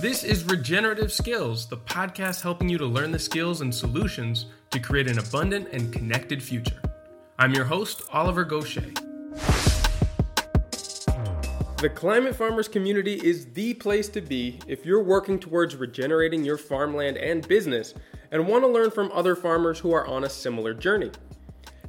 This 0.00 0.24
is 0.24 0.44
Regenerative 0.44 1.12
Skills, 1.12 1.66
the 1.66 1.76
podcast 1.76 2.40
helping 2.40 2.70
you 2.70 2.78
to 2.78 2.86
learn 2.86 3.10
the 3.10 3.18
skills 3.18 3.60
and 3.60 3.74
solutions 3.74 4.46
to 4.70 4.80
create 4.80 5.06
an 5.06 5.18
abundant 5.18 5.68
and 5.72 5.92
connected 5.92 6.42
future. 6.42 6.80
I'm 7.38 7.52
your 7.52 7.66
host, 7.66 8.00
Oliver 8.10 8.46
Goshey. 8.46 8.94
The 11.82 11.90
Climate 11.94 12.34
Farmers 12.34 12.66
community 12.66 13.20
is 13.22 13.52
the 13.52 13.74
place 13.74 14.08
to 14.08 14.22
be 14.22 14.58
if 14.66 14.86
you're 14.86 15.02
working 15.02 15.38
towards 15.38 15.76
regenerating 15.76 16.46
your 16.46 16.56
farmland 16.56 17.18
and 17.18 17.46
business 17.46 17.92
and 18.30 18.48
want 18.48 18.64
to 18.64 18.68
learn 18.68 18.90
from 18.90 19.12
other 19.12 19.36
farmers 19.36 19.78
who 19.78 19.92
are 19.92 20.06
on 20.06 20.24
a 20.24 20.30
similar 20.30 20.72
journey. 20.72 21.10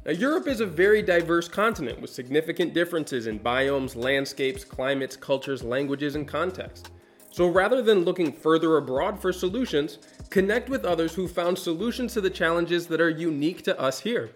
Now, 0.04 0.12
Europe 0.12 0.48
is 0.48 0.60
a 0.60 0.66
very 0.66 1.00
diverse 1.00 1.48
continent 1.48 1.98
with 2.02 2.10
significant 2.10 2.74
differences 2.74 3.26
in 3.26 3.40
biomes, 3.40 3.96
landscapes, 3.96 4.64
climates, 4.64 5.16
cultures, 5.16 5.62
languages, 5.62 6.14
and 6.14 6.28
context. 6.28 6.90
So 7.32 7.48
rather 7.48 7.80
than 7.80 8.04
looking 8.04 8.30
further 8.30 8.76
abroad 8.76 9.18
for 9.18 9.32
solutions, 9.32 9.98
connect 10.28 10.68
with 10.68 10.84
others 10.84 11.14
who 11.14 11.26
found 11.26 11.58
solutions 11.58 12.12
to 12.12 12.20
the 12.20 12.28
challenges 12.28 12.86
that 12.88 13.00
are 13.00 13.08
unique 13.08 13.62
to 13.62 13.80
us 13.80 13.98
here. 14.00 14.32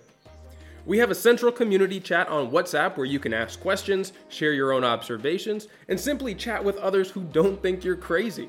We 0.86 0.96
have 0.98 1.10
a 1.10 1.14
central 1.14 1.52
community 1.52 2.00
chat 2.00 2.26
on 2.28 2.50
WhatsApp 2.50 2.96
where 2.96 3.04
you 3.04 3.18
can 3.18 3.34
ask 3.34 3.60
questions, 3.60 4.14
share 4.30 4.54
your 4.54 4.72
own 4.72 4.82
observations, 4.82 5.68
and 5.88 6.00
simply 6.00 6.34
chat 6.34 6.64
with 6.64 6.78
others 6.78 7.10
who 7.10 7.24
don't 7.24 7.60
think 7.60 7.84
you're 7.84 7.96
crazy. 7.96 8.48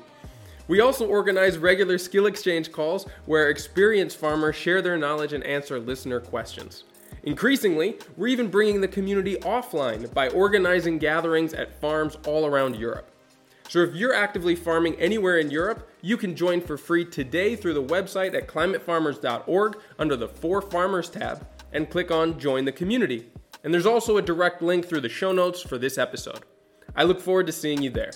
We 0.66 0.80
also 0.80 1.06
organize 1.06 1.58
regular 1.58 1.98
skill 1.98 2.24
exchange 2.24 2.72
calls 2.72 3.06
where 3.26 3.50
experienced 3.50 4.16
farmers 4.16 4.56
share 4.56 4.80
their 4.80 4.96
knowledge 4.96 5.34
and 5.34 5.44
answer 5.44 5.78
listener 5.78 6.20
questions. 6.20 6.84
Increasingly, 7.24 7.98
we're 8.16 8.28
even 8.28 8.48
bringing 8.48 8.80
the 8.80 8.88
community 8.88 9.36
offline 9.36 10.10
by 10.14 10.28
organizing 10.30 10.96
gatherings 10.96 11.52
at 11.52 11.78
farms 11.82 12.16
all 12.26 12.46
around 12.46 12.76
Europe. 12.76 13.10
So 13.68 13.80
if 13.80 13.94
you're 13.94 14.14
actively 14.14 14.56
farming 14.56 14.94
anywhere 14.94 15.36
in 15.36 15.50
Europe, 15.50 15.90
you 16.00 16.16
can 16.16 16.34
join 16.34 16.62
for 16.62 16.78
free 16.78 17.04
today 17.04 17.54
through 17.54 17.74
the 17.74 17.84
website 17.84 18.34
at 18.34 18.48
climatefarmers.org 18.48 19.76
under 19.98 20.16
the 20.16 20.26
For 20.26 20.62
Farmers 20.62 21.10
tab 21.10 21.46
and 21.74 21.90
click 21.90 22.10
on 22.10 22.38
Join 22.38 22.64
the 22.64 22.72
Community. 22.72 23.30
And 23.62 23.74
there's 23.74 23.84
also 23.84 24.16
a 24.16 24.22
direct 24.22 24.62
link 24.62 24.88
through 24.88 25.02
the 25.02 25.10
show 25.10 25.32
notes 25.32 25.60
for 25.60 25.76
this 25.76 25.98
episode. 25.98 26.44
I 26.96 27.04
look 27.04 27.20
forward 27.20 27.46
to 27.48 27.52
seeing 27.52 27.82
you 27.82 27.90
there. 27.90 28.12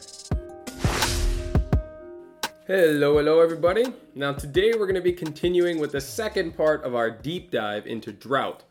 Hello, 2.66 3.18
hello, 3.18 3.40
everybody. 3.40 3.92
Now, 4.14 4.32
today 4.32 4.72
we're 4.72 4.86
going 4.86 4.94
to 4.94 5.02
be 5.02 5.12
continuing 5.12 5.78
with 5.78 5.92
the 5.92 6.00
second 6.00 6.56
part 6.56 6.82
of 6.82 6.94
our 6.94 7.10
deep 7.10 7.50
dive 7.50 7.86
into 7.86 8.10
drought. 8.10 8.64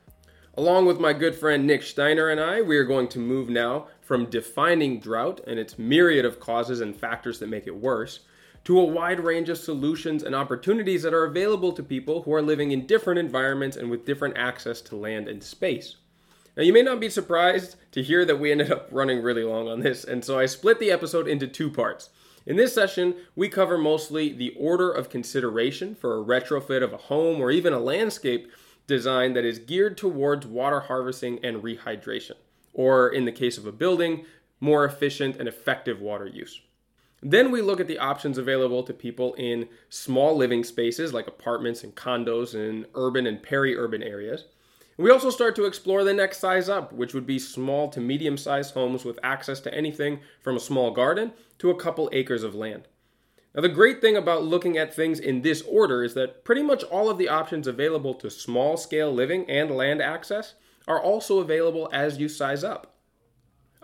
Along 0.56 0.86
with 0.88 1.00
my 1.00 1.14
good 1.14 1.36
friend 1.36 1.66
Nick 1.66 1.84
Steiner 1.84 2.30
and 2.30 2.40
I, 2.40 2.62
we 2.62 2.76
are 2.76 2.84
going 2.84 3.08
to 3.10 3.20
move 3.20 3.50
now 3.50 3.88
from 4.12 4.26
defining 4.26 5.00
drought 5.00 5.40
and 5.48 5.58
its 5.58 5.80
myriad 5.80 6.26
of 6.26 6.38
causes 6.38 6.82
and 6.82 6.94
factors 6.94 7.40
that 7.40 7.48
make 7.48 7.66
it 7.66 7.74
worse 7.74 8.20
to 8.66 8.78
a 8.78 8.84
wide 8.84 9.22
range 9.22 9.48
of 9.48 9.58
solutions 9.58 10.22
and 10.22 10.36
opportunities 10.36 11.02
that 11.02 11.14
are 11.14 11.24
available 11.24 11.72
to 11.72 11.82
people 11.82 12.22
who 12.24 12.34
are 12.34 12.42
living 12.42 12.72
in 12.72 12.86
different 12.86 13.18
environments 13.18 13.78
and 13.78 13.90
with 13.90 14.06
different 14.06 14.36
access 14.36 14.82
to 14.82 14.98
land 14.98 15.30
and 15.30 15.42
space. 15.42 15.96
Now, 16.58 16.64
you 16.64 16.74
may 16.74 16.82
not 16.82 17.00
be 17.00 17.10
surprised 17.10 17.78
to 17.94 18.04
hear 18.04 18.26
that 18.26 18.38
we 18.38 18.52
ended 18.52 18.70
up 18.70 18.90
running 18.92 19.22
really 19.22 19.46
long 19.46 19.70
on 19.70 19.80
this, 19.80 20.04
and 20.04 20.26
so 20.26 20.38
I 20.38 20.46
split 20.46 20.82
the 20.82 20.92
episode 20.92 21.30
into 21.30 21.48
two 21.48 21.70
parts. 21.70 22.10
In 22.46 22.58
this 22.58 22.76
session, 22.76 23.16
we 23.38 23.48
cover 23.48 23.78
mostly 23.78 24.34
the 24.34 24.54
order 24.60 24.92
of 24.92 25.10
consideration 25.10 25.96
for 25.96 26.18
a 26.18 26.22
retrofit 26.22 26.84
of 26.84 26.92
a 26.92 26.98
home 26.98 27.40
or 27.40 27.50
even 27.50 27.72
a 27.72 27.80
landscape 27.80 28.52
design 28.88 29.32
that 29.36 29.46
is 29.46 29.58
geared 29.58 29.98
towards 29.98 30.46
water 30.46 30.82
harvesting 30.82 31.40
and 31.46 31.64
rehydration, 31.64 32.36
or 32.74 33.10
in 33.10 33.26
the 33.26 33.32
case 33.32 33.58
of 33.58 33.66
a 33.66 33.72
building, 33.72 34.26
more 34.60 34.86
efficient 34.86 35.36
and 35.38 35.48
effective 35.48 36.00
water 36.00 36.28
use. 36.28 36.62
Then 37.24 37.52
we 37.52 37.62
look 37.62 37.80
at 37.80 37.88
the 37.88 38.00
options 38.00 38.38
available 38.38 38.84
to 38.84 38.94
people 38.94 39.34
in 39.36 39.68
small 39.90 40.36
living 40.36 40.64
spaces 40.64 41.14
like 41.14 41.28
apartments 41.28 41.84
and 41.84 41.96
condos 41.96 42.56
in 42.56 42.86
urban 42.96 43.28
and 43.28 43.44
peri 43.44 43.78
urban 43.78 44.02
areas. 44.02 44.46
We 44.98 45.12
also 45.12 45.30
start 45.30 45.56
to 45.56 45.66
explore 45.66 46.04
the 46.04 46.14
next 46.14 46.40
size 46.40 46.68
up, 46.68 46.94
which 46.94 47.14
would 47.14 47.26
be 47.26 47.40
small 47.40 47.90
to 47.90 48.00
medium 48.00 48.38
sized 48.38 48.74
homes 48.74 49.06
with 49.06 49.20
access 49.24 49.60
to 49.62 49.74
anything 49.74 50.20
from 50.42 50.56
a 50.56 50.60
small 50.60 50.92
garden 50.92 51.34
to 51.60 51.70
a 51.70 51.76
couple 51.76 52.10
acres 52.12 52.44
of 52.44 52.56
land. 52.56 52.88
Now, 53.54 53.62
the 53.62 53.70
great 53.70 54.00
thing 54.00 54.16
about 54.16 54.44
looking 54.44 54.78
at 54.78 54.94
things 54.94 55.20
in 55.20 55.42
this 55.42 55.62
order 55.64 56.04
is 56.04 56.14
that 56.14 56.44
pretty 56.44 56.64
much 56.64 56.84
all 56.84 57.10
of 57.10 57.18
the 57.18 57.30
options 57.30 57.68
available 57.68 58.14
to 58.16 58.30
small 58.30 58.78
scale 58.78 59.12
living 59.12 59.50
and 59.50 59.72
land 59.72 60.02
access 60.02 60.56
are 60.88 61.02
also 61.02 61.40
available 61.40 61.90
as 61.92 62.18
you 62.18 62.28
size 62.28 62.64
up. 62.64 62.96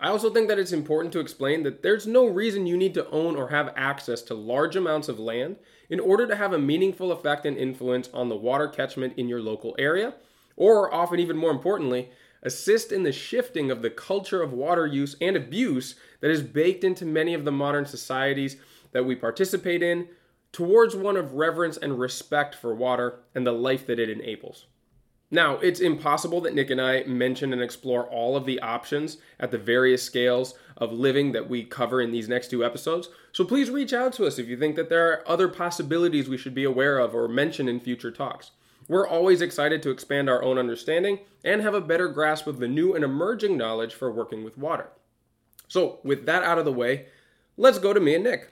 I 0.00 0.08
also 0.08 0.30
think 0.30 0.48
that 0.48 0.60
it's 0.60 0.72
important 0.72 1.12
to 1.14 1.20
explain 1.20 1.64
that 1.64 1.82
there's 1.82 2.06
no 2.06 2.26
reason 2.26 2.66
you 2.66 2.76
need 2.76 2.94
to 2.94 3.08
own 3.10 3.34
or 3.34 3.48
have 3.48 3.72
access 3.76 4.22
to 4.22 4.34
large 4.34 4.76
amounts 4.76 5.08
of 5.08 5.18
land 5.18 5.56
in 5.90 5.98
order 5.98 6.26
to 6.26 6.36
have 6.36 6.52
a 6.52 6.58
meaningful 6.58 7.10
effect 7.10 7.44
and 7.44 7.56
influence 7.56 8.08
on 8.14 8.28
the 8.28 8.36
water 8.36 8.68
catchment 8.68 9.14
in 9.16 9.28
your 9.28 9.40
local 9.40 9.74
area, 9.76 10.14
or 10.54 10.92
often 10.94 11.18
even 11.18 11.36
more 11.36 11.50
importantly, 11.50 12.10
assist 12.42 12.92
in 12.92 13.02
the 13.02 13.10
shifting 13.10 13.72
of 13.72 13.82
the 13.82 13.90
culture 13.90 14.40
of 14.40 14.52
water 14.52 14.86
use 14.86 15.16
and 15.20 15.36
abuse 15.36 15.96
that 16.20 16.30
is 16.30 16.42
baked 16.42 16.84
into 16.84 17.04
many 17.04 17.34
of 17.34 17.44
the 17.44 17.50
modern 17.50 17.84
societies 17.84 18.56
that 18.92 19.04
we 19.04 19.16
participate 19.16 19.82
in 19.82 20.06
towards 20.52 20.94
one 20.94 21.16
of 21.16 21.34
reverence 21.34 21.76
and 21.76 21.98
respect 21.98 22.54
for 22.54 22.72
water 22.72 23.18
and 23.34 23.44
the 23.44 23.52
life 23.52 23.86
that 23.86 23.98
it 23.98 24.08
enables. 24.08 24.66
Now, 25.30 25.56
it's 25.56 25.80
impossible 25.80 26.40
that 26.42 26.54
Nick 26.54 26.70
and 26.70 26.80
I 26.80 27.04
mention 27.04 27.52
and 27.52 27.60
explore 27.60 28.06
all 28.06 28.34
of 28.34 28.46
the 28.46 28.60
options 28.60 29.18
at 29.38 29.50
the 29.50 29.58
various 29.58 30.02
scales 30.02 30.54
of 30.78 30.90
living 30.90 31.32
that 31.32 31.50
we 31.50 31.64
cover 31.64 32.00
in 32.00 32.12
these 32.12 32.30
next 32.30 32.48
two 32.48 32.64
episodes. 32.64 33.10
So 33.32 33.44
please 33.44 33.68
reach 33.68 33.92
out 33.92 34.14
to 34.14 34.26
us 34.26 34.38
if 34.38 34.48
you 34.48 34.56
think 34.56 34.74
that 34.76 34.88
there 34.88 35.06
are 35.12 35.28
other 35.28 35.48
possibilities 35.48 36.28
we 36.28 36.38
should 36.38 36.54
be 36.54 36.64
aware 36.64 36.98
of 36.98 37.14
or 37.14 37.28
mention 37.28 37.68
in 37.68 37.78
future 37.78 38.10
talks. 38.10 38.52
We're 38.88 39.06
always 39.06 39.42
excited 39.42 39.82
to 39.82 39.90
expand 39.90 40.30
our 40.30 40.42
own 40.42 40.56
understanding 40.56 41.18
and 41.44 41.60
have 41.60 41.74
a 41.74 41.80
better 41.82 42.08
grasp 42.08 42.46
of 42.46 42.58
the 42.58 42.68
new 42.68 42.94
and 42.94 43.04
emerging 43.04 43.58
knowledge 43.58 43.92
for 43.94 44.10
working 44.10 44.44
with 44.44 44.56
water. 44.56 44.88
So, 45.66 45.98
with 46.02 46.24
that 46.24 46.42
out 46.42 46.58
of 46.58 46.64
the 46.64 46.72
way, 46.72 47.08
let's 47.58 47.78
go 47.78 47.92
to 47.92 48.00
me 48.00 48.14
and 48.14 48.24
Nick. 48.24 48.50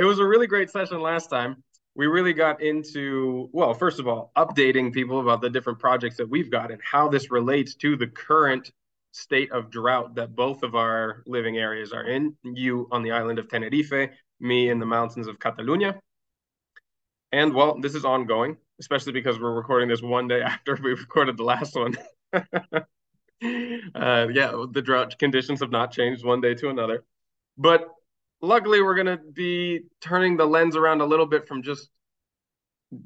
It 0.00 0.04
was 0.04 0.18
a 0.18 0.26
really 0.26 0.48
great 0.48 0.70
session 0.70 1.00
last 1.00 1.30
time 1.30 1.62
we 1.98 2.06
really 2.06 2.32
got 2.32 2.62
into, 2.62 3.50
well, 3.52 3.74
first 3.74 3.98
of 3.98 4.06
all, 4.06 4.30
updating 4.36 4.92
people 4.92 5.18
about 5.20 5.40
the 5.40 5.50
different 5.50 5.80
projects 5.80 6.16
that 6.16 6.30
we've 6.30 6.48
got 6.48 6.70
and 6.70 6.80
how 6.80 7.08
this 7.08 7.28
relates 7.32 7.74
to 7.74 7.96
the 7.96 8.06
current 8.06 8.70
state 9.10 9.50
of 9.50 9.68
drought 9.68 10.14
that 10.14 10.36
both 10.36 10.62
of 10.62 10.76
our 10.76 11.24
living 11.26 11.58
areas 11.58 11.92
are 11.92 12.04
in. 12.04 12.36
You 12.44 12.86
on 12.92 13.02
the 13.02 13.10
island 13.10 13.40
of 13.40 13.48
Tenerife, 13.48 14.10
me 14.38 14.70
in 14.70 14.78
the 14.78 14.86
mountains 14.86 15.26
of 15.26 15.40
Catalunya. 15.40 15.98
And 17.32 17.52
well, 17.52 17.80
this 17.80 17.96
is 17.96 18.04
ongoing, 18.04 18.58
especially 18.78 19.12
because 19.12 19.40
we're 19.40 19.50
recording 19.50 19.88
this 19.88 20.00
one 20.00 20.28
day 20.28 20.40
after 20.52 20.78
we 20.80 20.92
recorded 20.92 21.36
the 21.36 21.42
last 21.42 21.74
one. 21.74 21.96
uh, 22.32 22.78
yeah, 23.42 24.66
the 24.70 24.82
drought 24.84 25.18
conditions 25.18 25.58
have 25.58 25.72
not 25.72 25.90
changed 25.90 26.24
one 26.24 26.40
day 26.40 26.54
to 26.54 26.68
another. 26.68 27.02
But 27.56 27.88
luckily 28.40 28.82
we're 28.82 28.94
going 28.94 29.06
to 29.06 29.18
be 29.32 29.80
turning 30.00 30.36
the 30.36 30.46
lens 30.46 30.76
around 30.76 31.00
a 31.00 31.06
little 31.06 31.26
bit 31.26 31.46
from 31.46 31.62
just 31.62 31.88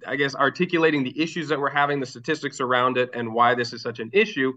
i 0.07 0.15
guess 0.15 0.35
articulating 0.35 1.03
the 1.03 1.21
issues 1.21 1.49
that 1.49 1.59
we're 1.59 1.71
having 1.71 2.01
the 2.01 2.07
statistics 2.07 2.61
around 2.61 2.97
it 2.97 3.11
and 3.15 3.33
why 3.33 3.55
this 3.55 3.73
is 3.73 3.83
such 3.83 3.99
an 3.99 4.11
issue 4.13 4.53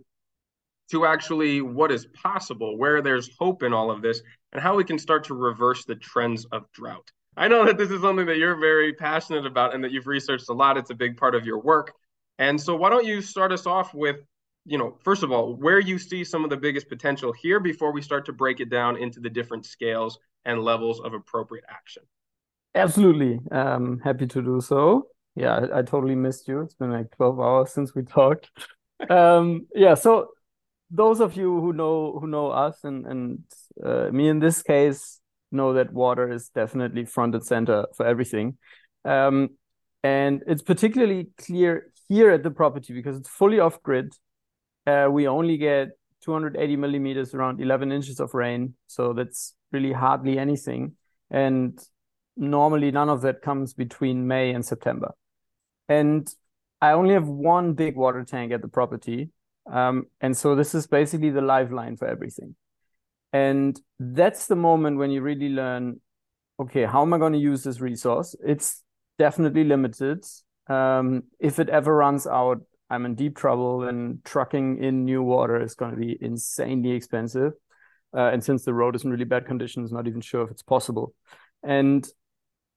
to 0.91 1.06
actually 1.06 1.62
what 1.62 1.91
is 1.91 2.06
possible 2.08 2.78
where 2.78 3.02
there's 3.02 3.30
hope 3.40 3.64
in 3.64 3.74
all 3.74 3.90
of 3.90 4.02
this 4.02 4.22
and 4.53 4.62
how 4.62 4.75
we 4.75 4.84
can 4.84 5.00
start 5.00 5.24
to 5.25 5.34
reverse 5.34 5.85
the 5.85 5.96
trends 5.96 6.46
of 6.52 6.72
drought. 6.72 7.12
I 7.38 7.47
know 7.47 7.66
that 7.66 7.78
this 7.78 7.91
is 7.91 8.02
something 8.02 8.25
that 8.28 8.38
you're 8.38 8.56
very 8.56 8.94
passionate 8.94 9.46
about 9.46 9.74
and 9.74 9.84
that 9.84 9.91
you've 9.91 10.08
researched 10.08 10.50
a 10.50 10.53
lot. 10.53 10.78
It's 10.78 10.91
a 10.91 10.96
big 10.96 11.18
part 11.18 11.35
of 11.35 11.46
your 11.46 11.59
work. 11.59 11.94
And 12.40 12.59
so 12.59 12.75
why 12.75 12.90
don't 12.90 13.06
you 13.06 13.22
start 13.22 13.52
us 13.52 13.66
off 13.66 13.94
with 13.94 14.18
you 14.66 14.78
know, 14.78 14.98
first 15.03 15.24
of 15.24 15.31
all, 15.31 15.56
where 15.56 15.80
you 15.80 15.98
see 16.00 16.24
some 16.24 16.44
of 16.44 16.50
the 16.50 16.58
biggest 16.58 16.90
potential 16.90 17.31
here 17.31 17.59
before 17.59 17.92
we 17.92 18.02
start 18.02 18.26
to 18.26 18.34
break 18.34 18.59
it 18.59 18.70
down 18.70 18.98
into 18.98 19.20
the 19.20 19.30
different 19.30 19.66
scales 19.66 20.17
and 20.44 20.62
levels 20.62 21.00
of 21.00 21.14
appropriate 21.14 21.66
action. 21.70 22.03
Absolutely. 22.73 23.40
Um, 23.52 24.00
happy 24.03 24.28
to 24.28 24.41
do 24.41 24.59
so. 24.62 25.08
Yeah, 25.35 25.56
I, 25.56 25.79
I, 25.79 25.82
totally 25.82 26.16
missed 26.16 26.47
you. 26.47 26.62
It's 26.62 26.76
been 26.76 26.91
like 26.91 27.16
12 27.16 27.40
hours 27.40 27.72
since 27.73 27.94
we 27.94 28.03
talked. 28.03 28.50
um, 29.09 29.67
yeah, 29.73 29.96
so 29.96 30.29
those 30.90 31.20
of 31.20 31.35
you 31.35 31.59
who 31.59 31.73
know 31.73 32.18
who 32.20 32.28
know 32.28 32.52
us 32.52 32.84
and 32.84 33.06
and 33.06 33.44
uh, 33.84 34.09
me 34.11 34.29
in 34.29 34.40
this 34.40 34.61
case 34.61 35.20
know 35.52 35.73
that 35.73 35.91
water 35.91 36.32
is 36.32 36.50
definitely 36.50 37.06
front 37.06 37.35
and 37.35 37.46
center 37.46 37.85
for 37.96 38.06
everything. 38.06 38.58
Um, 39.03 39.50
and 40.03 40.44
it's 40.47 40.61
particularly 40.61 41.29
clear 41.38 41.91
here 42.08 42.32
at 42.32 42.44
the 42.44 42.52
property 42.52 42.94
because 42.94 43.18
it's 43.18 43.29
fully 43.29 43.59
off 43.59 43.82
grid. 43.82 44.14
Uh, 44.87 45.08
we 45.11 45.28
only 45.28 45.58
get 45.58 45.90
280 46.22 46.76
millimeters, 46.76 47.34
around 47.34 47.61
11 47.61 47.91
inches 47.91 48.20
of 48.20 48.34
rain. 48.34 48.76
So 48.87 49.14
that's 49.14 49.55
really 49.72 49.91
hardly 49.91 50.37
anything. 50.40 50.93
And 51.29 51.79
normally 52.37 52.91
none 52.91 53.09
of 53.09 53.22
that 53.22 53.41
comes 53.41 53.73
between 53.73 54.28
May 54.28 54.52
and 54.52 54.66
September. 54.66 55.14
And 55.87 56.28
I 56.82 56.91
only 56.91 57.14
have 57.14 57.28
one 57.28 57.73
big 57.73 57.96
water 57.96 58.23
tank 58.23 58.52
at 58.52 58.61
the 58.61 58.67
property. 58.67 59.29
Um, 59.72 60.05
and 60.22 60.35
so 60.35 60.55
this 60.55 60.76
is 60.76 60.87
basically 60.87 61.29
the 61.29 61.41
lifeline 61.41 61.97
for 61.97 62.08
everything. 62.08 62.55
And 63.34 63.79
that's 63.99 64.47
the 64.47 64.55
moment 64.55 64.97
when 64.97 65.11
you 65.11 65.22
really 65.22 65.49
learn 65.49 65.99
okay, 66.59 66.85
how 66.85 67.02
am 67.02 67.14
I 67.14 67.17
going 67.17 67.34
to 67.34 67.40
use 67.40 67.64
this 67.64 67.82
resource? 67.82 68.35
It's 68.46 68.84
definitely 69.20 69.64
limited. 69.64 70.23
Um, 70.67 71.23
if 71.40 71.59
it 71.59 71.70
ever 71.70 71.96
runs 71.96 72.26
out, 72.26 72.61
I'm 72.90 73.05
in 73.05 73.16
deep 73.16 73.35
trouble, 73.35 73.84
and 73.84 74.23
trucking 74.23 74.84
in 74.84 75.05
new 75.05 75.23
water 75.23 75.61
is 75.61 75.76
going 75.76 75.91
to 75.91 75.97
be 75.97 76.17
insanely 76.22 76.91
expensive. 76.91 77.53
Uh, 78.16 78.29
and 78.32 78.43
since 78.43 78.64
the 78.64 78.73
road 78.73 78.96
is 78.96 79.03
in 79.03 79.11
really 79.11 79.26
bad 79.26 79.46
conditions, 79.46 79.91
not 79.91 80.08
even 80.08 80.22
sure 80.22 80.43
if 80.43 80.52
it's 80.52 80.64
possible. 80.64 81.14
And 81.64 82.08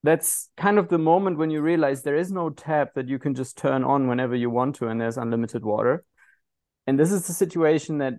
that's 0.03 0.49
kind 0.57 0.79
of 0.79 0.89
the 0.89 0.99
moment 0.99 1.39
when 1.39 1.51
you 1.51 1.61
realize 1.61 2.03
there 2.03 2.17
is 2.17 2.33
no 2.33 2.51
tap 2.51 2.95
that 2.95 3.09
you 3.09 3.19
can 3.19 3.35
just 3.35 3.59
turn 3.59 3.85
on 3.85 4.09
whenever 4.09 4.35
you 4.35 4.51
want 4.51 4.77
to, 4.77 4.89
and 4.89 5.01
there's 5.01 5.19
unlimited 5.19 5.65
water. 5.65 6.05
And 6.87 6.99
this 6.99 7.13
is 7.13 7.27
the 7.27 7.33
situation 7.35 7.99
that 7.99 8.15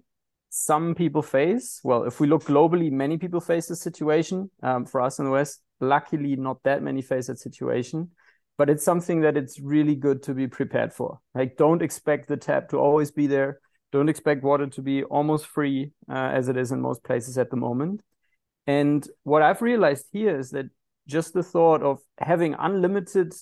some 0.50 0.96
people 0.96 1.22
face. 1.22 1.80
Well, 1.84 2.04
if 2.04 2.20
we 2.20 2.28
look 2.28 2.44
globally, 2.44 2.92
many 2.92 3.18
people 3.18 3.40
face 3.40 3.68
this 3.68 3.82
situation. 3.82 4.52
Um, 4.62 4.86
for 4.86 5.02
us 5.02 5.20
in 5.20 5.26
the 5.26 5.32
West, 5.32 5.62
luckily, 5.80 6.36
not 6.36 6.62
that 6.64 6.84
many 6.84 7.02
face 7.02 7.28
that 7.28 7.40
situation. 7.40 8.12
But 8.60 8.70
it's 8.70 8.84
something 8.84 9.22
that 9.22 9.38
it's 9.38 9.60
really 9.60 9.96
good 9.96 10.22
to 10.24 10.34
be 10.34 10.48
prepared 10.48 10.92
for. 10.92 11.20
Like, 11.34 11.56
don't 11.56 11.82
expect 11.82 12.28
the 12.28 12.36
tap 12.36 12.70
to 12.70 12.78
always 12.78 13.10
be 13.10 13.26
there. 13.26 13.62
Don't 13.94 14.10
expect 14.10 14.44
water 14.44 14.68
to 14.68 14.82
be 14.82 15.04
almost 15.06 15.48
free 15.48 15.94
uh, 16.12 16.32
as 16.38 16.50
it 16.50 16.58
is 16.58 16.74
in 16.74 16.82
most 16.82 17.02
places 17.06 17.38
at 17.38 17.50
the 17.50 17.56
moment. 17.56 18.04
And 18.68 19.08
what 19.24 19.44
I've 19.44 19.62
realized 19.62 20.08
here 20.12 20.38
is 20.38 20.52
that 20.52 20.66
just 21.08 21.34
the 21.34 21.42
thought 21.42 21.82
of 21.82 22.00
having 22.18 22.54
unlimited 22.60 23.34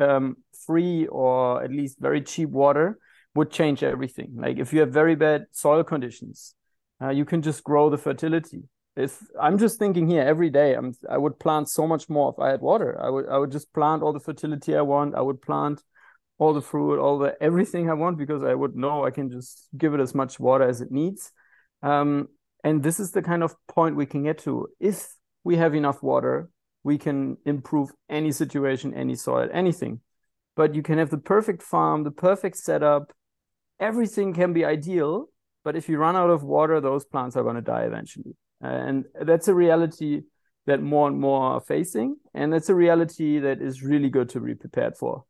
um, 0.00 0.38
free 0.66 1.06
or 1.06 1.62
at 1.62 1.70
least 1.70 2.00
very 2.00 2.20
cheap 2.20 2.48
water 2.48 2.98
would 3.36 3.52
change 3.52 3.84
everything. 3.84 4.32
Like 4.34 4.58
if 4.58 4.72
you 4.72 4.80
have 4.80 4.90
very 4.90 5.14
bad 5.14 5.46
soil 5.52 5.84
conditions, 5.84 6.54
uh, 7.00 7.10
you 7.10 7.24
can 7.24 7.42
just 7.42 7.62
grow 7.62 7.90
the 7.90 7.96
fertility. 7.96 8.64
If 8.98 9.22
I'm 9.40 9.58
just 9.58 9.78
thinking 9.78 10.08
here 10.08 10.22
every 10.22 10.50
day, 10.50 10.74
I'm 10.74 10.92
I 11.08 11.18
would 11.18 11.38
plant 11.38 11.68
so 11.68 11.86
much 11.86 12.08
more 12.08 12.32
if 12.32 12.42
I 12.42 12.50
had 12.50 12.60
water. 12.60 13.00
I 13.00 13.08
would 13.08 13.28
I 13.28 13.38
would 13.38 13.52
just 13.52 13.72
plant 13.72 14.02
all 14.02 14.12
the 14.12 14.20
fertility 14.20 14.74
I 14.74 14.82
want. 14.82 15.14
I 15.14 15.20
would 15.20 15.40
plant 15.40 15.82
all 16.38 16.52
the 16.52 16.60
fruit, 16.60 16.98
all 16.98 17.18
the 17.18 17.40
everything 17.40 17.88
I 17.88 17.94
want 17.94 18.18
because 18.18 18.42
I 18.42 18.54
would 18.54 18.74
know 18.74 19.04
I 19.04 19.10
can 19.10 19.30
just 19.30 19.68
give 19.76 19.94
it 19.94 20.00
as 20.00 20.16
much 20.16 20.40
water 20.40 20.68
as 20.68 20.80
it 20.80 20.90
needs. 20.90 21.30
Um, 21.82 22.28
and 22.64 22.82
this 22.82 22.98
is 22.98 23.12
the 23.12 23.22
kind 23.22 23.44
of 23.44 23.54
point 23.68 23.94
we 23.94 24.06
can 24.06 24.24
get 24.24 24.38
to. 24.38 24.66
If 24.80 25.14
we 25.44 25.56
have 25.56 25.76
enough 25.76 26.02
water, 26.02 26.50
we 26.82 26.98
can 26.98 27.36
improve 27.46 27.90
any 28.08 28.32
situation, 28.32 28.94
any 28.94 29.14
soil, 29.14 29.48
anything. 29.52 30.00
But 30.56 30.74
you 30.74 30.82
can 30.82 30.98
have 30.98 31.10
the 31.10 31.18
perfect 31.18 31.62
farm, 31.62 32.02
the 32.02 32.10
perfect 32.10 32.56
setup, 32.56 33.12
everything 33.78 34.34
can 34.34 34.52
be 34.52 34.64
ideal, 34.64 35.28
but 35.62 35.76
if 35.76 35.88
you 35.88 35.98
run 35.98 36.16
out 36.16 36.30
of 36.30 36.42
water, 36.42 36.80
those 36.80 37.04
plants 37.04 37.36
are 37.36 37.44
going 37.44 37.54
to 37.54 37.62
die 37.62 37.82
eventually. 37.82 38.34
And 38.60 39.04
that's 39.20 39.48
a 39.48 39.54
reality 39.54 40.22
that 40.66 40.82
more 40.82 41.08
and 41.08 41.18
more 41.18 41.54
are 41.54 41.60
facing. 41.60 42.16
And 42.34 42.52
that's 42.52 42.68
a 42.68 42.74
reality 42.74 43.38
that 43.38 43.62
is 43.62 43.82
really 43.82 44.10
good 44.10 44.28
to 44.30 44.40
be 44.40 44.54
prepared 44.54 44.96
for. 44.96 45.24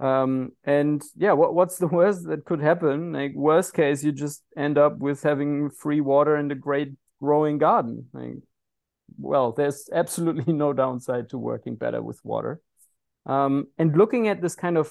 Um, 0.00 0.52
and 0.64 1.02
yeah, 1.16 1.32
what, 1.32 1.54
what's 1.54 1.78
the 1.78 1.86
worst 1.98 2.26
that 2.28 2.44
could 2.44 2.60
happen? 2.60 3.12
Like 3.12 3.34
worst 3.34 3.74
case, 3.74 4.02
you 4.02 4.12
just 4.12 4.42
end 4.56 4.78
up 4.78 4.98
with 4.98 5.22
having 5.22 5.70
free 5.70 6.00
water 6.00 6.36
in 6.36 6.50
a 6.50 6.54
great 6.54 6.92
growing 7.20 7.58
garden. 7.58 8.06
Like, 8.12 8.36
well, 9.18 9.52
there's 9.52 9.88
absolutely 9.92 10.52
no 10.52 10.72
downside 10.72 11.30
to 11.30 11.38
working 11.38 11.76
better 11.76 12.02
with 12.02 12.20
water. 12.24 12.60
Um, 13.26 13.66
and 13.76 13.96
looking 13.96 14.28
at 14.28 14.40
this 14.40 14.54
kind 14.54 14.78
of 14.78 14.90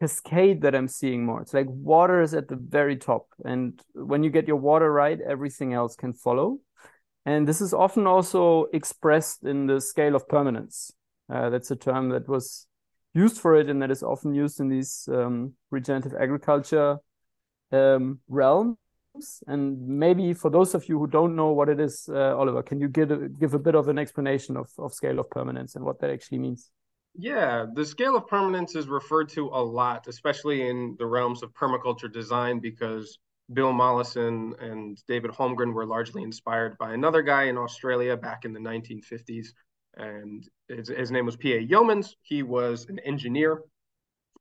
cascade 0.00 0.62
that 0.62 0.74
I'm 0.74 0.88
seeing 0.88 1.24
more. 1.24 1.40
It's 1.40 1.54
like 1.54 1.66
water 1.68 2.22
is 2.22 2.34
at 2.34 2.48
the 2.48 2.56
very 2.56 2.96
top. 2.96 3.26
And 3.44 3.80
when 3.94 4.22
you 4.22 4.30
get 4.30 4.46
your 4.46 4.56
water 4.56 4.90
right, 4.90 5.20
everything 5.20 5.74
else 5.74 5.96
can 5.96 6.12
follow. 6.12 6.58
And 7.28 7.46
this 7.46 7.60
is 7.60 7.74
often 7.74 8.06
also 8.06 8.68
expressed 8.72 9.44
in 9.44 9.66
the 9.66 9.82
scale 9.82 10.14
of 10.16 10.26
permanence. 10.26 10.90
Uh, 11.28 11.50
that's 11.50 11.70
a 11.70 11.76
term 11.76 12.08
that 12.08 12.26
was 12.26 12.66
used 13.12 13.38
for 13.38 13.54
it 13.54 13.68
and 13.68 13.82
that 13.82 13.90
is 13.90 14.02
often 14.02 14.34
used 14.34 14.60
in 14.60 14.70
these 14.70 15.06
um, 15.12 15.52
regenerative 15.70 16.14
agriculture 16.18 16.96
um, 17.70 18.20
realms. 18.28 18.78
And 19.46 19.86
maybe 19.86 20.32
for 20.32 20.48
those 20.50 20.74
of 20.74 20.88
you 20.88 20.98
who 20.98 21.06
don't 21.06 21.36
know 21.36 21.50
what 21.50 21.68
it 21.68 21.80
is, 21.80 22.08
uh, 22.10 22.34
Oliver, 22.34 22.62
can 22.62 22.80
you 22.80 22.88
give 22.88 23.10
a, 23.10 23.28
give 23.28 23.52
a 23.52 23.58
bit 23.58 23.74
of 23.74 23.88
an 23.88 23.98
explanation 23.98 24.56
of, 24.56 24.70
of 24.78 24.94
scale 24.94 25.18
of 25.18 25.28
permanence 25.28 25.76
and 25.76 25.84
what 25.84 26.00
that 26.00 26.08
actually 26.08 26.38
means? 26.38 26.70
Yeah, 27.14 27.66
the 27.74 27.84
scale 27.84 28.16
of 28.16 28.26
permanence 28.26 28.74
is 28.74 28.88
referred 28.88 29.28
to 29.30 29.48
a 29.48 29.62
lot, 29.62 30.06
especially 30.08 30.66
in 30.66 30.96
the 30.98 31.04
realms 31.04 31.42
of 31.42 31.52
permaculture 31.52 32.10
design, 32.10 32.58
because 32.58 33.18
Bill 33.52 33.72
Mollison 33.72 34.54
and 34.60 35.02
David 35.06 35.30
Holmgren 35.30 35.72
were 35.72 35.86
largely 35.86 36.22
inspired 36.22 36.76
by 36.78 36.92
another 36.92 37.22
guy 37.22 37.44
in 37.44 37.56
Australia 37.56 38.16
back 38.16 38.44
in 38.44 38.52
the 38.52 38.60
1950s. 38.60 39.48
And 39.96 40.48
his, 40.68 40.88
his 40.88 41.10
name 41.10 41.26
was 41.26 41.36
P.A. 41.36 41.66
Yeomans. 41.66 42.14
He 42.22 42.42
was 42.42 42.86
an 42.88 42.98
engineer 43.00 43.62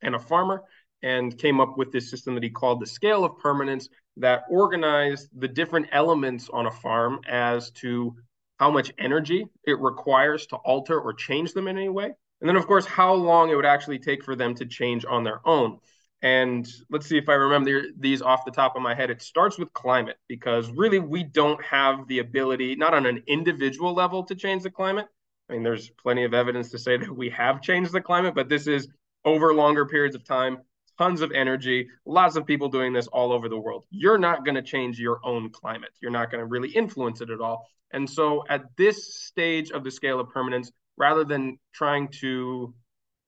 and 0.01 0.15
a 0.15 0.19
farmer 0.19 0.63
and 1.01 1.37
came 1.37 1.59
up 1.59 1.77
with 1.77 1.91
this 1.91 2.09
system 2.09 2.33
that 2.35 2.43
he 2.43 2.49
called 2.49 2.81
the 2.81 2.87
scale 2.87 3.23
of 3.23 3.37
permanence 3.39 3.87
that 4.17 4.43
organized 4.49 5.29
the 5.39 5.47
different 5.47 5.87
elements 5.91 6.49
on 6.51 6.65
a 6.65 6.71
farm 6.71 7.19
as 7.27 7.71
to 7.71 8.15
how 8.59 8.71
much 8.71 8.91
energy 8.97 9.45
it 9.63 9.79
requires 9.79 10.47
to 10.47 10.55
alter 10.57 10.99
or 10.99 11.13
change 11.13 11.53
them 11.53 11.67
in 11.67 11.77
any 11.77 11.89
way 11.89 12.13
and 12.39 12.47
then, 12.47 12.55
of 12.55 12.67
course, 12.67 12.85
how 12.85 13.13
long 13.13 13.49
it 13.49 13.55
would 13.55 13.65
actually 13.65 13.99
take 13.99 14.23
for 14.23 14.35
them 14.35 14.53
to 14.55 14.65
change 14.65 15.05
on 15.05 15.23
their 15.23 15.41
own. 15.45 15.79
And 16.21 16.67
let's 16.89 17.07
see 17.07 17.17
if 17.17 17.29
I 17.29 17.33
remember 17.33 17.83
these 17.99 18.21
off 18.21 18.45
the 18.45 18.51
top 18.51 18.75
of 18.75 18.81
my 18.81 18.95
head. 18.95 19.11
It 19.11 19.21
starts 19.21 19.57
with 19.57 19.71
climate 19.73 20.17
because 20.27 20.71
really 20.71 20.99
we 20.99 21.23
don't 21.23 21.63
have 21.63 22.07
the 22.07 22.19
ability, 22.19 22.75
not 22.75 22.93
on 22.93 23.05
an 23.05 23.23
individual 23.27 23.93
level, 23.93 24.23
to 24.23 24.35
change 24.35 24.63
the 24.63 24.71
climate. 24.71 25.07
I 25.49 25.53
mean, 25.53 25.63
there's 25.63 25.89
plenty 25.89 26.23
of 26.23 26.33
evidence 26.33 26.71
to 26.71 26.79
say 26.79 26.97
that 26.97 27.15
we 27.15 27.29
have 27.29 27.61
changed 27.61 27.91
the 27.91 28.01
climate, 28.01 28.35
but 28.35 28.49
this 28.49 28.67
is 28.67 28.87
over 29.25 29.53
longer 29.53 29.85
periods 29.85 30.15
of 30.15 30.23
time, 30.25 30.57
tons 30.97 31.21
of 31.21 31.31
energy, 31.31 31.87
lots 32.05 32.35
of 32.35 32.45
people 32.45 32.67
doing 32.67 32.93
this 32.93 33.07
all 33.07 33.31
over 33.31 33.47
the 33.47 33.57
world. 33.57 33.85
You're 33.91 34.17
not 34.17 34.43
going 34.43 34.55
to 34.55 34.61
change 34.61 34.99
your 34.99 35.19
own 35.23 35.51
climate. 35.51 35.91
You're 36.01 36.11
not 36.11 36.31
going 36.31 36.39
to 36.39 36.45
really 36.45 36.69
influence 36.69 37.21
it 37.21 37.29
at 37.29 37.41
all. 37.41 37.67
And 37.91 38.09
so 38.09 38.43
at 38.49 38.75
this 38.75 39.15
stage 39.15 39.71
of 39.71 39.83
the 39.83 39.91
scale 39.91 40.19
of 40.19 40.29
permanence, 40.29 40.71
rather 40.97 41.23
than 41.23 41.59
trying 41.73 42.09
to 42.21 42.73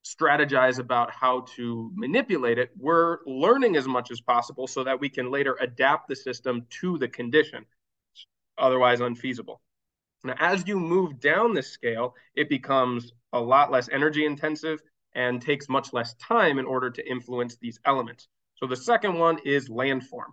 strategize 0.06 0.80
about 0.80 1.12
how 1.12 1.42
to 1.56 1.92
manipulate 1.96 2.57
it, 2.57 2.72
we're 2.78 3.19
learning 3.25 3.75
as 3.75 3.88
much 3.88 4.12
as 4.12 4.22
possible 4.22 4.68
so 4.68 4.84
that 4.84 5.00
we 5.00 5.10
can 5.10 5.30
later 5.31 5.57
adapt 5.62 6.07
the 6.07 6.16
system 6.16 6.66
to 6.69 6.98
the 6.98 7.07
condition, 7.07 7.66
otherwise 8.57 9.01
unfeasible. 9.01 9.62
Now, 10.24 10.36
as 10.40 10.68
you 10.68 10.80
move 10.80 11.19
down 11.19 11.53
this 11.53 11.70
scale, 11.70 12.15
it 12.36 12.50
becomes 12.50 13.13
a 13.34 13.39
lot 13.39 13.72
less 13.72 13.89
energy 13.89 14.25
intensive 14.25 14.82
and 15.13 15.41
takes 15.41 15.70
much 15.70 15.94
less 15.94 16.13
time 16.15 16.60
in 16.60 16.65
order 16.65 16.89
to 16.89 17.10
influence 17.10 17.58
these 17.58 17.79
elements. 17.86 18.27
So 18.56 18.68
the 18.68 18.75
second 18.75 19.18
one 19.18 19.39
is 19.46 19.70
landform. 19.70 20.32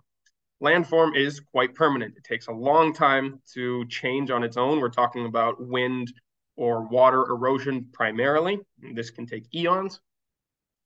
Landform 0.61 1.15
is 1.15 1.39
quite 1.39 1.75
permanent. 1.75 2.15
It 2.17 2.23
takes 2.23 2.47
a 2.47 2.51
long 2.51 2.93
time 2.93 3.41
to 3.53 3.85
change 3.87 4.31
on 4.31 4.43
its 4.43 4.57
own. 4.57 4.79
We're 4.79 4.89
talking 4.89 5.25
about 5.25 5.65
wind, 5.65 6.11
or 6.57 6.81
water 6.81 7.21
erosion 7.29 7.87
primarily. 7.93 8.59
This 8.93 9.09
can 9.09 9.25
take 9.25 9.53
eons. 9.55 10.01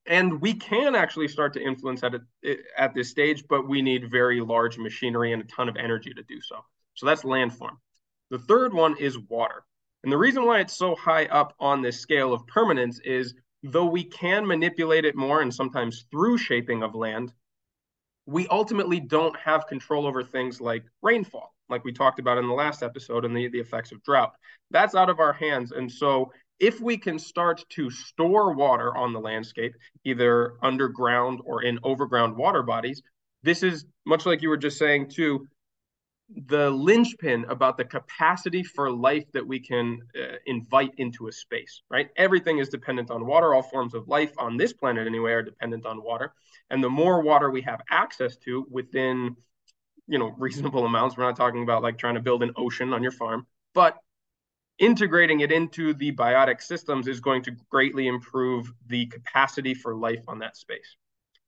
And 0.06 0.40
we 0.40 0.54
can 0.54 0.94
actually 0.94 1.28
start 1.28 1.52
to 1.54 1.62
influence 1.62 2.02
at, 2.02 2.14
it, 2.42 2.60
at 2.76 2.94
this 2.94 3.08
stage, 3.08 3.44
but 3.48 3.68
we 3.68 3.82
need 3.82 4.10
very 4.10 4.40
large 4.40 4.78
machinery 4.78 5.32
and 5.32 5.42
a 5.42 5.46
ton 5.46 5.68
of 5.68 5.76
energy 5.76 6.12
to 6.12 6.22
do 6.24 6.40
so. 6.40 6.56
So 6.94 7.06
that's 7.06 7.22
landform. 7.22 7.76
The 8.30 8.38
third 8.38 8.72
one 8.72 8.96
is 8.98 9.18
water. 9.18 9.64
And 10.02 10.12
the 10.12 10.18
reason 10.18 10.44
why 10.44 10.60
it's 10.60 10.76
so 10.76 10.96
high 10.96 11.26
up 11.26 11.54
on 11.60 11.82
this 11.82 12.00
scale 12.00 12.32
of 12.32 12.46
permanence 12.46 12.98
is 13.00 13.34
though 13.62 13.86
we 13.86 14.02
can 14.02 14.46
manipulate 14.46 15.04
it 15.04 15.14
more 15.14 15.42
and 15.42 15.54
sometimes 15.54 16.06
through 16.10 16.38
shaping 16.38 16.82
of 16.82 16.94
land, 16.94 17.32
we 18.26 18.46
ultimately 18.48 19.00
don't 19.00 19.36
have 19.36 19.66
control 19.66 20.06
over 20.06 20.22
things 20.22 20.60
like 20.60 20.84
rainfall 21.02 21.52
like 21.72 21.84
we 21.84 21.92
talked 21.92 22.20
about 22.20 22.38
in 22.38 22.46
the 22.46 22.54
last 22.54 22.84
episode, 22.84 23.24
and 23.24 23.36
the, 23.36 23.48
the 23.48 23.58
effects 23.58 23.90
of 23.90 24.02
drought. 24.04 24.32
That's 24.70 24.94
out 24.94 25.10
of 25.10 25.18
our 25.18 25.32
hands. 25.32 25.72
And 25.72 25.90
so, 25.90 26.30
if 26.60 26.80
we 26.80 26.96
can 26.96 27.18
start 27.18 27.64
to 27.70 27.90
store 27.90 28.52
water 28.52 28.96
on 28.96 29.12
the 29.12 29.18
landscape, 29.18 29.74
either 30.04 30.54
underground 30.62 31.40
or 31.44 31.62
in 31.64 31.80
overground 31.82 32.36
water 32.36 32.62
bodies, 32.62 33.02
this 33.42 33.64
is 33.64 33.84
much 34.06 34.26
like 34.26 34.42
you 34.42 34.48
were 34.48 34.56
just 34.56 34.78
saying, 34.78 35.08
too, 35.08 35.48
the 36.46 36.70
linchpin 36.70 37.44
about 37.48 37.76
the 37.76 37.84
capacity 37.84 38.62
for 38.62 38.90
life 38.90 39.30
that 39.32 39.46
we 39.46 39.60
can 39.60 40.00
uh, 40.16 40.36
invite 40.46 40.92
into 40.96 41.28
a 41.28 41.32
space, 41.32 41.82
right? 41.90 42.10
Everything 42.16 42.58
is 42.58 42.68
dependent 42.68 43.10
on 43.10 43.26
water. 43.26 43.54
All 43.54 43.62
forms 43.62 43.94
of 43.94 44.08
life 44.08 44.32
on 44.38 44.56
this 44.56 44.72
planet, 44.72 45.06
anyway, 45.06 45.32
are 45.32 45.42
dependent 45.42 45.86
on 45.86 46.02
water. 46.02 46.32
And 46.70 46.82
the 46.82 46.90
more 46.90 47.20
water 47.20 47.50
we 47.50 47.62
have 47.62 47.80
access 47.90 48.36
to 48.38 48.66
within 48.70 49.36
you 50.08 50.18
know 50.18 50.34
reasonable 50.38 50.84
amounts 50.90 51.16
we're 51.16 51.24
not 51.24 51.36
talking 51.36 51.62
about 51.62 51.82
like 51.82 51.98
trying 51.98 52.14
to 52.14 52.20
build 52.20 52.42
an 52.42 52.52
ocean 52.56 52.92
on 52.92 53.02
your 53.02 53.12
farm 53.12 53.46
but 53.74 53.96
integrating 54.78 55.40
it 55.40 55.52
into 55.52 55.94
the 55.94 56.12
biotic 56.12 56.60
systems 56.60 57.06
is 57.06 57.20
going 57.20 57.42
to 57.42 57.52
greatly 57.70 58.08
improve 58.08 58.72
the 58.88 59.06
capacity 59.06 59.74
for 59.74 59.94
life 59.94 60.24
on 60.28 60.38
that 60.40 60.56
space 60.56 60.96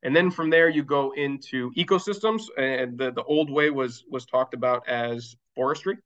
and 0.05 0.15
then 0.15 0.31
from 0.31 0.51
there 0.51 0.69
you 0.69 0.85
go 0.85 1.13
into 1.13 1.73
ecosystems 1.73 2.45
and 2.59 2.99
the, 2.99 3.13
the 3.13 3.25
old 3.25 3.51
way 3.51 3.71
was 3.71 4.05
was 4.11 4.27
talked 4.27 4.55
about 4.55 4.89
as 4.89 5.37
forestry 5.57 5.99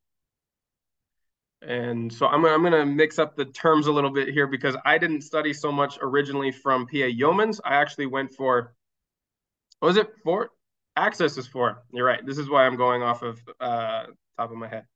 And 1.62 2.12
so 2.12 2.26
I'm, 2.26 2.44
I'm 2.46 2.60
going 2.62 2.72
to 2.72 2.86
mix 2.86 3.18
up 3.18 3.36
the 3.36 3.44
terms 3.46 3.88
a 3.88 3.92
little 3.92 4.10
bit 4.10 4.28
here 4.28 4.46
because 4.46 4.76
I 4.84 4.98
didn't 4.98 5.22
study 5.22 5.52
so 5.52 5.72
much 5.72 5.98
originally 6.00 6.52
from 6.52 6.86
PA 6.86 7.08
Yeomans. 7.10 7.60
I 7.64 7.74
actually 7.76 8.06
went 8.06 8.32
for, 8.32 8.74
what 9.80 9.88
was 9.88 9.96
it, 9.96 10.08
four? 10.24 10.50
Access 10.96 11.36
is 11.38 11.46
four. 11.48 11.82
You're 11.92 12.06
right. 12.06 12.24
This 12.24 12.38
is 12.38 12.48
why 12.48 12.66
I'm 12.66 12.76
going 12.76 13.02
off 13.02 13.22
of 13.22 13.40
uh, 13.60 14.04
top 14.38 14.50
of 14.52 14.56
my 14.56 14.68
head. 14.68 14.86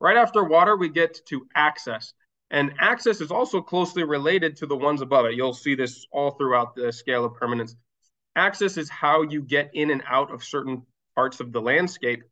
Right 0.00 0.16
after 0.16 0.44
water, 0.44 0.76
we 0.76 0.88
get 0.88 1.20
to 1.26 1.46
access. 1.54 2.12
And 2.50 2.72
access 2.78 3.20
is 3.20 3.30
also 3.30 3.60
closely 3.60 4.04
related 4.04 4.56
to 4.56 4.66
the 4.66 4.76
ones 4.76 5.02
above 5.02 5.26
it. 5.26 5.34
You'll 5.34 5.52
see 5.52 5.74
this 5.74 6.06
all 6.12 6.32
throughout 6.32 6.74
the 6.74 6.92
scale 6.92 7.24
of 7.24 7.34
permanence. 7.34 7.76
Access 8.36 8.76
is 8.76 8.88
how 8.88 9.22
you 9.22 9.42
get 9.42 9.70
in 9.74 9.90
and 9.90 10.02
out 10.08 10.32
of 10.32 10.42
certain 10.42 10.82
parts 11.14 11.40
of 11.40 11.52
the 11.52 11.60
landscape. 11.60 12.22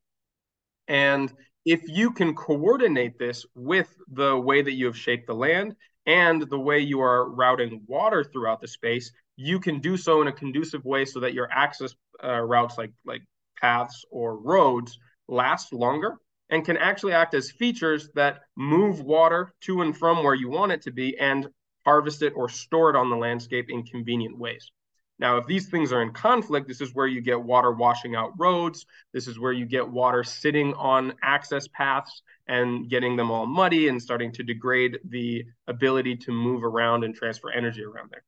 And 0.89 1.33
if 1.65 1.83
you 1.89 2.13
can 2.13 2.35
coordinate 2.35 3.19
this 3.19 3.45
with 3.55 3.93
the 4.13 4.39
way 4.39 4.63
that 4.63 4.73
you 4.73 4.87
have 4.87 4.97
shaped 4.97 5.27
the 5.27 5.35
land 5.35 5.75
and 6.07 6.43
the 6.49 6.59
way 6.59 6.79
you 6.79 7.01
are 7.01 7.29
routing 7.29 7.83
water 7.87 8.25
throughout 8.25 8.61
the 8.61 8.69
space, 8.69 9.11
you 9.37 9.61
can 9.61 9.81
do 9.81 9.97
so 9.97 10.23
in 10.23 10.29
a 10.29 10.33
conducive 10.33 10.85
way 10.85 11.05
so 11.05 11.21
that 11.21 11.35
your 11.35 11.51
access 11.51 11.95
uh, 12.25 12.41
routes 12.41 12.79
like 12.79 12.93
like 13.05 13.23
paths 13.61 14.05
or 14.11 14.39
roads 14.39 14.99
last 15.29 15.73
longer 15.73 16.17
and 16.51 16.65
can 16.65 16.77
actually 16.77 17.13
act 17.13 17.35
as 17.35 17.51
features 17.51 18.09
that 18.15 18.41
move 18.57 19.01
water 19.01 19.53
to 19.63 19.83
and 19.83 19.97
from 19.97 20.23
where 20.23 20.35
you 20.35 20.49
want 20.49 20.73
it 20.73 20.83
to 20.83 20.93
be 20.93 21.19
and 21.19 21.49
harvest 21.85 22.23
it 22.23 22.33
or 22.37 22.49
store 22.49 22.91
it 22.91 22.97
on 22.97 23.11
the 23.11 23.17
landscape 23.17 23.67
in 23.69 23.83
convenient 23.83 24.39
ways. 24.39 24.71
Now, 25.19 25.39
if 25.39 25.47
these 25.47 25.69
things 25.69 25.93
are 25.93 26.03
in 26.03 26.13
conflict, 26.13 26.69
this 26.69 26.83
is 26.83 26.95
where 26.95 27.07
you 27.07 27.23
get 27.23 27.41
water 27.41 27.73
washing 27.73 28.15
out 28.15 28.33
roads. 28.39 28.85
This 29.15 29.29
is 29.29 29.39
where 29.39 29.53
you 29.53 29.65
get 29.65 29.89
water 29.89 30.23
sitting 30.23 30.75
on 30.75 31.15
access 31.23 31.67
paths 31.69 32.23
and 32.47 32.89
getting 32.91 33.17
them 33.17 33.31
all 33.31 33.47
muddy 33.47 33.89
and 33.89 34.01
starting 34.01 34.31
to 34.33 34.43
degrade 34.43 34.99
the 35.09 35.45
ability 35.67 36.17
to 36.17 36.33
move 36.33 36.65
around 36.65 37.03
and 37.03 37.15
transfer 37.15 37.51
energy 37.51 37.83
around 37.83 38.11
there. 38.11 38.25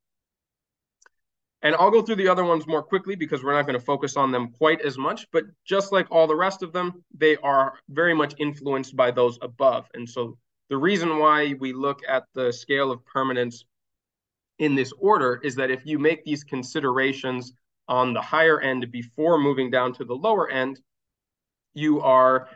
And 1.61 1.75
I'll 1.75 1.91
go 1.91 2.01
through 2.01 2.15
the 2.15 2.27
other 2.27 2.45
ones 2.45 2.65
more 2.67 2.81
quickly 2.81 3.15
because 3.15 3.43
we're 3.43 3.53
not 3.53 3.65
going 3.65 3.77
to 3.77 3.85
focus 3.85 4.15
on 4.15 4.31
them 4.31 4.51
quite 4.51 4.81
as 4.81 4.97
much. 4.97 5.27
But 5.31 5.43
just 5.65 5.91
like 5.91 6.07
all 6.09 6.25
the 6.25 6.35
rest 6.35 6.63
of 6.63 6.71
them, 6.71 7.03
they 7.13 7.35
are 7.37 7.73
very 7.89 8.13
much 8.13 8.33
influenced 8.37 8.95
by 8.95 9.11
those 9.11 9.37
above. 9.41 9.89
And 9.93 10.09
so 10.09 10.37
the 10.69 10.77
reason 10.77 11.19
why 11.19 11.55
we 11.59 11.73
look 11.73 11.99
at 12.07 12.23
the 12.33 12.53
scale 12.53 12.91
of 12.91 13.05
permanence 13.05 13.65
in 14.59 14.75
this 14.75 14.93
order 14.99 15.39
is 15.43 15.55
that 15.55 15.71
if 15.71 15.85
you 15.85 15.99
make 15.99 16.23
these 16.23 16.43
considerations 16.43 17.53
on 17.87 18.13
the 18.13 18.21
higher 18.21 18.61
end 18.61 18.89
before 18.91 19.37
moving 19.39 19.69
down 19.69 19.93
to 19.93 20.05
the 20.05 20.13
lower 20.15 20.49
end, 20.49 20.79
you 21.73 22.01
are 22.01 22.47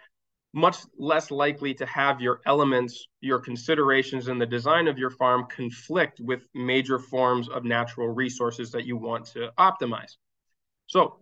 much 0.53 0.77
less 0.97 1.31
likely 1.31 1.73
to 1.73 1.85
have 1.87 2.21
your 2.21 2.39
elements, 2.45 3.07
your 3.21 3.39
considerations 3.39 4.27
in 4.27 4.37
the 4.37 4.45
design 4.45 4.87
of 4.87 4.99
your 4.99 5.09
farm 5.09 5.47
conflict 5.49 6.19
with 6.19 6.45
major 6.53 6.99
forms 6.99 7.49
of 7.49 7.63
natural 7.63 8.07
resources 8.07 8.71
that 8.71 8.85
you 8.85 8.95
want 8.95 9.25
to 9.25 9.51
optimize. 9.57 10.13
So 10.85 11.17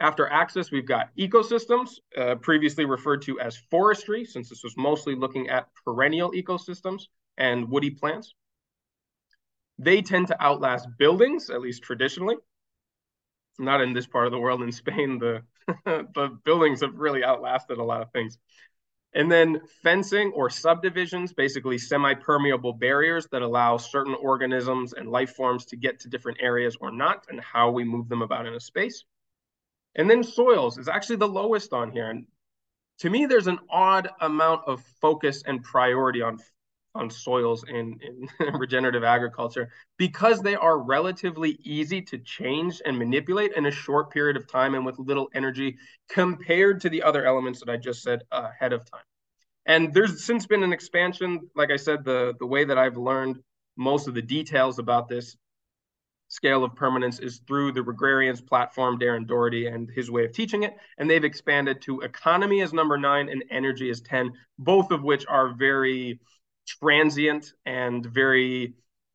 after 0.00 0.26
access, 0.28 0.70
we've 0.70 0.86
got 0.86 1.14
ecosystems, 1.16 1.90
uh, 2.16 2.36
previously 2.36 2.86
referred 2.86 3.22
to 3.22 3.38
as 3.38 3.58
forestry, 3.70 4.24
since 4.24 4.48
this 4.48 4.64
was 4.64 4.76
mostly 4.76 5.14
looking 5.14 5.48
at 5.48 5.68
perennial 5.84 6.32
ecosystems 6.32 7.02
and 7.36 7.68
woody 7.68 7.90
plants. 7.90 8.34
They 9.78 10.00
tend 10.00 10.28
to 10.28 10.42
outlast 10.42 10.88
buildings, 10.98 11.50
at 11.50 11.60
least 11.60 11.82
traditionally. 11.82 12.36
Not 13.58 13.82
in 13.82 13.92
this 13.92 14.06
part 14.06 14.26
of 14.26 14.32
the 14.32 14.40
world. 14.40 14.62
In 14.62 14.72
Spain, 14.72 15.18
the, 15.18 15.42
the 15.84 16.38
buildings 16.44 16.80
have 16.80 16.94
really 16.94 17.24
outlasted 17.24 17.78
a 17.78 17.84
lot 17.84 18.02
of 18.02 18.10
things. 18.12 18.38
And 19.14 19.30
then 19.30 19.60
fencing 19.82 20.32
or 20.34 20.48
subdivisions, 20.48 21.34
basically 21.34 21.76
semi 21.76 22.14
permeable 22.14 22.72
barriers 22.72 23.26
that 23.30 23.42
allow 23.42 23.76
certain 23.76 24.14
organisms 24.14 24.94
and 24.94 25.10
life 25.10 25.34
forms 25.34 25.66
to 25.66 25.76
get 25.76 26.00
to 26.00 26.08
different 26.08 26.38
areas 26.40 26.76
or 26.80 26.90
not, 26.90 27.26
and 27.28 27.40
how 27.40 27.70
we 27.70 27.84
move 27.84 28.08
them 28.08 28.22
about 28.22 28.46
in 28.46 28.54
a 28.54 28.60
space. 28.60 29.04
And 29.94 30.08
then 30.08 30.22
soils 30.22 30.78
is 30.78 30.88
actually 30.88 31.16
the 31.16 31.28
lowest 31.28 31.74
on 31.74 31.90
here. 31.90 32.08
And 32.08 32.26
to 33.00 33.10
me, 33.10 33.26
there's 33.26 33.48
an 33.48 33.58
odd 33.68 34.08
amount 34.20 34.62
of 34.66 34.82
focus 35.02 35.42
and 35.46 35.62
priority 35.62 36.22
on 36.22 36.38
on 36.94 37.10
soils 37.10 37.64
in, 37.68 37.98
in 38.00 38.28
regenerative 38.58 39.04
agriculture 39.04 39.70
because 39.96 40.40
they 40.40 40.54
are 40.54 40.78
relatively 40.78 41.58
easy 41.62 42.02
to 42.02 42.18
change 42.18 42.82
and 42.84 42.98
manipulate 42.98 43.52
in 43.56 43.66
a 43.66 43.70
short 43.70 44.10
period 44.10 44.36
of 44.36 44.46
time 44.46 44.74
and 44.74 44.84
with 44.84 44.98
little 44.98 45.28
energy 45.34 45.76
compared 46.08 46.80
to 46.80 46.88
the 46.88 47.02
other 47.02 47.24
elements 47.24 47.60
that 47.60 47.70
I 47.70 47.76
just 47.76 48.02
said 48.02 48.22
uh, 48.30 48.48
ahead 48.50 48.72
of 48.72 48.90
time. 48.90 49.02
And 49.64 49.94
there's 49.94 50.24
since 50.24 50.46
been 50.46 50.62
an 50.62 50.72
expansion. 50.72 51.48
Like 51.54 51.70
I 51.70 51.76
said, 51.76 52.04
the, 52.04 52.34
the 52.38 52.46
way 52.46 52.64
that 52.64 52.78
I've 52.78 52.96
learned 52.96 53.38
most 53.76 54.08
of 54.08 54.14
the 54.14 54.22
details 54.22 54.78
about 54.78 55.08
this 55.08 55.36
scale 56.28 56.64
of 56.64 56.74
permanence 56.74 57.18
is 57.20 57.42
through 57.46 57.72
the 57.72 57.82
Regrarians 57.82 58.44
platform, 58.44 58.98
Darren 58.98 59.26
Doherty, 59.26 59.66
and 59.66 59.90
his 59.90 60.10
way 60.10 60.24
of 60.24 60.32
teaching 60.32 60.62
it. 60.62 60.74
And 60.98 61.08
they've 61.08 61.24
expanded 61.24 61.82
to 61.82 62.00
economy 62.00 62.62
as 62.62 62.72
number 62.72 62.96
nine 62.96 63.28
and 63.28 63.44
energy 63.50 63.90
as 63.90 64.00
10, 64.00 64.32
both 64.58 64.90
of 64.90 65.02
which 65.02 65.26
are 65.28 65.52
very 65.52 66.18
transient 66.66 67.52
and 67.66 68.04
very 68.06 68.74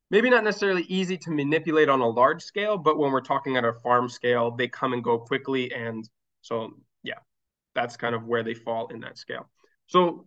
maybe 0.10 0.30
not 0.30 0.44
necessarily 0.44 0.84
easy 0.84 1.18
to 1.18 1.32
manipulate 1.32 1.90
on 1.90 2.02
a 2.02 2.08
large 2.08 2.42
scale, 2.42 2.78
but 2.78 2.98
when 2.98 3.12
we're 3.12 3.22
talking 3.22 3.58
at 3.58 3.66
a 3.66 3.74
farm 3.74 4.08
scale, 4.10 4.52
they 4.52 4.68
come 4.68 4.94
and 4.94 5.04
go 5.04 5.18
quickly. 5.18 5.74
And 5.74 6.08
so, 6.42 6.72
yeah, 7.04 7.20
that's 7.76 7.98
kind 7.98 8.16
of 8.16 8.26
where 8.26 8.44
they 8.44 8.54
fall 8.54 8.88
in 8.88 9.02
that 9.02 9.18
scale. 9.18 9.50
So, 9.88 10.26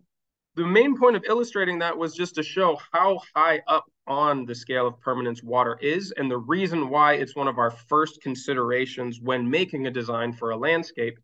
the 0.55 0.65
main 0.67 0.97
point 0.97 1.15
of 1.15 1.23
illustrating 1.29 1.79
that 1.79 1.97
was 1.97 2.13
just 2.13 2.35
to 2.35 2.43
show 2.43 2.77
how 2.91 3.21
high 3.33 3.61
up 3.67 3.85
on 4.05 4.45
the 4.45 4.53
scale 4.53 4.85
of 4.85 4.99
permanence 4.99 5.41
water 5.41 5.77
is, 5.81 6.11
and 6.17 6.29
the 6.29 6.37
reason 6.37 6.89
why 6.89 7.13
it's 7.13 7.37
one 7.37 7.47
of 7.47 7.57
our 7.57 7.71
first 7.71 8.21
considerations 8.21 9.21
when 9.21 9.49
making 9.49 9.87
a 9.87 9.91
design 9.91 10.33
for 10.33 10.51
a 10.51 10.57
landscape 10.57 11.17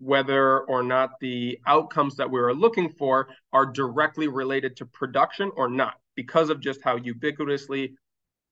whether 0.00 0.60
or 0.60 0.82
not 0.82 1.10
the 1.20 1.58
outcomes 1.66 2.16
that 2.16 2.30
we 2.30 2.40
are 2.40 2.54
looking 2.54 2.88
for 2.88 3.28
are 3.52 3.66
directly 3.66 4.28
related 4.28 4.76
to 4.76 4.86
production 4.86 5.52
or 5.56 5.68
not, 5.68 5.94
because 6.16 6.48
of 6.48 6.60
just 6.60 6.80
how 6.82 6.98
ubiquitously 6.98 7.92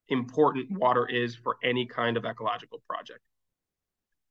important 0.09 0.71
water 0.71 1.07
is 1.07 1.35
for 1.35 1.57
any 1.65 1.87
kind 1.87 2.17
of 2.17 2.25
ecological 2.25 2.83
project. 2.89 3.21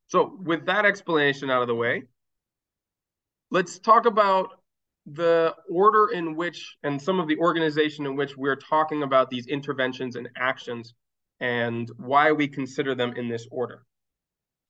So, 0.07 0.37
with 0.41 0.67
that 0.67 0.85
explanation 0.85 1.49
out 1.49 1.63
of 1.63 1.67
the 1.67 1.75
way, 1.75 2.03
let's 3.49 3.79
talk 3.79 4.05
about 4.05 4.51
the 5.07 5.55
order 5.69 6.09
in 6.13 6.35
which 6.35 6.77
and 6.83 7.01
some 7.01 7.19
of 7.19 7.27
the 7.27 7.37
organization 7.37 8.05
in 8.05 8.15
which 8.15 8.37
we're 8.37 8.55
talking 8.55 9.03
about 9.03 9.29
these 9.29 9.47
interventions 9.47 10.15
and 10.15 10.29
actions 10.37 10.93
and 11.39 11.89
why 11.97 12.31
we 12.31 12.47
consider 12.47 12.93
them 12.93 13.13
in 13.15 13.27
this 13.27 13.47
order. 13.49 13.83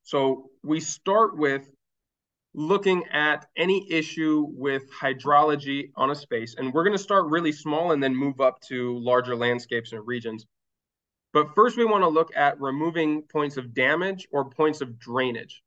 So, 0.03 0.49
we 0.63 0.79
start 0.79 1.37
with 1.37 1.67
looking 2.57 3.03
at 3.11 3.45
any 3.55 3.85
issue 3.87 4.47
with 4.49 4.91
hydrology 4.91 5.91
on 5.95 6.09
a 6.09 6.15
space. 6.15 6.55
And 6.57 6.73
we're 6.73 6.83
going 6.83 6.97
to 6.97 7.03
start 7.03 7.27
really 7.27 7.51
small 7.51 7.91
and 7.91 8.01
then 8.01 8.15
move 8.15 8.41
up 8.41 8.59
to 8.61 8.97
larger 8.97 9.35
landscapes 9.35 9.91
and 9.91 10.05
regions. 10.05 10.43
But 11.33 11.53
first, 11.53 11.77
we 11.77 11.85
want 11.85 12.03
to 12.03 12.07
look 12.07 12.35
at 12.35 12.59
removing 12.59 13.21
points 13.21 13.57
of 13.57 13.75
damage 13.75 14.27
or 14.31 14.49
points 14.49 14.81
of 14.81 14.97
drainage. 14.97 15.61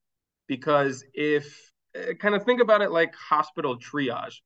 Because 0.48 1.04
if 1.14 1.70
eh, 1.94 2.14
kind 2.14 2.34
of 2.34 2.42
think 2.44 2.60
about 2.60 2.82
it 2.82 2.90
like 2.90 3.14
hospital 3.14 3.78
triage, 3.78 4.40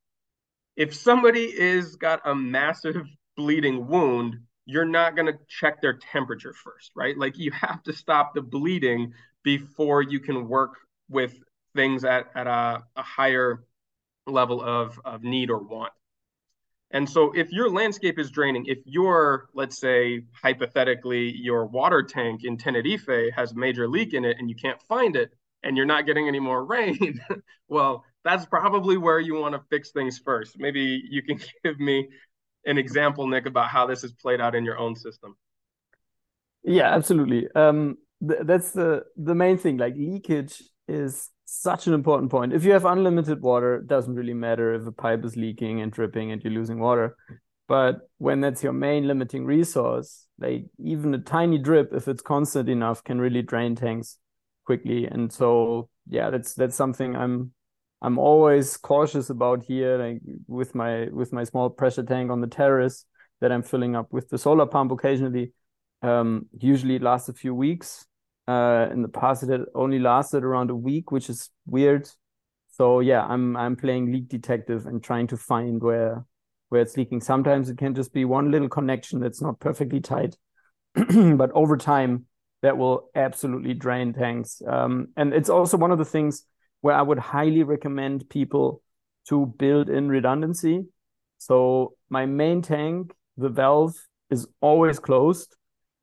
if 0.76 0.94
somebody 0.94 1.44
is 1.44 1.96
got 1.96 2.20
a 2.26 2.34
massive 2.34 3.06
bleeding 3.38 3.86
wound, 3.86 4.36
you're 4.66 4.84
not 4.84 5.16
going 5.16 5.32
to 5.32 5.38
check 5.48 5.80
their 5.80 5.94
temperature 5.94 6.52
first, 6.52 6.90
right? 6.94 7.16
Like 7.16 7.38
you 7.38 7.52
have 7.52 7.82
to 7.84 7.94
stop 7.94 8.34
the 8.34 8.42
bleeding 8.42 9.14
before 9.42 10.02
you 10.02 10.20
can 10.20 10.46
work 10.46 10.74
with 11.08 11.34
things 11.74 12.04
at, 12.04 12.26
at 12.34 12.46
a, 12.46 12.82
a 12.96 13.02
higher 13.02 13.64
level 14.26 14.62
of, 14.62 14.98
of 15.04 15.22
need 15.22 15.50
or 15.50 15.58
want. 15.58 15.92
And 16.90 17.08
so 17.08 17.32
if 17.32 17.50
your 17.50 17.68
landscape 17.70 18.18
is 18.18 18.30
draining, 18.30 18.66
if 18.66 18.78
your, 18.84 19.48
let's 19.52 19.80
say, 19.80 20.22
hypothetically, 20.42 21.34
your 21.36 21.66
water 21.66 22.02
tank 22.02 22.42
in 22.44 22.56
Tenerife 22.56 23.32
has 23.34 23.52
a 23.52 23.56
major 23.56 23.88
leak 23.88 24.14
in 24.14 24.24
it 24.24 24.36
and 24.38 24.48
you 24.48 24.54
can't 24.54 24.80
find 24.82 25.16
it 25.16 25.32
and 25.64 25.76
you're 25.76 25.86
not 25.86 26.06
getting 26.06 26.28
any 26.28 26.38
more 26.38 26.64
rain, 26.76 27.20
well, 27.68 28.04
that's 28.22 28.46
probably 28.46 28.96
where 28.96 29.18
you 29.18 29.34
want 29.34 29.54
to 29.54 29.60
fix 29.70 29.90
things 29.90 30.20
first. 30.24 30.56
Maybe 30.58 31.02
you 31.10 31.22
can 31.22 31.40
give 31.64 31.80
me 31.80 32.08
an 32.64 32.78
example, 32.78 33.26
Nick, 33.26 33.46
about 33.46 33.68
how 33.68 33.86
this 33.86 34.02
has 34.02 34.12
played 34.12 34.40
out 34.40 34.54
in 34.54 34.64
your 34.64 34.78
own 34.78 34.94
system. 34.94 35.36
Yeah, 36.62 36.94
absolutely. 36.94 37.48
Um, 37.54 37.98
th- 38.26 38.40
that's 38.44 38.70
the 38.70 39.04
the 39.16 39.34
main 39.34 39.58
thing. 39.58 39.76
Like 39.76 39.96
leakage 39.96 40.62
is 40.88 41.28
such 41.44 41.86
an 41.86 41.94
important 41.94 42.30
point. 42.30 42.52
If 42.52 42.64
you 42.64 42.72
have 42.72 42.84
unlimited 42.84 43.40
water, 43.40 43.76
it 43.76 43.86
doesn't 43.86 44.14
really 44.14 44.34
matter 44.34 44.74
if 44.74 44.86
a 44.86 44.92
pipe 44.92 45.24
is 45.24 45.36
leaking 45.36 45.80
and 45.80 45.92
dripping 45.92 46.32
and 46.32 46.42
you're 46.42 46.52
losing 46.52 46.78
water. 46.80 47.16
But 47.66 48.08
when 48.18 48.40
that's 48.40 48.62
your 48.62 48.72
main 48.72 49.06
limiting 49.06 49.46
resource, 49.46 50.26
like 50.38 50.66
even 50.78 51.14
a 51.14 51.18
tiny 51.18 51.58
drip, 51.58 51.92
if 51.92 52.08
it's 52.08 52.22
constant 52.22 52.68
enough, 52.68 53.02
can 53.04 53.20
really 53.20 53.42
drain 53.42 53.74
tanks 53.74 54.18
quickly. 54.66 55.06
And 55.06 55.32
so, 55.32 55.88
yeah, 56.08 56.30
that's 56.30 56.54
that's 56.54 56.76
something 56.76 57.16
I'm 57.16 57.52
I'm 58.02 58.18
always 58.18 58.76
cautious 58.76 59.30
about 59.30 59.64
here, 59.64 59.96
like 59.96 60.20
with 60.46 60.74
my 60.74 61.08
with 61.10 61.32
my 61.32 61.44
small 61.44 61.70
pressure 61.70 62.02
tank 62.02 62.30
on 62.30 62.42
the 62.42 62.46
terrace 62.46 63.06
that 63.40 63.50
I'm 63.50 63.62
filling 63.62 63.96
up 63.96 64.12
with 64.12 64.28
the 64.28 64.38
solar 64.38 64.66
pump 64.66 64.92
occasionally. 64.92 65.52
Um, 66.02 66.46
usually 66.58 66.96
it 66.96 67.02
lasts 67.02 67.30
a 67.30 67.32
few 67.32 67.54
weeks. 67.54 68.06
Uh, 68.46 68.88
in 68.92 69.02
the 69.02 69.08
past, 69.08 69.42
it 69.42 69.48
had 69.48 69.64
only 69.74 69.98
lasted 69.98 70.44
around 70.44 70.70
a 70.70 70.76
week, 70.76 71.10
which 71.10 71.30
is 71.30 71.50
weird. 71.66 72.08
So 72.68 73.00
yeah, 73.00 73.24
I'm 73.24 73.56
I'm 73.56 73.76
playing 73.76 74.12
leak 74.12 74.28
detective 74.28 74.86
and 74.86 75.02
trying 75.02 75.28
to 75.28 75.36
find 75.36 75.82
where 75.82 76.24
where 76.68 76.82
it's 76.82 76.96
leaking. 76.96 77.20
Sometimes 77.20 77.70
it 77.70 77.78
can 77.78 77.94
just 77.94 78.12
be 78.12 78.24
one 78.24 78.50
little 78.50 78.68
connection 78.68 79.20
that's 79.20 79.40
not 79.40 79.60
perfectly 79.60 80.00
tight, 80.00 80.36
but 80.94 81.50
over 81.52 81.76
time 81.76 82.26
that 82.62 82.76
will 82.76 83.10
absolutely 83.14 83.74
drain 83.74 84.12
tanks. 84.12 84.60
Um, 84.66 85.08
and 85.16 85.32
it's 85.32 85.50
also 85.50 85.76
one 85.76 85.92
of 85.92 85.98
the 85.98 86.04
things 86.04 86.44
where 86.80 86.94
I 86.94 87.02
would 87.02 87.18
highly 87.18 87.62
recommend 87.62 88.28
people 88.28 88.82
to 89.28 89.46
build 89.46 89.88
in 89.88 90.08
redundancy. 90.08 90.84
So 91.38 91.94
my 92.08 92.26
main 92.26 92.62
tank, 92.62 93.12
the 93.36 93.50
valve 93.50 93.94
is 94.30 94.46
always 94.60 94.98
closed 94.98 95.54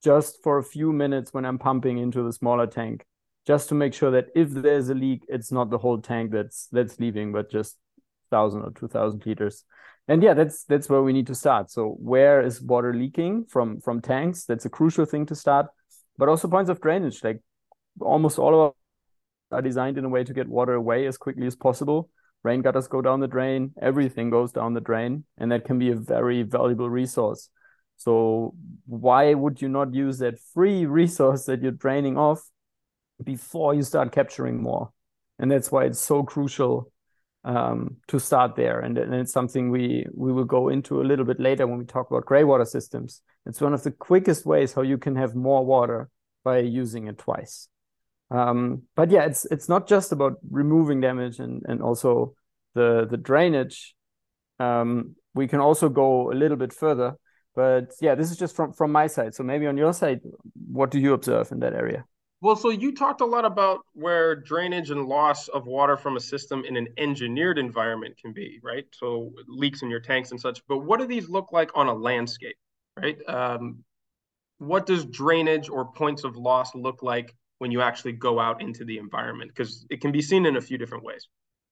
just 0.03 0.41
for 0.43 0.57
a 0.57 0.63
few 0.63 0.91
minutes 0.91 1.33
when 1.33 1.45
I'm 1.45 1.57
pumping 1.57 1.97
into 1.97 2.23
the 2.23 2.33
smaller 2.33 2.67
tank, 2.67 3.05
just 3.45 3.69
to 3.69 3.75
make 3.75 3.93
sure 3.93 4.11
that 4.11 4.27
if 4.35 4.49
there's 4.49 4.89
a 4.89 4.93
leak, 4.93 5.23
it's 5.27 5.51
not 5.51 5.69
the 5.69 5.77
whole 5.77 5.99
tank 5.99 6.31
that's 6.31 6.67
that's 6.71 6.99
leaving, 6.99 7.31
but 7.31 7.51
just 7.51 7.77
thousand 8.29 8.63
or 8.63 8.71
two 8.71 8.87
thousand 8.87 9.25
liters. 9.25 9.63
And 10.07 10.23
yeah, 10.23 10.33
that's 10.33 10.63
that's 10.65 10.89
where 10.89 11.03
we 11.03 11.13
need 11.13 11.27
to 11.27 11.35
start. 11.35 11.71
So 11.71 11.95
where 11.99 12.41
is 12.41 12.61
water 12.61 12.93
leaking 12.93 13.45
from 13.45 13.79
from 13.81 14.01
tanks? 14.01 14.45
That's 14.45 14.65
a 14.65 14.69
crucial 14.69 15.05
thing 15.05 15.25
to 15.27 15.35
start. 15.35 15.67
But 16.17 16.29
also 16.29 16.47
points 16.47 16.69
of 16.69 16.81
drainage, 16.81 17.23
like 17.23 17.41
almost 17.99 18.39
all 18.39 18.67
of 18.67 18.73
are 19.51 19.61
designed 19.61 19.97
in 19.97 20.05
a 20.05 20.09
way 20.09 20.23
to 20.23 20.33
get 20.33 20.47
water 20.47 20.73
away 20.73 21.05
as 21.05 21.17
quickly 21.17 21.45
as 21.45 21.55
possible. 21.55 22.09
Rain 22.43 22.61
gutters 22.61 22.87
go 22.87 23.01
down 23.01 23.19
the 23.19 23.27
drain, 23.27 23.73
everything 23.81 24.29
goes 24.29 24.51
down 24.51 24.73
the 24.73 24.81
drain, 24.81 25.25
and 25.37 25.51
that 25.51 25.65
can 25.65 25.77
be 25.77 25.91
a 25.91 25.95
very 25.95 26.41
valuable 26.41 26.89
resource. 26.89 27.49
So 28.01 28.55
why 28.87 29.35
would 29.35 29.61
you 29.61 29.69
not 29.69 29.93
use 29.93 30.17
that 30.19 30.39
free 30.39 30.85
resource 30.99 31.45
that 31.45 31.61
you're 31.61 31.71
draining 31.71 32.17
off 32.17 32.41
before 33.23 33.75
you 33.75 33.83
start 33.83 34.11
capturing 34.11 34.61
more? 34.61 34.91
And 35.37 35.51
that's 35.51 35.71
why 35.71 35.85
it's 35.85 35.99
so 35.99 36.23
crucial 36.23 36.91
um, 37.43 37.97
to 38.07 38.19
start 38.19 38.55
there. 38.55 38.79
And, 38.79 38.97
and 38.97 39.13
it's 39.13 39.31
something 39.31 39.69
we 39.69 40.07
we 40.15 40.33
will 40.33 40.45
go 40.45 40.69
into 40.69 41.01
a 41.01 41.05
little 41.05 41.25
bit 41.25 41.39
later 41.39 41.67
when 41.67 41.77
we 41.77 41.85
talk 41.85 42.09
about 42.09 42.25
gray 42.25 42.43
water 42.43 42.65
systems. 42.65 43.21
It's 43.45 43.61
one 43.61 43.73
of 43.73 43.83
the 43.83 43.91
quickest 43.91 44.45
ways 44.47 44.73
how 44.73 44.81
you 44.81 44.97
can 44.97 45.15
have 45.15 45.35
more 45.35 45.63
water 45.63 46.09
by 46.43 46.59
using 46.59 47.07
it 47.07 47.19
twice. 47.19 47.67
Um, 48.31 48.83
but 48.95 49.11
yeah, 49.11 49.25
it's 49.25 49.45
it's 49.45 49.69
not 49.69 49.87
just 49.87 50.11
about 50.11 50.37
removing 50.49 51.01
damage 51.01 51.39
and 51.39 51.61
and 51.67 51.83
also 51.83 52.33
the 52.73 53.05
the 53.09 53.17
drainage. 53.17 53.95
Um, 54.59 55.15
we 55.35 55.47
can 55.47 55.59
also 55.59 55.87
go 55.89 56.31
a 56.31 56.33
little 56.33 56.57
bit 56.57 56.73
further. 56.73 57.15
But 57.55 57.91
yeah, 58.01 58.15
this 58.15 58.31
is 58.31 58.37
just 58.37 58.55
from 58.55 58.73
from 58.73 58.91
my 58.91 59.07
side. 59.07 59.35
So 59.35 59.43
maybe 59.43 59.67
on 59.67 59.77
your 59.77 59.93
side, 59.93 60.21
what 60.67 60.91
do 60.91 60.99
you 60.99 61.13
observe 61.13 61.51
in 61.51 61.59
that 61.59 61.73
area? 61.73 62.05
Well, 62.41 62.55
so 62.55 62.69
you 62.69 62.95
talked 62.95 63.21
a 63.21 63.25
lot 63.25 63.45
about 63.45 63.81
where 63.93 64.35
drainage 64.35 64.89
and 64.89 65.05
loss 65.05 65.47
of 65.49 65.67
water 65.67 65.95
from 65.95 66.17
a 66.17 66.19
system 66.19 66.63
in 66.65 66.75
an 66.75 66.87
engineered 66.97 67.59
environment 67.59 68.17
can 68.19 68.33
be, 68.33 68.59
right? 68.63 68.85
So 68.93 69.31
leaks 69.47 69.83
in 69.83 69.91
your 69.91 69.99
tanks 69.99 70.31
and 70.31 70.41
such. 70.41 70.61
But 70.67 70.79
what 70.79 70.99
do 70.99 71.05
these 71.05 71.29
look 71.29 71.51
like 71.51 71.69
on 71.75 71.87
a 71.87 71.93
landscape, 71.93 72.55
right? 72.97 73.17
Um, 73.27 73.83
what 74.61 74.85
does 74.85 75.05
drainage 75.05 75.69
or 75.69 75.91
points 75.91 76.23
of 76.23 76.37
loss 76.37 76.75
look 76.75 77.01
like 77.01 77.35
when 77.57 77.71
you 77.71 77.81
actually 77.81 78.11
go 78.11 78.39
out 78.39 78.61
into 78.61 78.85
the 78.85 78.97
environment 78.97 79.51
because 79.53 79.85
it 79.89 80.01
can 80.01 80.11
be 80.11 80.21
seen 80.21 80.45
in 80.45 80.55
a 80.55 80.61
few 80.61 80.77
different 80.77 81.03
ways 81.03 81.27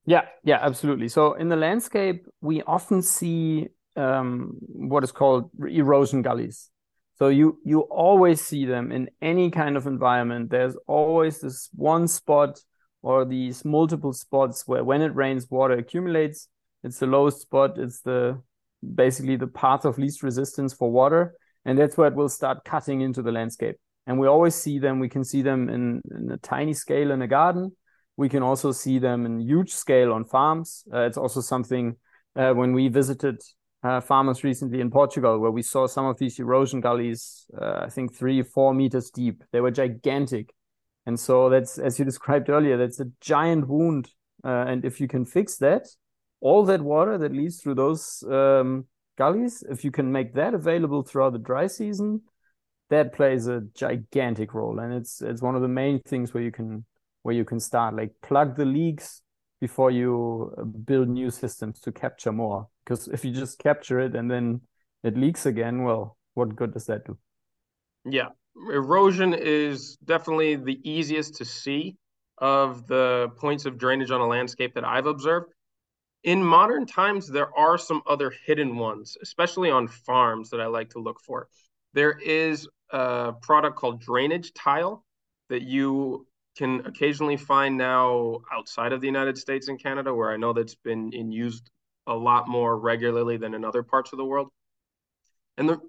yeah 0.05 0.21
yeah 0.43 0.59
absolutely 0.61 1.07
so 1.07 1.33
in 1.33 1.49
the 1.49 1.55
landscape 1.55 2.27
we 2.41 2.61
often 2.63 3.01
see 3.01 3.67
um, 3.99 4.57
what 4.61 5.03
is 5.03 5.11
called 5.11 5.49
erosion 5.67 6.21
gullies 6.21 6.69
so 7.17 7.27
you 7.27 7.59
you 7.65 7.81
always 7.81 8.41
see 8.41 8.65
them 8.65 8.91
in 8.91 9.09
any 9.21 9.51
kind 9.51 9.77
of 9.77 9.87
environment 9.87 10.49
there's 10.49 10.75
always 10.87 11.39
this 11.39 11.69
one 11.75 12.07
spot 12.07 12.59
or 13.01 13.25
these 13.25 13.63
multiple 13.65 14.13
spots 14.13 14.67
where 14.67 14.83
when 14.83 15.01
it 15.01 15.15
rains 15.15 15.49
water 15.49 15.75
accumulates 15.75 16.47
it's 16.83 16.99
the 16.99 17.07
lowest 17.07 17.41
spot 17.41 17.77
it's 17.77 18.01
the 18.01 18.41
basically 18.95 19.35
the 19.35 19.47
path 19.47 19.85
of 19.85 19.97
least 19.97 20.23
resistance 20.23 20.73
for 20.73 20.91
water 20.91 21.33
and 21.65 21.77
that's 21.77 21.97
where 21.97 22.07
it 22.07 22.15
will 22.15 22.29
start 22.29 22.63
cutting 22.63 23.01
into 23.01 23.21
the 23.21 23.31
landscape 23.31 23.77
and 24.09 24.17
we 24.17 24.25
always 24.25 24.55
see 24.55 24.79
them. 24.79 24.99
We 24.99 25.07
can 25.07 25.23
see 25.23 25.43
them 25.43 25.69
in, 25.69 26.01
in 26.09 26.31
a 26.31 26.37
tiny 26.37 26.73
scale 26.73 27.11
in 27.11 27.21
a 27.21 27.27
garden. 27.27 27.71
We 28.17 28.27
can 28.27 28.41
also 28.41 28.71
see 28.71 28.97
them 28.97 29.23
in 29.27 29.39
huge 29.39 29.71
scale 29.71 30.13
on 30.13 30.25
farms. 30.25 30.83
Uh, 30.91 31.01
it's 31.01 31.17
also 31.17 31.41
something 31.41 31.95
uh, 32.35 32.53
when 32.53 32.73
we 32.73 32.87
visited 32.87 33.39
uh, 33.83 34.01
farmers 34.01 34.43
recently 34.43 34.81
in 34.81 34.89
Portugal, 34.89 35.39
where 35.39 35.51
we 35.51 35.61
saw 35.61 35.87
some 35.87 36.05
of 36.05 36.17
these 36.17 36.39
erosion 36.39 36.81
gullies, 36.81 37.45
uh, 37.59 37.81
I 37.83 37.89
think 37.89 38.13
three, 38.13 38.41
four 38.41 38.73
meters 38.73 39.09
deep. 39.09 39.43
They 39.51 39.61
were 39.61 39.71
gigantic. 39.71 40.53
And 41.05 41.19
so 41.19 41.49
that's, 41.49 41.77
as 41.77 41.97
you 41.97 42.05
described 42.11 42.49
earlier, 42.49 42.77
that's 42.77 42.99
a 42.99 43.11
giant 43.21 43.67
wound. 43.67 44.11
Uh, 44.43 44.65
and 44.67 44.85
if 44.85 44.99
you 44.99 45.07
can 45.07 45.25
fix 45.25 45.57
that, 45.57 45.87
all 46.41 46.63
that 46.65 46.81
water 46.81 47.17
that 47.17 47.33
leads 47.33 47.61
through 47.61 47.75
those 47.75 48.23
um, 48.29 48.85
gullies, 49.17 49.63
if 49.69 49.83
you 49.83 49.91
can 49.91 50.11
make 50.11 50.33
that 50.33 50.53
available 50.53 51.03
throughout 51.03 51.33
the 51.33 51.39
dry 51.39 51.67
season, 51.67 52.21
that 52.89 53.13
plays 53.13 53.47
a 53.47 53.61
gigantic 53.75 54.53
role 54.53 54.79
and 54.79 54.93
it's 54.93 55.21
it's 55.21 55.41
one 55.41 55.55
of 55.55 55.61
the 55.61 55.67
main 55.67 55.99
things 56.01 56.33
where 56.33 56.43
you 56.43 56.51
can 56.51 56.85
where 57.21 57.35
you 57.35 57.45
can 57.45 57.59
start 57.59 57.95
like 57.95 58.11
plug 58.21 58.55
the 58.55 58.65
leaks 58.65 59.21
before 59.61 59.91
you 59.91 60.53
uh, 60.57 60.63
build 60.63 61.07
new 61.07 61.29
systems 61.29 61.79
to 61.79 61.91
capture 61.91 62.31
more 62.31 62.67
because 62.89 63.07
if 63.07 63.23
you 63.23 63.31
just 63.31 63.59
capture 63.59 63.99
it 63.99 64.15
and 64.15 64.29
then 64.29 64.61
it 65.03 65.15
leaks 65.15 65.45
again 65.45 65.83
well 65.83 66.17
what 66.33 66.55
good 66.55 66.73
does 66.73 66.85
that 66.85 67.05
do? 67.05 67.17
Yeah. 68.05 68.29
Erosion 68.71 69.33
is 69.33 69.97
definitely 70.03 70.55
the 70.55 70.79
easiest 70.89 71.35
to 71.35 71.45
see 71.45 71.97
of 72.39 72.87
the 72.87 73.29
points 73.37 73.65
of 73.65 73.77
drainage 73.77 74.11
on 74.11 74.21
a 74.21 74.27
landscape 74.27 74.73
that 74.73 74.85
i've 74.85 75.05
observed. 75.05 75.53
In 76.23 76.43
modern 76.43 76.85
times 76.85 77.27
there 77.27 77.55
are 77.57 77.77
some 77.77 78.01
other 78.07 78.33
hidden 78.45 78.75
ones 78.75 79.17
especially 79.21 79.69
on 79.69 79.87
farms 79.87 80.49
that 80.49 80.59
i 80.59 80.65
like 80.65 80.89
to 80.91 80.99
look 80.99 81.19
for. 81.21 81.47
There 81.93 82.17
is 82.17 82.67
a 82.91 83.33
product 83.41 83.77
called 83.77 84.01
Drainage 84.01 84.53
Tile 84.53 85.03
that 85.49 85.61
you 85.61 86.25
can 86.57 86.85
occasionally 86.85 87.37
find 87.37 87.77
now 87.77 88.39
outside 88.51 88.93
of 88.93 89.01
the 89.01 89.07
United 89.07 89.37
States 89.37 89.67
and 89.69 89.81
Canada, 89.81 90.13
where 90.13 90.31
I 90.31 90.37
know 90.37 90.53
that's 90.53 90.75
been 90.75 91.11
in 91.13 91.31
used 91.31 91.69
a 92.09 92.13
lot 92.13 92.47
more 92.47 92.77
regularly 92.77 93.37
than 93.37 93.53
in 93.53 93.63
other 93.63 93.83
parts 93.83 94.11
of 94.11 94.17
the 94.17 94.25
world. 94.25 94.49
And 95.57 95.69
the 95.69 95.79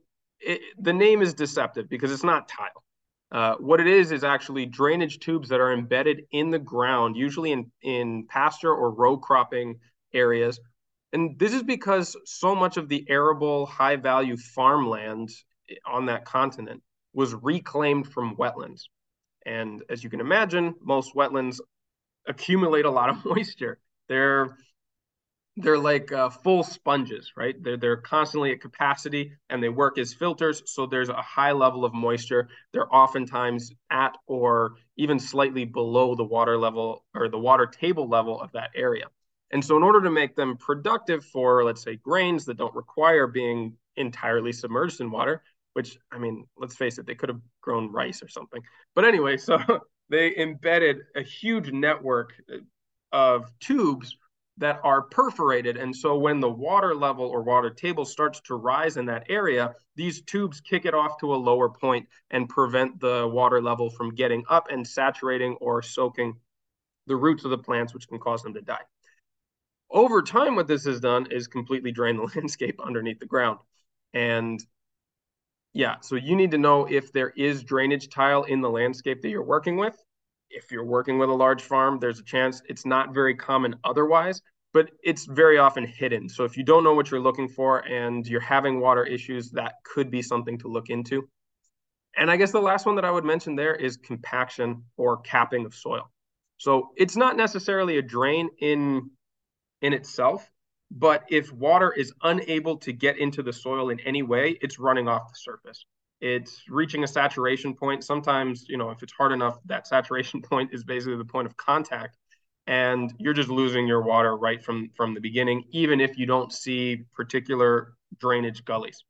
it, 0.41 0.61
the 0.79 0.93
name 0.93 1.23
is 1.23 1.35
deceptive 1.35 1.89
because 1.89 2.13
it's 2.13 2.25
not 2.25 2.49
tile. 2.49 2.85
Uh, 3.33 3.55
what 3.57 3.81
it 3.81 3.87
is 3.87 4.11
is 4.11 4.25
actually 4.25 4.67
drainage 4.67 5.19
tubes 5.21 5.49
that 5.49 5.61
are 5.61 5.73
embedded 5.73 6.23
in 6.33 6.51
the 6.51 6.59
ground, 6.59 7.17
usually 7.17 7.53
in 7.53 7.71
in 7.83 8.27
pasture 8.29 8.73
or 8.73 8.91
row 8.91 9.17
cropping 9.17 9.79
areas. 10.13 10.61
And 11.13 11.39
this 11.39 11.53
is 11.53 11.63
because 11.63 12.17
so 12.25 12.55
much 12.55 12.77
of 12.77 12.89
the 12.89 13.05
arable, 13.09 13.67
high 13.67 13.97
value 13.97 14.37
farmland 14.37 15.31
on 15.85 16.07
that 16.07 16.25
continent 16.25 16.83
was 17.13 17.35
reclaimed 17.35 18.13
from 18.13 18.37
wetlands. 18.37 18.83
And 19.47 19.83
as 19.89 20.05
you 20.05 20.11
can 20.11 20.21
imagine, 20.21 20.75
most 20.81 21.15
wetlands 21.15 21.61
accumulate 22.27 22.85
a 22.85 22.91
lot 22.91 23.11
of 23.11 23.25
moisture. 23.25 23.79
They're 24.09 24.57
they're 25.61 25.79
like 25.79 26.13
uh, 26.13 26.31
full 26.31 26.63
sponges, 26.63 27.33
right? 27.37 27.55
They're 27.63 27.77
they're 27.77 27.97
constantly 27.97 28.53
at 28.53 28.61
capacity 28.61 29.33
and 29.49 29.63
they 29.63 29.69
work 29.69 29.99
as 29.99 30.13
filters. 30.15 30.63
So 30.67 30.87
there's 30.87 31.09
a 31.09 31.23
high 31.23 31.53
level 31.53 31.85
of 31.85 31.95
moisture. 31.95 32.49
They're 32.73 32.93
oftentimes 32.95 33.73
at 33.91 34.17
or 34.27 34.75
even 34.97 35.19
slightly 35.19 35.65
below 35.65 36.15
the 36.15 36.25
water 36.25 36.59
level 36.59 37.05
or 37.15 37.29
the 37.29 37.39
water 37.39 37.67
table 37.67 38.09
level 38.09 38.41
of 38.41 38.53
that 38.53 38.71
area. 38.75 39.07
And 39.53 39.65
so 39.65 39.77
in 39.77 39.83
order 39.83 40.01
to 40.03 40.11
make 40.11 40.37
them 40.37 40.57
productive 40.57 41.25
for, 41.25 41.65
let's 41.65 41.83
say, 41.83 41.97
grains 41.97 42.45
that 42.45 42.57
don't 42.57 42.75
require 42.75 43.27
being 43.27 43.77
entirely 43.97 44.53
submerged 44.53 45.01
in 45.01 45.11
water, 45.11 45.43
which 45.73 45.99
I 46.13 46.19
mean, 46.19 46.47
let's 46.57 46.77
face 46.77 46.99
it, 46.99 47.07
they 47.07 47.15
could 47.15 47.29
have 47.29 47.41
grown 47.61 47.93
rice 47.93 48.23
or 48.23 48.29
something. 48.29 48.63
But 48.95 49.05
anyway, 49.05 49.37
so 49.39 49.59
they 50.09 50.37
embedded 50.37 50.99
a 51.17 51.23
huge 51.23 51.73
network 51.73 52.35
of 53.13 53.51
tubes 53.59 54.17
that 54.61 54.79
are 54.85 55.03
perforated. 55.03 55.79
And 55.79 55.97
so 55.97 56.17
when 56.17 56.39
the 56.39 56.51
water 56.51 56.95
level 56.95 57.25
or 57.25 57.43
water 57.43 57.71
table 57.71 58.05
starts 58.05 58.41
to 58.43 58.55
rise 58.55 58.99
in 58.99 59.07
that 59.07 59.27
area, 59.31 59.75
these 59.97 60.21
tubes 60.21 60.61
kick 60.61 60.85
it 60.85 60.95
off 60.95 61.19
to 61.21 61.35
a 61.35 61.37
lower 61.37 61.71
point 61.71 62.07
and 62.31 62.49
prevent 62.49 63.01
the 63.01 63.27
water 63.27 63.63
level 63.63 63.89
from 63.89 64.15
getting 64.15 64.45
up 64.51 64.69
and 64.71 64.87
saturating 64.87 65.55
or 65.63 65.81
soaking 65.81 66.35
the 67.07 67.17
roots 67.17 67.45
of 67.45 67.51
the 67.51 67.59
plants, 67.59 67.95
which 67.95 68.07
can 68.07 68.19
cause 68.19 68.43
them 68.43 68.53
to 68.53 68.61
die. 68.61 68.85
Over 69.91 70.21
time, 70.21 70.57
what 70.57 70.69
this 70.69 70.85
has 70.85 71.01
done 71.01 71.27
is 71.31 71.49
completely 71.49 71.91
drain 71.91 72.17
the 72.17 72.23
landscape 72.37 72.79
underneath 72.85 73.19
the 73.19 73.27
ground. 73.27 73.59
And 74.13 74.63
yeah, 75.73 75.97
so 76.01 76.17
you 76.17 76.37
need 76.37 76.51
to 76.51 76.59
know 76.59 76.85
if 76.85 77.13
there 77.13 77.31
is 77.31 77.65
drainage 77.65 78.11
tile 78.11 78.43
in 78.43 78.61
the 78.61 78.71
landscape 78.71 79.23
that 79.23 79.31
you're 79.31 79.43
working 79.43 79.79
with. 79.79 79.97
If 80.51 80.71
you're 80.71 80.85
working 80.85 81.19
with 81.19 81.31
a 81.31 81.35
large 81.35 81.63
farm, 81.63 81.99
there's 82.01 82.21
a 82.21 82.25
chance 82.25 82.63
it's 82.69 82.85
not 82.85 83.15
very 83.15 83.35
common 83.35 83.77
otherwise, 83.85 84.43
but 84.73 84.91
it's 85.03 85.27
very 85.27 85.59
often 85.59 85.87
hidden. 85.87 86.29
So 86.29 86.45
if 86.45 86.57
you 86.57 86.65
don't 86.65 86.85
know 86.85 86.95
what 86.95 87.11
you're 87.11 87.21
looking 87.21 87.49
for 87.49 87.79
and 87.87 88.27
you're 88.27 88.41
having 88.41 88.81
water 88.81 89.05
issues, 89.05 89.51
that 89.53 89.75
could 89.85 90.11
be 90.11 90.23
something 90.23 90.59
to 90.59 90.69
look 90.69 90.91
into. 90.91 91.29
And 92.17 92.31
I 92.31 92.37
guess 92.37 92.53
the 92.53 92.61
last 92.61 92.87
one 92.87 92.97
that 92.97 93.05
I 93.05 93.11
would 93.11 93.25
mention 93.25 93.55
there 93.55 93.75
is 93.75 93.97
compaction 93.97 94.85
or 94.97 95.19
capping 95.19 95.65
of 95.65 95.75
soil. 95.75 96.11
So 96.59 96.91
it's 96.97 97.17
not 97.17 97.37
necessarily 97.37 97.99
a 97.99 98.03
drain 98.03 98.51
in 98.61 99.11
in 99.83 99.93
itself, 99.95 100.51
but 100.91 101.25
if 101.31 101.51
water 101.53 101.93
is 101.93 102.13
unable 102.23 102.77
to 102.79 102.93
get 102.93 103.19
into 103.19 103.43
the 103.43 103.53
soil 103.53 103.91
in 103.91 104.01
any 104.01 104.23
way, 104.23 104.59
it's 104.61 104.79
running 104.79 105.09
off 105.09 105.29
the 105.29 105.37
surface. 105.37 105.87
It's 106.21 106.63
reaching 106.69 107.05
a 107.05 107.07
saturation 107.07 107.75
point. 107.75 108.05
Sometimes, 108.05 108.67
you 108.69 108.77
know, 108.77 108.91
if 108.91 109.03
it's 109.03 109.13
hard 109.13 109.33
enough, 109.33 109.59
that 109.67 109.87
saturation 109.87 110.43
point 110.51 110.71
is 110.73 110.85
basically 110.85 111.17
the 111.17 111.25
point 111.25 111.47
of 111.47 111.57
contact 111.57 112.17
and 112.67 113.15
you're 113.19 113.33
just 113.33 113.49
losing 113.49 113.87
your 113.87 114.03
water 114.03 114.37
right 114.37 114.63
from 114.63 114.91
from 114.95 115.15
the 115.15 115.21
beginning 115.21 115.65
even 115.71 115.99
if 115.99 116.19
you 116.19 116.27
don't 116.27 116.53
see 116.53 117.05
particular 117.15 117.95
drainage 118.21 118.67
gullies 118.67 119.03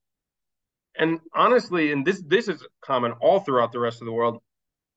and 0.96 1.18
honestly 1.34 1.90
and 1.90 2.06
this 2.06 2.22
this 2.28 2.46
is 2.46 2.64
common 2.80 3.10
all 3.20 3.40
throughout 3.40 3.72
the 3.72 3.78
rest 3.78 4.00
of 4.00 4.06
the 4.06 4.12
world 4.12 4.40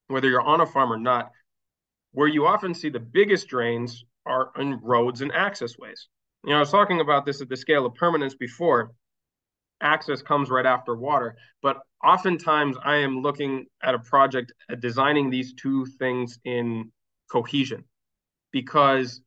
whether 0.07 0.29
you're 0.29 0.39
on 0.39 0.61
a 0.61 0.65
farm 0.67 0.93
or 0.93 0.99
not 0.99 1.31
where 2.13 2.27
you 2.27 2.45
often 2.45 2.73
see 2.73 2.89
the 2.89 2.99
biggest 2.99 3.47
drains 3.47 4.05
are 4.25 4.51
in 4.57 4.79
roads 4.81 5.21
and 5.21 5.31
access 5.33 5.77
ways. 5.77 6.07
You 6.45 6.51
know, 6.51 6.57
I 6.57 6.59
was 6.59 6.71
talking 6.71 7.01
about 7.01 7.25
this 7.25 7.41
at 7.41 7.49
the 7.49 7.57
scale 7.57 7.85
of 7.85 7.95
permanence 7.95 8.35
before. 8.35 8.91
Access 9.83 10.21
comes 10.21 10.49
right 10.49 10.65
after 10.65 10.95
water, 10.95 11.35
but 11.61 11.81
oftentimes 12.03 12.77
I 12.83 12.95
am 12.97 13.21
looking 13.21 13.65
at 13.83 13.93
a 13.93 13.99
project 13.99 14.53
at 14.69 14.79
designing 14.79 15.29
these 15.29 15.53
two 15.53 15.85
things 15.85 16.39
in 16.45 16.91
cohesion 17.29 17.83
because 18.51 19.21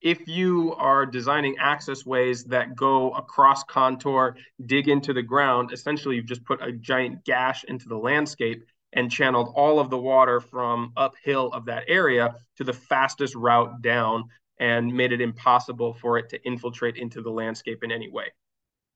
if 0.00 0.28
you 0.28 0.74
are 0.74 1.04
designing 1.04 1.56
access 1.58 2.06
ways 2.06 2.44
that 2.44 2.76
go 2.76 3.10
across 3.12 3.64
contour, 3.64 4.36
dig 4.64 4.88
into 4.88 5.12
the 5.12 5.22
ground, 5.22 5.72
essentially 5.72 6.16
you've 6.16 6.26
just 6.26 6.44
put 6.44 6.62
a 6.62 6.72
giant 6.72 7.24
gash 7.24 7.64
into 7.64 7.88
the 7.88 7.96
landscape 7.96 8.64
and 8.92 9.10
channeled 9.10 9.52
all 9.54 9.80
of 9.80 9.90
the 9.90 9.98
water 9.98 10.40
from 10.40 10.92
uphill 10.96 11.48
of 11.52 11.66
that 11.66 11.84
area 11.88 12.34
to 12.56 12.64
the 12.64 12.72
fastest 12.72 13.34
route 13.34 13.82
down 13.82 14.24
and 14.60 14.92
made 14.92 15.12
it 15.12 15.20
impossible 15.20 15.92
for 15.94 16.16
it 16.16 16.28
to 16.30 16.42
infiltrate 16.46 16.96
into 16.96 17.20
the 17.20 17.30
landscape 17.30 17.82
in 17.82 17.92
any 17.92 18.08
way. 18.08 18.32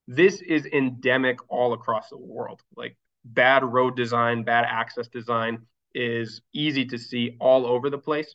This 0.07 0.41
is 0.41 0.67
endemic 0.67 1.39
all 1.49 1.73
across 1.73 2.09
the 2.09 2.19
world. 2.19 2.61
Like 2.77 2.97
bad 3.25 3.65
road 3.65 3.97
design, 3.97 4.43
bad 4.43 4.65
access 4.69 5.09
design 5.09 5.67
is 5.95 6.43
easy 6.53 6.85
to 6.87 6.99
see 6.99 7.37
all 7.41 7.67
over 7.67 7.91
the 7.91 7.99
place. 7.99 8.35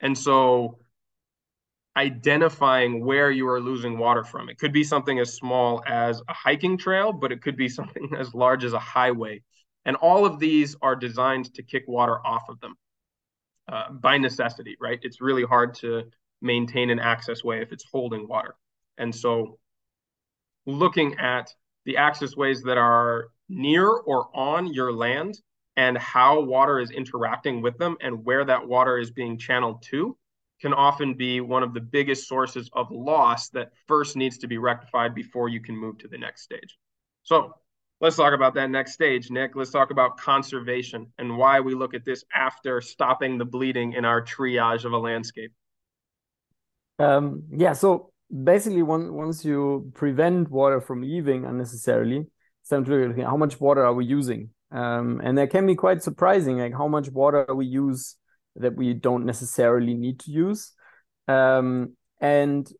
And 0.00 0.16
so 0.16 0.78
identifying 1.96 3.04
where 3.04 3.30
you 3.30 3.48
are 3.48 3.60
losing 3.60 3.98
water 3.98 4.24
from. 4.24 4.48
It 4.48 4.58
could 4.58 4.72
be 4.72 4.82
something 4.82 5.20
as 5.20 5.34
small 5.34 5.82
as 5.86 6.20
a 6.28 6.34
hiking 6.34 6.76
trail, 6.76 7.12
but 7.12 7.30
it 7.30 7.40
could 7.40 7.56
be 7.56 7.68
something 7.78 8.10
as 8.18 8.34
large 8.34 8.64
as 8.64 8.72
a 8.72 8.78
highway 8.78 9.42
and 9.84 9.96
all 9.96 10.24
of 10.24 10.38
these 10.38 10.76
are 10.82 10.96
designed 10.96 11.52
to 11.54 11.62
kick 11.62 11.84
water 11.86 12.24
off 12.26 12.48
of 12.48 12.60
them 12.60 12.74
uh, 13.70 13.90
by 13.92 14.18
necessity, 14.18 14.76
right? 14.80 14.98
It's 15.02 15.20
really 15.20 15.44
hard 15.44 15.74
to 15.76 16.04
maintain 16.40 16.90
an 16.90 16.98
access 16.98 17.44
way 17.44 17.60
if 17.60 17.72
it's 17.72 17.84
holding 17.90 18.26
water. 18.26 18.54
And 18.98 19.14
so 19.14 19.58
looking 20.66 21.18
at 21.18 21.52
the 21.84 21.96
access 21.96 22.36
ways 22.36 22.62
that 22.62 22.78
are 22.78 23.28
near 23.48 23.88
or 23.88 24.28
on 24.34 24.72
your 24.72 24.92
land 24.92 25.38
and 25.76 25.98
how 25.98 26.40
water 26.40 26.78
is 26.78 26.90
interacting 26.90 27.60
with 27.60 27.76
them 27.78 27.96
and 28.00 28.24
where 28.24 28.44
that 28.44 28.66
water 28.66 28.98
is 28.98 29.10
being 29.10 29.38
channeled 29.38 29.82
to 29.82 30.16
can 30.60 30.72
often 30.72 31.14
be 31.14 31.40
one 31.40 31.62
of 31.62 31.74
the 31.74 31.80
biggest 31.80 32.26
sources 32.28 32.70
of 32.72 32.90
loss 32.90 33.50
that 33.50 33.72
first 33.86 34.16
needs 34.16 34.38
to 34.38 34.46
be 34.46 34.56
rectified 34.56 35.14
before 35.14 35.48
you 35.48 35.60
can 35.60 35.76
move 35.76 35.98
to 35.98 36.08
the 36.08 36.16
next 36.16 36.42
stage. 36.42 36.78
So 37.22 37.52
let's 38.00 38.16
talk 38.16 38.32
about 38.32 38.54
that 38.54 38.70
next 38.70 38.92
stage, 38.92 39.30
Nick. 39.30 39.56
Let's 39.56 39.70
talk 39.70 39.90
about 39.90 40.16
conservation 40.16 41.12
and 41.18 41.36
why 41.36 41.60
we 41.60 41.74
look 41.74 41.92
at 41.92 42.04
this 42.04 42.24
after 42.34 42.80
stopping 42.80 43.36
the 43.36 43.44
bleeding 43.44 43.92
in 43.92 44.04
our 44.04 44.22
triage 44.22 44.84
of 44.84 44.92
a 44.92 44.98
landscape. 44.98 45.52
Um, 46.98 47.42
yeah, 47.50 47.72
so 47.72 48.12
basically, 48.42 48.82
one, 48.82 49.14
once 49.14 49.44
you 49.44 49.92
prevent 49.94 50.50
water 50.50 50.80
from 50.80 51.02
leaving 51.02 51.44
unnecessarily, 51.44 52.26
how 52.70 53.36
much 53.36 53.60
water 53.60 53.84
are 53.84 53.94
we 53.94 54.04
using. 54.04 54.50
Um, 54.70 55.20
and 55.22 55.38
that 55.38 55.50
can 55.50 55.66
be 55.66 55.76
quite 55.76 56.02
surprising, 56.02 56.58
like 56.58 56.72
how 56.72 56.88
much 56.88 57.08
water 57.10 57.46
we 57.54 57.66
use 57.66 58.16
that 58.56 58.74
we 58.74 58.94
don't 58.94 59.24
necessarily 59.24 59.94
need 59.94 60.20
to 60.20 60.30
use. 60.30 60.72
Um, 61.28 61.96
and 62.20 62.70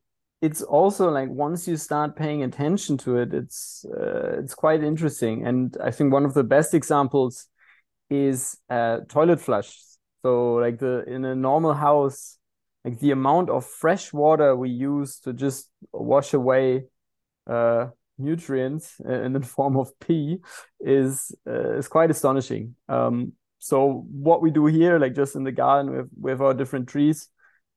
it's 0.41 0.61
also 0.61 1.09
like 1.09 1.29
once 1.29 1.67
you 1.67 1.77
start 1.77 2.15
paying 2.15 2.43
attention 2.43 2.97
to 2.97 3.17
it, 3.17 3.33
it's 3.33 3.85
uh, 3.85 4.39
it's 4.39 4.53
quite 4.53 4.83
interesting. 4.83 5.45
And 5.47 5.75
I 5.81 5.91
think 5.91 6.11
one 6.11 6.25
of 6.25 6.33
the 6.33 6.43
best 6.43 6.73
examples 6.73 7.47
is 8.09 8.57
uh, 8.69 8.99
toilet 9.07 9.39
flush. 9.39 9.77
So 10.23 10.55
like 10.55 10.79
the 10.79 11.03
in 11.07 11.25
a 11.25 11.35
normal 11.35 11.73
house, 11.73 12.37
like 12.85 12.99
the 12.99 13.11
amount 13.11 13.49
of 13.49 13.65
fresh 13.65 14.13
water 14.13 14.55
we 14.55 14.69
use 14.69 15.19
to 15.21 15.33
just 15.33 15.69
wash 15.91 16.33
away 16.33 16.83
uh, 17.47 17.87
nutrients 18.17 18.99
in 19.05 19.33
the 19.33 19.41
form 19.41 19.75
of 19.75 19.99
pee 19.99 20.37
is 20.79 21.35
uh, 21.47 21.73
is 21.73 21.87
quite 21.87 22.11
astonishing. 22.11 22.75
Um, 22.87 23.33
so 23.59 24.05
what 24.11 24.43
we 24.43 24.51
do 24.51 24.67
here, 24.67 24.99
like 24.99 25.15
just 25.15 25.35
in 25.35 25.43
the 25.43 25.51
garden 25.51 25.91
with 25.91 26.09
with 26.19 26.41
our 26.41 26.53
different 26.53 26.87
trees, 26.87 27.27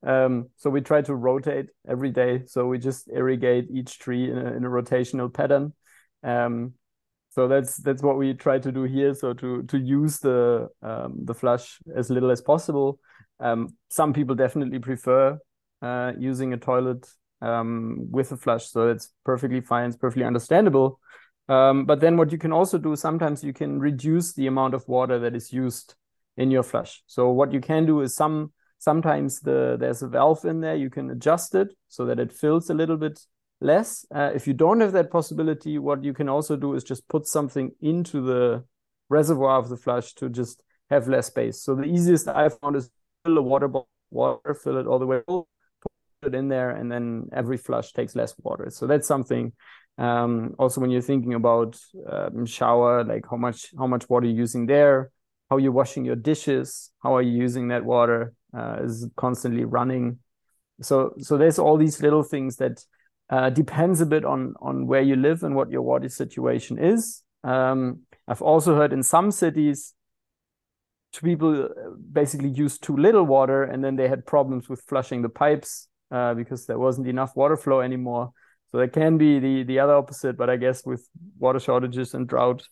um, 0.07 0.51
so 0.57 0.69
we 0.69 0.83
try 0.83 1.01
to 1.03 1.15
rotate 1.15 1.67
every 1.89 2.11
day. 2.11 2.43
So 2.47 2.67
we 2.67 2.79
just 2.79 3.09
irrigate 3.09 3.69
each 3.73 3.99
tree 3.99 4.31
in 4.31 4.37
a, 4.37 4.53
in 4.53 4.65
a 4.65 4.69
rotational 4.69 5.33
pattern. 5.33 5.73
Um, 6.23 6.75
so 7.31 7.49
that's 7.49 7.77
that's 7.79 8.03
what 8.03 8.17
we 8.17 8.35
try 8.35 8.59
to 8.59 8.73
do 8.73 8.85
here. 8.85 9.15
So 9.15 9.33
to 9.35 9.63
to 9.65 9.79
use 9.79 10.19
the 10.19 10.69
um, 10.83 11.21
the 11.25 11.35
flush 11.35 11.79
as 11.95 12.11
little 12.11 12.31
as 12.31 12.41
possible. 12.41 12.99
Um, 13.41 13.77
some 13.89 14.13
people 14.13 14.35
definitely 14.35 14.79
prefer 14.81 15.39
uh, 15.81 16.13
using 16.19 16.53
a 16.53 16.57
toilet 16.57 17.07
um, 17.41 18.09
with 18.11 18.33
a 18.33 18.37
flush, 18.37 18.69
so 18.69 18.89
it's 18.89 19.13
perfectly 19.25 19.61
fine. 19.61 19.89
It's 19.89 19.97
perfectly 19.97 20.25
understandable. 20.25 21.01
Um, 21.49 21.87
but 21.87 22.01
then 22.01 22.17
what 22.17 22.33
you 22.33 22.39
can 22.39 22.53
also 22.53 22.77
do 22.77 22.95
sometimes 22.95 23.43
you 23.43 23.55
can 23.55 23.79
reduce 23.79 24.35
the 24.35 24.49
amount 24.49 24.75
of 24.75 24.87
water 24.87 25.19
that 25.21 25.35
is 25.35 25.53
used 25.53 25.95
in 26.37 26.51
your 26.51 26.63
flush. 26.63 27.03
So 27.07 27.31
what 27.31 27.53
you 27.53 27.61
can 27.61 27.87
do 27.87 28.01
is 28.03 28.15
some 28.15 28.53
Sometimes 28.79 29.41
the 29.41 29.77
there's 29.79 30.03
a 30.03 30.09
valve 30.09 30.45
in 30.45 30.61
there, 30.61 30.77
you 30.77 30.89
can 30.89 31.11
adjust 31.11 31.55
it 31.55 31.69
so 31.89 32.07
that 32.07 32.21
it 32.21 32.33
fills 32.33 32.71
a 32.71 32.75
little 32.75 32.97
bit 32.97 33.21
less. 33.61 34.07
Uh, 34.15 34.31
if 34.35 34.47
you 34.47 34.55
don't 34.55 34.81
have 34.81 34.93
that 34.93 35.11
possibility, 35.11 35.79
what 35.79 36.05
you 36.05 36.13
can 36.13 36.29
also 36.29 36.57
do 36.57 36.75
is 36.75 36.85
just 36.85 37.09
put 37.09 37.27
something 37.27 37.71
into 37.81 38.21
the 38.21 38.65
reservoir 39.09 39.59
of 39.59 39.69
the 39.69 39.77
flush 39.77 40.15
to 40.15 40.29
just 40.29 40.63
have 40.91 41.09
less 41.09 41.27
space. 41.27 41.63
So 41.63 41.75
the 41.75 41.85
easiest 41.85 42.29
I 42.29 42.49
found 42.49 42.77
is 42.77 42.91
fill 43.25 43.39
a 43.39 43.43
water 43.43 43.69
bottle, 43.69 43.89
water, 44.11 44.55
fill 44.55 44.79
it 44.79 44.87
all 44.87 44.99
the 44.99 45.07
way, 45.07 45.21
put 45.27 45.47
it 46.23 46.35
in 46.35 46.49
there, 46.49 46.71
and 46.71 46.91
then 46.91 47.29
every 47.33 47.57
flush 47.57 47.93
takes 47.93 48.15
less 48.15 48.35
water. 48.43 48.71
So 48.71 48.87
that's 48.87 49.09
something. 49.09 49.53
Um, 49.99 50.55
also, 50.59 50.81
when 50.81 50.91
you're 50.91 51.03
thinking 51.03 51.35
about 51.35 51.79
um, 52.09 52.47
shower, 52.47 53.03
like 53.03 53.25
how 53.29 53.37
much 53.37 53.73
how 53.77 53.87
much 53.87 54.09
water 54.09 54.27
you're 54.27 54.37
using 54.37 54.67
there, 54.67 55.11
how 55.51 55.57
you're 55.57 55.73
washing 55.73 56.05
your 56.05 56.17
dishes, 56.17 56.91
how 57.03 57.17
are 57.17 57.23
you 57.23 57.33
using 57.33 57.69
that 57.69 57.85
water? 57.85 58.35
uh, 58.57 58.79
is 58.83 59.07
constantly 59.17 59.65
running. 59.65 60.19
So 60.81 61.15
so 61.19 61.37
there's 61.37 61.59
all 61.59 61.77
these 61.77 62.01
little 62.01 62.23
things 62.23 62.57
that 62.57 62.85
uh, 63.31 63.51
depends 63.51 64.01
a 64.01 64.07
bit 64.07 64.25
on 64.25 64.55
on 64.61 64.87
where 64.87 65.03
you 65.03 65.17
live 65.17 65.43
and 65.43 65.55
what 65.55 65.71
your 65.71 65.83
water 65.83 66.09
situation 66.09 66.79
is. 66.79 67.23
Um, 67.45 68.01
I've 68.27 68.43
also 68.43 68.75
heard 68.75 68.93
in 68.93 69.03
some 69.03 69.31
cities 69.31 69.95
people 71.23 71.65
uh, 71.65 71.91
basically 72.13 72.51
use 72.51 72.79
too 72.79 72.97
little 72.97 73.25
water 73.25 73.65
and 73.65 73.83
then 73.83 73.97
they 73.97 74.09
had 74.09 74.27
problems 74.27 74.69
with 74.69 74.81
flushing 74.83 75.23
the 75.23 75.29
pipes 75.29 75.89
uh, 76.11 76.35
because 76.35 76.67
there 76.67 76.79
wasn't 76.79 77.09
enough 77.09 77.35
water 77.35 77.57
flow 77.57 77.81
anymore. 77.81 78.31
So 78.71 78.79
that 78.79 78.93
can 78.93 79.17
be 79.17 79.39
the 79.39 79.63
the 79.63 79.79
other 79.79 79.95
opposite, 79.95 80.37
but 80.37 80.51
I 80.51 80.57
guess 80.57 80.85
with 80.85 81.09
water 81.39 81.59
shortages 81.59 82.15
and 82.15 82.29
drought, 82.29 82.63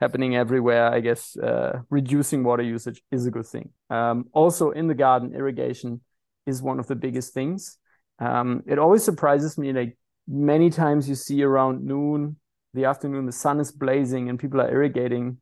happening 0.00 0.36
everywhere, 0.36 0.92
I 0.92 1.00
guess 1.00 1.36
uh, 1.36 1.80
reducing 1.90 2.44
water 2.44 2.62
usage 2.62 3.02
is 3.10 3.26
a 3.26 3.30
good 3.30 3.46
thing. 3.46 3.70
Um, 3.90 4.26
also, 4.32 4.70
in 4.70 4.86
the 4.86 4.94
garden, 4.94 5.34
irrigation 5.34 6.00
is 6.46 6.62
one 6.62 6.78
of 6.78 6.86
the 6.86 6.96
biggest 6.96 7.34
things. 7.34 7.78
Um, 8.18 8.62
it 8.66 8.78
always 8.78 9.04
surprises 9.04 9.58
me, 9.58 9.72
like 9.72 9.96
many 10.26 10.70
times 10.70 11.08
you 11.08 11.14
see 11.14 11.42
around 11.42 11.84
noon, 11.84 12.36
the 12.74 12.84
afternoon, 12.86 13.26
the 13.26 13.32
sun 13.32 13.60
is 13.60 13.70
blazing 13.70 14.28
and 14.28 14.38
people 14.38 14.60
are 14.60 14.70
irrigating 14.70 15.38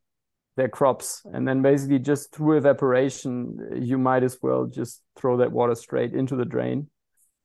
their 0.57 0.69
crops. 0.69 1.23
And 1.33 1.49
then 1.49 1.63
basically, 1.63 1.99
just 1.99 2.35
through 2.35 2.59
evaporation, 2.59 3.81
you 3.81 3.99
might 3.99 4.23
as 4.23 4.39
well 4.43 4.67
just 4.67 5.03
throw 5.17 5.39
that 5.39 5.53
water 5.53 5.75
straight 5.75 6.13
into 6.13 6.37
the 6.37 6.45
drain. 6.45 6.89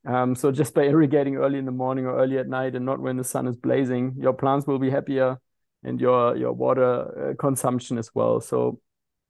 Um, 0.06 0.36
so 0.36 0.52
just 0.52 0.74
by 0.74 0.84
irrigating 0.88 1.38
early 1.38 1.58
in 1.58 1.66
the 1.66 1.72
morning 1.72 2.06
or 2.06 2.18
early 2.18 2.38
at 2.38 2.48
night 2.48 2.76
and 2.76 2.86
not 2.86 3.00
when 3.00 3.18
the 3.18 3.24
sun 3.24 3.48
is 3.48 3.56
blazing, 3.56 4.16
your 4.18 4.34
plants 4.34 4.68
will 4.68 4.80
be 4.80 4.90
happier 4.90 5.40
and 5.84 6.02
your 6.02 6.36
your 6.36 6.54
water 6.54 7.30
uh, 7.32 7.34
consumption 7.36 7.98
as 7.98 8.14
well. 8.14 8.42
So 8.42 8.80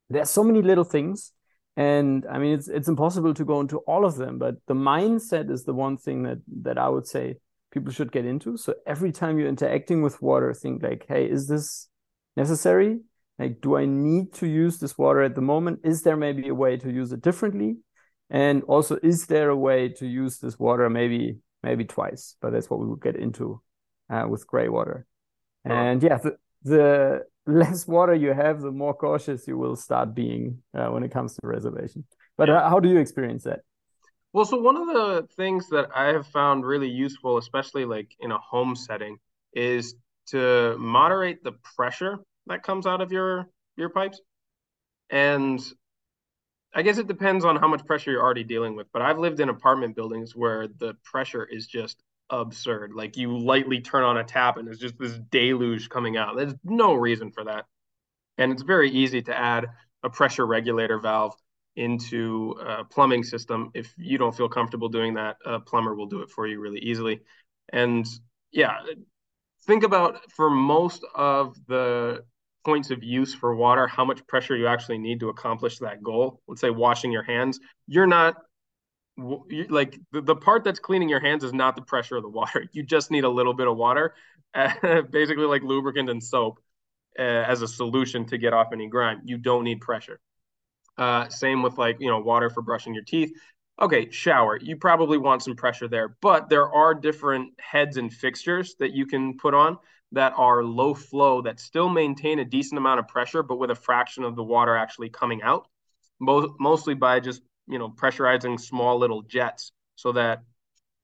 there's 0.10 0.30
so 0.30 0.44
many 0.44 0.62
little 0.62 0.84
things, 0.84 1.34
And 1.78 2.26
I 2.30 2.40
mean, 2.40 2.56
it's 2.56 2.68
it's 2.68 2.88
impossible 2.88 3.36
to 3.36 3.46
go 3.46 3.62
into 3.62 3.78
all 3.80 4.04
of 4.04 4.16
them, 4.16 4.40
but 4.40 4.56
the 4.66 4.74
mindset 4.74 5.52
is 5.52 5.64
the 5.64 5.76
one 5.76 5.96
thing 5.96 6.24
that 6.24 6.40
that 6.64 6.80
I 6.80 6.90
would 6.90 7.06
say 7.08 7.36
people 7.72 7.94
should 7.94 8.12
get 8.12 8.26
into. 8.26 8.58
So 8.58 8.74
every 8.88 9.12
time 9.12 9.38
you're 9.38 9.48
interacting 9.48 10.02
with 10.02 10.20
water, 10.20 10.54
think 10.54 10.82
like, 10.82 11.06
hey, 11.08 11.30
is 11.30 11.48
this 11.48 11.88
necessary? 12.36 13.00
Like, 13.38 13.62
do 13.62 13.78
I 13.78 13.86
need 13.86 14.34
to 14.34 14.48
use 14.48 14.80
this 14.80 14.98
water 14.98 15.22
at 15.22 15.36
the 15.36 15.42
moment? 15.42 15.82
Is 15.84 16.02
there 16.02 16.18
maybe 16.18 16.48
a 16.48 16.56
way 16.56 16.78
to 16.78 16.92
use 16.92 17.12
it 17.12 17.22
differently? 17.22 17.78
And 18.32 18.64
also, 18.64 18.98
is 19.04 19.28
there 19.28 19.50
a 19.50 19.56
way 19.56 19.90
to 19.90 20.08
use 20.08 20.40
this 20.40 20.58
water 20.58 20.90
maybe 20.90 21.38
maybe 21.62 21.86
twice? 21.86 22.36
But 22.42 22.54
that's 22.54 22.72
what 22.72 22.80
we 22.80 22.88
will 22.88 22.96
get 22.96 23.16
into 23.16 23.62
uh, 24.10 24.26
with 24.28 24.48
gray 24.48 24.68
water. 24.68 25.06
And 25.64 26.02
yeah, 26.02 26.18
the, 26.18 26.38
the 26.64 27.24
less 27.48 27.88
water 27.88 28.14
you 28.14 28.34
have, 28.34 28.62
the 28.62 28.72
more 28.72 28.94
cautious 28.94 29.48
you 29.48 29.58
will 29.58 29.76
start 29.76 30.14
being 30.14 30.62
uh, 30.74 30.88
when 30.88 31.04
it 31.04 31.12
comes 31.12 31.34
to 31.36 31.48
reservation. 31.48 32.04
But 32.38 32.50
yeah. 32.50 32.70
how 32.70 32.80
do 32.80 32.90
you 32.90 32.98
experience 32.98 33.44
that? 33.46 33.62
Well, 34.34 34.46
so 34.46 34.60
one 34.60 34.78
of 34.78 34.88
the 34.88 35.28
things 35.36 35.70
that 35.70 35.90
I 35.96 36.08
have 36.08 36.28
found 36.28 36.66
really 36.66 36.90
useful, 36.90 37.38
especially 37.38 37.86
like 37.86 38.12
in 38.20 38.32
a 38.32 38.38
home 38.38 38.76
setting, 38.76 39.18
is 39.54 39.96
to 40.28 40.78
moderate 40.78 41.44
the 41.44 41.54
pressure 41.76 42.20
that 42.48 42.62
comes 42.62 42.86
out 42.86 43.02
of 43.02 43.12
your 43.12 43.48
your 43.78 43.90
pipes. 43.90 44.22
And 45.10 45.60
I 46.74 46.82
guess 46.82 46.98
it 46.98 47.08
depends 47.08 47.46
on 47.46 47.56
how 47.56 47.68
much 47.68 47.86
pressure 47.86 48.12
you're 48.12 48.22
already 48.22 48.44
dealing 48.44 48.76
with, 48.76 48.88
but 48.92 49.02
I've 49.02 49.18
lived 49.18 49.40
in 49.40 49.50
apartment 49.50 49.96
buildings 49.96 50.36
where 50.36 50.68
the 50.68 50.96
pressure 51.04 51.46
is 51.46 51.66
just 51.66 52.04
absurd. 52.30 52.94
Like 52.94 53.18
you 53.18 53.38
lightly 53.38 53.82
turn 53.82 54.04
on 54.04 54.18
a 54.18 54.24
tap 54.24 54.58
and 54.58 54.68
there's 54.68 54.80
just 54.80 54.98
this 54.98 55.18
deluge 55.32 55.90
coming 55.90 56.18
out. 56.18 56.36
There's 56.36 56.56
no 56.64 56.94
reason 56.94 57.32
for 57.32 57.44
that. 57.46 57.66
And 58.38 58.52
it's 58.52 58.64
very 58.64 58.92
easy 58.92 59.22
to 59.24 59.38
add 59.38 59.68
a 60.04 60.10
pressure 60.10 60.46
regulator 60.46 61.00
valve 61.00 61.34
into 61.76 62.56
a 62.60 62.84
plumbing 62.84 63.24
system. 63.24 63.72
If 63.74 63.94
you 63.98 64.18
don't 64.18 64.36
feel 64.36 64.50
comfortable 64.50 64.90
doing 64.90 65.16
that, 65.16 65.38
a 65.46 65.60
plumber 65.60 65.96
will 65.96 66.08
do 66.08 66.22
it 66.22 66.30
for 66.30 66.48
you 66.48 66.60
really 66.60 66.80
easily. 66.80 67.22
And 67.72 68.06
yeah, 68.52 68.78
think 69.66 69.84
about 69.84 70.32
for 70.32 70.50
most 70.50 71.06
of 71.16 71.56
the 71.68 72.24
points 72.66 72.92
of 72.92 73.04
use 73.04 73.34
for 73.34 73.56
water, 73.56 73.88
how 73.88 74.04
much 74.04 74.26
pressure 74.28 74.56
you 74.56 74.68
actually 74.68 74.98
need 74.98 75.20
to 75.22 75.30
accomplish 75.30 75.80
that 75.80 76.04
goal. 76.04 76.42
Let's 76.48 76.62
say 76.62 76.70
washing 76.70 77.12
your 77.12 77.24
hands. 77.24 77.60
You're 77.88 78.08
not 78.08 78.36
like 79.18 80.00
the, 80.12 80.22
the 80.22 80.36
part 80.36 80.64
that's 80.64 80.80
cleaning 80.80 81.10
your 81.10 81.20
hands 81.20 81.44
is 81.44 81.54
not 81.54 81.76
the 81.76 81.82
pressure 81.82 82.18
of 82.18 82.24
the 82.24 82.30
water. 82.30 82.66
You 82.74 82.84
just 82.84 83.12
need 83.12 83.24
a 83.24 83.30
little 83.30 83.54
bit 83.54 83.68
of 83.68 83.76
water, 83.78 84.14
uh, 84.54 85.02
basically 85.10 85.46
like 85.46 85.64
lubricant 85.64 86.10
and 86.10 86.24
soap 86.24 86.60
uh, 87.18 87.22
as 87.22 87.62
a 87.62 87.68
solution 87.68 88.26
to 88.28 88.38
get 88.38 88.54
off 88.54 88.68
any 88.74 88.88
grime. 88.88 89.22
You 89.26 89.38
don't 89.38 89.64
need 89.64 89.82
pressure. 89.82 90.20
Uh, 90.98 91.30
same 91.30 91.64
with 91.64 91.78
like, 91.78 91.98
you 92.00 92.10
know, 92.10 92.20
water 92.20 92.50
for 92.50 92.62
brushing 92.62 92.94
your 92.94 93.04
teeth. 93.04 93.32
Okay, 93.80 94.10
shower. 94.10 94.58
You 94.60 94.76
probably 94.76 95.20
want 95.20 95.44
some 95.44 95.56
pressure 95.56 95.88
there, 95.88 96.18
but 96.22 96.50
there 96.50 96.72
are 96.72 96.96
different 96.96 97.54
heads 97.60 97.98
and 97.98 98.12
fixtures 98.12 98.76
that 98.80 98.92
you 98.94 99.06
can 99.06 99.38
put 99.38 99.54
on 99.54 99.78
that 100.14 100.34
are 100.36 100.64
low 100.64 100.94
flow 100.94 101.42
that 101.42 101.60
still 101.60 101.90
maintain 101.90 102.40
a 102.40 102.46
decent 102.46 102.78
amount 102.78 103.00
of 103.00 103.08
pressure, 103.08 103.44
but 103.44 103.58
with 103.58 103.70
a 103.70 103.76
fraction 103.76 104.24
of 104.24 104.36
the 104.36 104.44
water 104.44 104.76
actually 104.76 105.10
coming 105.10 105.44
out, 105.44 105.68
most, 106.20 106.50
mostly 106.60 106.96
by 106.96 107.20
just 107.20 107.42
you 107.68 107.78
know 107.80 107.90
pressurizing 107.90 108.60
small 108.60 108.98
little 108.98 109.22
jets 109.22 109.72
so 109.96 110.12
that 110.14 110.44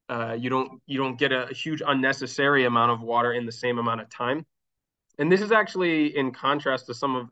uh, 0.10 0.36
you 0.38 0.50
don't 0.50 0.82
you 0.86 0.98
don't 0.98 1.18
get 1.18 1.32
a, 1.32 1.48
huge 1.54 1.82
unnecessary 1.86 2.66
amount 2.66 2.92
of 2.92 3.02
water 3.02 3.34
in 3.34 3.46
the 3.46 3.52
same 3.52 3.78
amount 3.78 4.02
of 4.02 4.10
time. 4.10 4.46
And 5.18 5.32
this 5.32 5.42
is 5.42 5.52
actually 5.52 6.16
in 6.18 6.32
contrast 6.32 6.88
to 6.88 6.94
some 6.94 7.16
of 7.16 7.30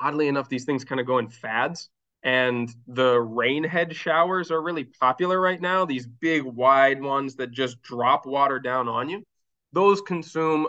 oddly 0.00 0.28
enough 0.28 0.48
these 0.48 0.64
things 0.64 0.84
kind 0.84 1.00
of 1.00 1.06
go 1.06 1.18
in 1.18 1.28
fads. 1.28 1.90
And 2.22 2.74
the 2.86 3.20
rain 3.20 3.64
head 3.64 3.94
showers 3.94 4.50
are 4.50 4.62
really 4.62 4.84
popular 4.84 5.38
right 5.38 5.60
now 5.60 5.84
these 5.84 6.06
big 6.06 6.42
wide 6.42 7.02
ones 7.02 7.36
that 7.36 7.50
just 7.50 7.82
drop 7.82 8.24
water 8.24 8.58
down 8.58 8.88
on 8.88 9.10
you. 9.10 9.22
Those 9.72 10.00
consume 10.00 10.66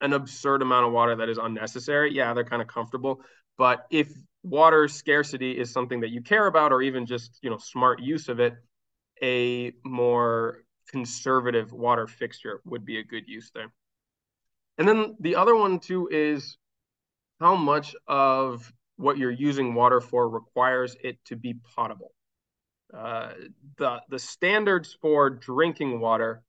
an 0.00 0.12
absurd 0.12 0.62
amount 0.62 0.86
of 0.86 0.92
water 0.92 1.14
that 1.14 1.28
is 1.28 1.38
unnecessary. 1.38 2.12
Yeah 2.12 2.34
they're 2.34 2.44
kind 2.44 2.62
of 2.62 2.68
comfortable. 2.68 3.20
But 3.56 3.86
if 3.90 4.12
water 4.42 4.88
scarcity 4.88 5.52
is 5.52 5.72
something 5.72 6.00
that 6.00 6.10
you 6.10 6.20
care 6.20 6.46
about 6.46 6.72
or 6.72 6.82
even 6.82 7.06
just 7.06 7.38
you 7.42 7.50
know 7.50 7.58
smart 7.58 8.00
use 8.00 8.28
of 8.28 8.40
it 8.40 8.54
a 9.22 9.72
more 9.84 10.64
conservative 10.88 11.72
water 11.72 12.06
fixture 12.06 12.60
would 12.64 12.84
be 12.84 12.98
a 12.98 13.04
good 13.04 13.26
use 13.28 13.50
there. 13.54 13.72
And 14.78 14.88
then 14.88 15.16
the 15.20 15.36
other 15.36 15.54
one 15.54 15.78
too 15.78 16.08
is 16.10 16.58
how 17.40 17.54
much 17.54 17.94
of 18.06 18.72
what 18.96 19.18
you're 19.18 19.30
using 19.30 19.74
water 19.74 20.00
for 20.00 20.28
requires 20.28 20.96
it 21.02 21.24
to 21.26 21.36
be 21.36 21.54
potable. 21.76 22.12
Uh, 22.92 23.32
the 23.78 24.00
the 24.10 24.18
standards 24.18 24.96
for 25.00 25.30
drinking 25.30 26.00
water 26.00 26.42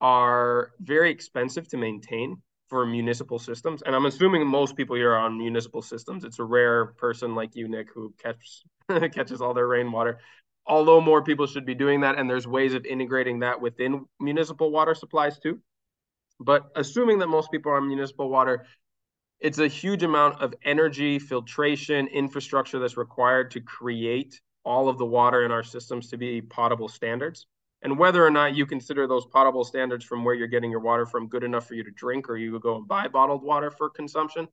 are 0.00 0.72
very 0.80 1.10
expensive 1.10 1.68
to 1.68 1.76
maintain 1.76 2.40
for 2.68 2.84
municipal 2.84 3.38
systems. 3.38 3.82
And 3.82 3.94
I'm 3.94 4.06
assuming 4.06 4.46
most 4.46 4.76
people 4.76 4.96
here 4.96 5.12
are 5.12 5.18
on 5.18 5.38
municipal 5.38 5.82
systems. 5.82 6.24
It's 6.24 6.38
a 6.38 6.44
rare 6.44 6.86
person 6.86 7.34
like 7.34 7.54
you, 7.54 7.68
Nick, 7.68 7.88
who 7.94 8.14
catches 8.22 8.64
catches 9.12 9.40
all 9.40 9.54
their 9.54 9.66
rainwater. 9.66 10.18
Although 10.66 11.00
more 11.00 11.22
people 11.22 11.46
should 11.46 11.64
be 11.64 11.74
doing 11.74 12.00
that, 12.00 12.18
and 12.18 12.28
there's 12.28 12.46
ways 12.46 12.74
of 12.74 12.84
integrating 12.84 13.40
that 13.40 13.60
within 13.60 14.06
municipal 14.18 14.70
water 14.70 14.94
supplies 14.94 15.38
too. 15.38 15.60
But 16.40 16.64
assuming 16.74 17.20
that 17.20 17.28
most 17.28 17.50
people 17.50 17.72
are 17.72 17.76
on 17.76 17.86
municipal 17.86 18.28
water, 18.28 18.66
it's 19.38 19.58
a 19.58 19.68
huge 19.68 20.02
amount 20.02 20.42
of 20.42 20.54
energy, 20.64 21.18
filtration, 21.18 22.08
infrastructure 22.08 22.78
that's 22.78 22.96
required 22.96 23.52
to 23.52 23.60
create 23.60 24.40
all 24.64 24.88
of 24.88 24.98
the 24.98 25.06
water 25.06 25.44
in 25.44 25.52
our 25.52 25.62
systems 25.62 26.10
to 26.10 26.16
be 26.16 26.42
potable 26.42 26.88
standards 26.88 27.46
and 27.86 27.96
whether 27.96 28.26
or 28.26 28.32
not 28.32 28.56
you 28.56 28.66
consider 28.66 29.06
those 29.06 29.26
potable 29.26 29.62
standards 29.62 30.04
from 30.04 30.24
where 30.24 30.34
you're 30.34 30.48
getting 30.48 30.72
your 30.72 30.80
water 30.80 31.06
from 31.06 31.28
good 31.28 31.44
enough 31.44 31.68
for 31.68 31.74
you 31.74 31.84
to 31.84 31.90
drink 31.92 32.28
or 32.28 32.36
you 32.36 32.58
go 32.58 32.74
and 32.74 32.88
buy 32.88 33.06
bottled 33.06 33.44
water 33.44 33.70
for 33.70 33.88
consumption. 33.88 34.48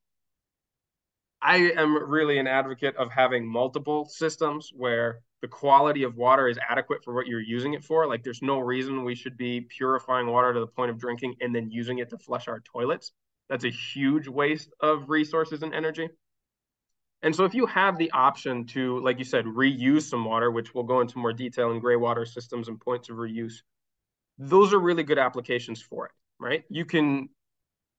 I 1.42 1.72
am 1.76 2.12
really 2.12 2.38
an 2.38 2.46
advocate 2.46 2.96
of 2.96 3.12
having 3.12 3.44
multiple 3.52 4.06
systems 4.06 4.70
where 4.72 5.22
the 5.42 5.48
quality 5.48 6.04
of 6.04 6.16
water 6.16 6.48
is 6.48 6.60
adequate 6.70 7.04
for 7.04 7.16
what 7.16 7.26
you're 7.26 7.42
using 7.42 7.74
it 7.74 7.84
for. 7.84 8.06
Like 8.06 8.24
there's 8.24 8.44
no 8.44 8.60
reason 8.60 9.04
we 9.04 9.16
should 9.16 9.36
be 9.36 9.62
purifying 9.62 10.28
water 10.28 10.54
to 10.54 10.60
the 10.60 10.68
point 10.68 10.92
of 10.92 11.00
drinking 11.00 11.34
and 11.42 11.56
then 11.56 11.72
using 11.72 11.98
it 11.98 12.12
to 12.12 12.20
flush 12.20 12.48
our 12.48 12.60
toilets. 12.60 13.14
That's 13.50 13.66
a 13.66 13.72
huge 13.72 14.28
waste 14.28 14.72
of 14.80 15.10
resources 15.10 15.64
and 15.64 15.74
energy 15.74 16.08
and 17.24 17.34
so 17.34 17.46
if 17.46 17.54
you 17.54 17.66
have 17.66 17.98
the 17.98 18.12
option 18.12 18.66
to, 18.68 19.00
like 19.00 19.18
you 19.18 19.24
said, 19.24 19.46
reuse 19.46 20.04
some 20.04 20.26
water, 20.26 20.52
which 20.52 20.74
we'll 20.76 20.84
go 20.84 21.00
into 21.00 21.18
more 21.18 21.32
detail 21.32 21.72
in 21.72 21.80
gray 21.80 21.96
water 21.96 22.26
systems 22.26 22.68
and 22.68 22.80
points 22.80 23.10
of 23.10 23.16
reuse, 23.16 23.62
those 24.38 24.74
are 24.74 24.80
really 24.80 25.04
good 25.04 25.18
applications 25.18 25.82
for 25.82 26.06
it, 26.08 26.12
right? 26.38 26.66
You 26.70 26.84
can 26.84 27.30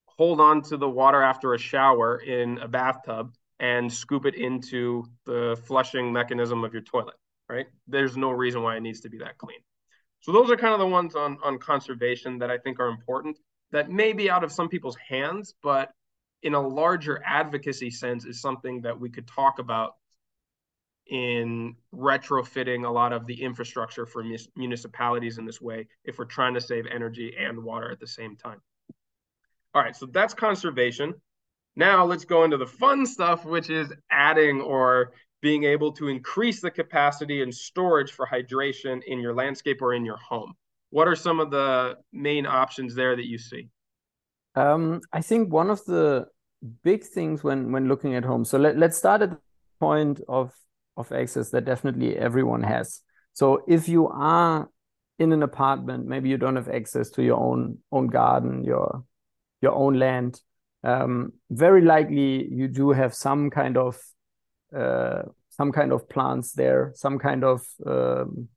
hold 0.05 0.39
on 0.39 0.61
to 0.63 0.77
the 0.77 0.87
water 0.87 1.23
after 1.23 1.55
a 1.55 1.57
shower 1.57 2.17
in 2.17 2.59
a 2.59 2.67
bathtub 2.67 3.33
and 3.59 3.91
scoop 3.91 4.27
it 4.27 4.35
into 4.35 5.05
the 5.25 5.59
flushing 5.65 6.13
mechanism 6.13 6.63
of 6.63 6.71
your 6.71 6.83
toilet, 6.83 7.15
right? 7.49 7.65
There's 7.87 8.15
no 8.15 8.29
reason 8.29 8.61
why 8.61 8.77
it 8.77 8.81
needs 8.81 9.01
to 9.01 9.09
be 9.09 9.17
that 9.17 9.39
clean. 9.39 9.59
So 10.21 10.33
those 10.33 10.51
are 10.51 10.55
kind 10.55 10.73
of 10.73 10.79
the 10.79 10.87
ones 10.87 11.15
on, 11.15 11.39
on 11.43 11.57
conservation 11.57 12.37
that 12.39 12.51
I 12.51 12.59
think 12.59 12.79
are 12.79 12.89
important 12.89 13.39
that 13.71 13.89
may 13.89 14.13
be 14.13 14.29
out 14.29 14.43
of 14.43 14.51
some 14.51 14.69
people's 14.69 14.97
hands, 14.97 15.55
but 15.63 15.91
in 16.45 16.53
a 16.53 16.61
larger 16.61 17.21
advocacy 17.25 17.89
sense 17.89 18.23
is 18.23 18.39
something 18.39 18.79
that 18.79 18.97
we 18.97 19.09
could 19.09 19.25
talk 19.25 19.57
about 19.57 19.95
in 21.07 21.75
retrofitting 21.91 22.85
a 22.85 22.89
lot 22.89 23.11
of 23.11 23.25
the 23.25 23.41
infrastructure 23.41 24.05
for 24.05 24.23
municipalities 24.55 25.39
in 25.39 25.45
this 25.45 25.59
way 25.59 25.87
if 26.03 26.19
we're 26.19 26.25
trying 26.25 26.53
to 26.53 26.61
save 26.61 26.85
energy 26.85 27.35
and 27.37 27.61
water 27.63 27.91
at 27.91 27.99
the 27.99 28.07
same 28.07 28.35
time. 28.35 28.61
All 29.73 29.81
right, 29.81 29.95
so 29.95 30.05
that's 30.05 30.35
conservation. 30.35 31.15
Now 31.75 32.05
let's 32.05 32.25
go 32.25 32.43
into 32.43 32.57
the 32.57 32.67
fun 32.67 33.07
stuff, 33.07 33.43
which 33.43 33.71
is 33.71 33.91
adding 34.11 34.61
or 34.61 35.13
being 35.41 35.63
able 35.63 35.91
to 35.93 36.09
increase 36.09 36.61
the 36.61 36.71
capacity 36.71 37.41
and 37.41 37.53
storage 37.53 38.11
for 38.11 38.27
hydration 38.27 39.01
in 39.07 39.19
your 39.19 39.33
landscape 39.33 39.81
or 39.81 39.95
in 39.95 40.05
your 40.05 40.17
home. 40.17 40.53
What 40.91 41.07
are 41.07 41.15
some 41.15 41.39
of 41.39 41.49
the 41.49 41.97
main 42.13 42.45
options 42.45 42.93
there 42.93 43.15
that 43.15 43.25
you 43.25 43.39
see? 43.39 43.67
Um, 44.53 45.01
I 45.11 45.21
think 45.21 45.51
one 45.51 45.69
of 45.69 45.83
the 45.85 46.27
big 46.83 47.03
things 47.03 47.43
when 47.43 47.71
when 47.71 47.87
looking 47.87 48.15
at 48.15 48.23
home. 48.23 48.45
So 48.45 48.57
let, 48.57 48.77
let's 48.77 48.97
start 48.97 49.21
at 49.21 49.31
the 49.31 49.39
point 49.79 50.21
of 50.27 50.51
of 50.97 51.11
access 51.11 51.49
that 51.49 51.65
definitely 51.65 52.17
everyone 52.17 52.63
has. 52.63 53.01
So 53.33 53.63
if 53.67 53.89
you 53.89 54.07
are 54.07 54.69
in 55.19 55.31
an 55.31 55.43
apartment, 55.43 56.05
maybe 56.05 56.29
you 56.29 56.37
don't 56.37 56.55
have 56.55 56.69
access 56.69 57.09
to 57.11 57.23
your 57.23 57.39
own 57.39 57.79
own 57.91 58.07
garden, 58.07 58.63
your 58.63 59.03
your 59.61 59.73
own 59.73 59.99
land. 59.99 60.41
Um, 60.83 61.33
very 61.49 61.81
likely 61.81 62.47
you 62.51 62.67
do 62.67 62.91
have 62.91 63.13
some 63.13 63.49
kind 63.49 63.77
of 63.77 63.99
uh, 64.75 65.23
some 65.49 65.71
kind 65.71 65.91
of 65.91 66.07
plants 66.09 66.53
there, 66.53 66.91
some 66.95 67.17
kind 67.17 67.43
of 67.43 67.65
um, 67.85 68.49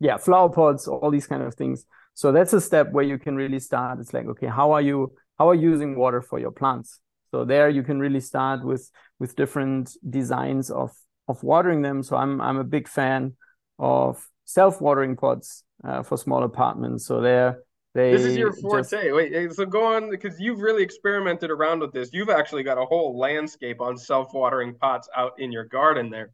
yeah 0.00 0.16
flower 0.16 0.48
pots, 0.50 0.88
all 0.88 1.10
these 1.10 1.26
kind 1.26 1.42
of 1.42 1.54
things. 1.54 1.84
So 2.14 2.30
that's 2.30 2.52
a 2.52 2.60
step 2.60 2.92
where 2.92 3.04
you 3.04 3.18
can 3.18 3.36
really 3.36 3.60
start. 3.60 3.98
It's 4.00 4.12
like 4.12 4.26
okay, 4.26 4.48
how 4.48 4.72
are 4.72 4.82
you 4.82 5.12
how 5.38 5.48
are 5.50 5.54
you 5.54 5.70
using 5.70 5.96
water 5.96 6.20
for 6.20 6.38
your 6.38 6.52
plants? 6.52 7.00
So 7.32 7.44
there 7.44 7.68
you 7.70 7.82
can 7.82 7.98
really 7.98 8.20
start 8.20 8.64
with 8.64 8.90
with 9.18 9.34
different 9.34 9.96
designs 10.08 10.70
of 10.70 10.92
of 11.28 11.42
watering 11.42 11.82
them. 11.82 12.02
So 12.02 12.16
I'm 12.16 12.40
I'm 12.40 12.58
a 12.58 12.64
big 12.64 12.88
fan 12.88 13.36
of 13.78 14.24
self-watering 14.44 15.16
pots 15.16 15.64
uh, 15.82 16.02
for 16.02 16.18
small 16.18 16.42
apartments. 16.44 17.06
So 17.06 17.20
they're 17.20 17.58
they 17.94 18.12
this 18.12 18.24
is 18.24 18.36
your 18.36 18.52
forte. 18.52 18.82
Just... 18.82 19.14
Wait, 19.14 19.52
so 19.52 19.64
go 19.64 19.94
on 19.94 20.10
because 20.10 20.38
you've 20.38 20.60
really 20.60 20.82
experimented 20.82 21.50
around 21.50 21.80
with 21.80 21.92
this. 21.92 22.10
You've 22.12 22.30
actually 22.30 22.62
got 22.62 22.78
a 22.78 22.84
whole 22.84 23.18
landscape 23.18 23.80
on 23.80 23.96
self-watering 23.96 24.74
pots 24.74 25.08
out 25.16 25.32
in 25.38 25.52
your 25.52 25.64
garden 25.64 26.10
there. 26.10 26.30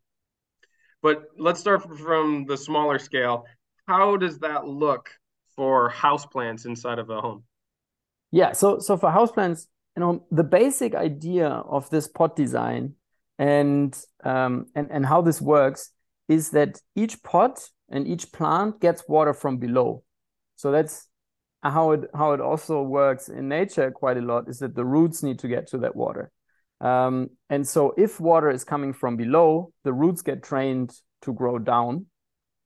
But 1.00 1.24
let's 1.38 1.60
start 1.60 1.82
from 1.98 2.44
the 2.46 2.56
smaller 2.56 2.98
scale. 2.98 3.44
How 3.86 4.16
does 4.16 4.40
that 4.40 4.66
look 4.66 5.10
for 5.54 5.90
houseplants 5.90 6.66
inside 6.66 6.98
of 6.98 7.08
a 7.08 7.20
home? 7.20 7.44
Yeah, 8.32 8.52
so 8.52 8.78
so 8.80 8.96
for 8.96 9.10
houseplants, 9.10 9.66
you 9.98 10.04
know, 10.04 10.24
the 10.30 10.44
basic 10.44 10.94
idea 10.94 11.48
of 11.48 11.90
this 11.90 12.06
pot 12.06 12.36
design 12.36 12.94
and 13.36 14.00
um, 14.22 14.66
and 14.76 14.86
and 14.92 15.04
how 15.04 15.20
this 15.22 15.40
works 15.40 15.90
is 16.28 16.50
that 16.50 16.80
each 16.94 17.20
pot 17.24 17.58
and 17.88 18.06
each 18.06 18.30
plant 18.30 18.80
gets 18.80 19.02
water 19.08 19.34
from 19.34 19.56
below. 19.56 20.04
So 20.54 20.70
that's 20.70 21.08
how 21.64 21.90
it 21.90 22.02
how 22.14 22.30
it 22.30 22.40
also 22.40 22.80
works 22.80 23.28
in 23.28 23.48
nature 23.48 23.90
quite 23.90 24.18
a 24.18 24.20
lot 24.20 24.48
is 24.48 24.60
that 24.60 24.76
the 24.76 24.84
roots 24.84 25.24
need 25.24 25.40
to 25.40 25.48
get 25.48 25.66
to 25.70 25.78
that 25.78 25.96
water. 25.96 26.30
Um, 26.80 27.30
and 27.50 27.66
so 27.66 27.92
if 27.96 28.20
water 28.20 28.50
is 28.50 28.62
coming 28.62 28.92
from 28.92 29.16
below, 29.16 29.72
the 29.82 29.92
roots 29.92 30.22
get 30.22 30.44
trained 30.44 30.92
to 31.22 31.32
grow 31.32 31.58
down. 31.58 32.06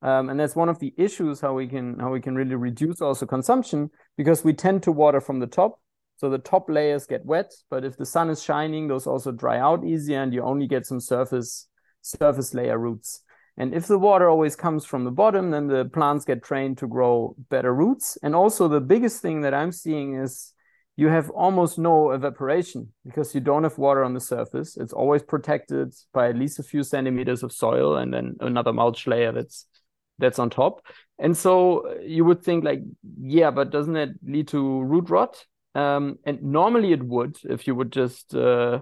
Um, 0.02 0.28
and 0.28 0.38
that's 0.38 0.54
one 0.54 0.68
of 0.68 0.80
the 0.80 0.92
issues 0.98 1.40
how 1.40 1.54
we 1.54 1.66
can 1.66 1.98
how 1.98 2.12
we 2.12 2.20
can 2.20 2.34
really 2.34 2.56
reduce 2.56 3.00
also 3.00 3.24
consumption 3.24 3.88
because 4.18 4.44
we 4.44 4.52
tend 4.52 4.82
to 4.82 4.92
water 4.92 5.22
from 5.22 5.40
the 5.40 5.46
top. 5.46 5.81
So 6.22 6.30
the 6.30 6.38
top 6.38 6.70
layers 6.70 7.04
get 7.04 7.26
wet, 7.26 7.52
but 7.68 7.84
if 7.84 7.96
the 7.96 8.06
sun 8.06 8.30
is 8.30 8.40
shining, 8.40 8.86
those 8.86 9.08
also 9.08 9.32
dry 9.32 9.58
out 9.58 9.84
easier 9.84 10.22
and 10.22 10.32
you 10.32 10.40
only 10.42 10.68
get 10.68 10.86
some 10.86 11.00
surface 11.00 11.66
surface 12.00 12.54
layer 12.54 12.78
roots. 12.78 13.24
And 13.56 13.74
if 13.74 13.88
the 13.88 13.98
water 13.98 14.28
always 14.28 14.54
comes 14.54 14.84
from 14.84 15.02
the 15.02 15.10
bottom, 15.10 15.50
then 15.50 15.66
the 15.66 15.86
plants 15.86 16.24
get 16.24 16.44
trained 16.44 16.78
to 16.78 16.86
grow 16.86 17.34
better 17.50 17.74
roots. 17.74 18.16
And 18.22 18.36
also, 18.36 18.68
the 18.68 18.80
biggest 18.80 19.20
thing 19.20 19.40
that 19.40 19.52
I'm 19.52 19.72
seeing 19.72 20.14
is 20.14 20.52
you 20.94 21.08
have 21.08 21.28
almost 21.30 21.76
no 21.76 22.12
evaporation 22.12 22.92
because 23.04 23.34
you 23.34 23.40
don't 23.40 23.64
have 23.64 23.76
water 23.76 24.04
on 24.04 24.14
the 24.14 24.20
surface. 24.20 24.76
It's 24.76 24.92
always 24.92 25.24
protected 25.24 25.92
by 26.14 26.28
at 26.28 26.36
least 26.36 26.60
a 26.60 26.62
few 26.62 26.84
centimeters 26.84 27.42
of 27.42 27.50
soil 27.50 27.96
and 27.96 28.14
then 28.14 28.36
another 28.38 28.72
mulch 28.72 29.08
layer 29.08 29.32
that's 29.32 29.66
that's 30.18 30.38
on 30.38 30.50
top. 30.50 30.86
And 31.18 31.36
so 31.36 31.98
you 32.00 32.24
would 32.24 32.44
think 32.44 32.62
like, 32.62 32.78
yeah, 33.20 33.50
but 33.50 33.70
doesn't 33.70 33.96
it 33.96 34.10
lead 34.24 34.46
to 34.48 34.82
root 34.82 35.10
rot? 35.10 35.44
Um, 35.74 36.18
and 36.24 36.42
normally 36.42 36.92
it 36.92 37.02
would 37.02 37.36
if 37.44 37.66
you 37.66 37.74
would 37.74 37.92
just 37.92 38.34
uh, 38.34 38.80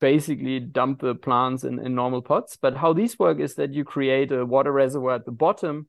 basically 0.00 0.60
dump 0.60 1.00
the 1.00 1.14
plants 1.14 1.64
in, 1.64 1.78
in 1.84 1.94
normal 1.94 2.22
pots. 2.22 2.56
But 2.60 2.76
how 2.76 2.92
these 2.92 3.18
work 3.18 3.40
is 3.40 3.54
that 3.56 3.74
you 3.74 3.84
create 3.84 4.32
a 4.32 4.46
water 4.46 4.72
reservoir 4.72 5.16
at 5.16 5.24
the 5.24 5.32
bottom, 5.32 5.88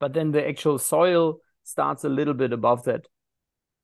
but 0.00 0.12
then 0.14 0.32
the 0.32 0.46
actual 0.46 0.78
soil 0.78 1.38
starts 1.64 2.04
a 2.04 2.08
little 2.08 2.34
bit 2.34 2.52
above 2.52 2.84
that. 2.84 3.06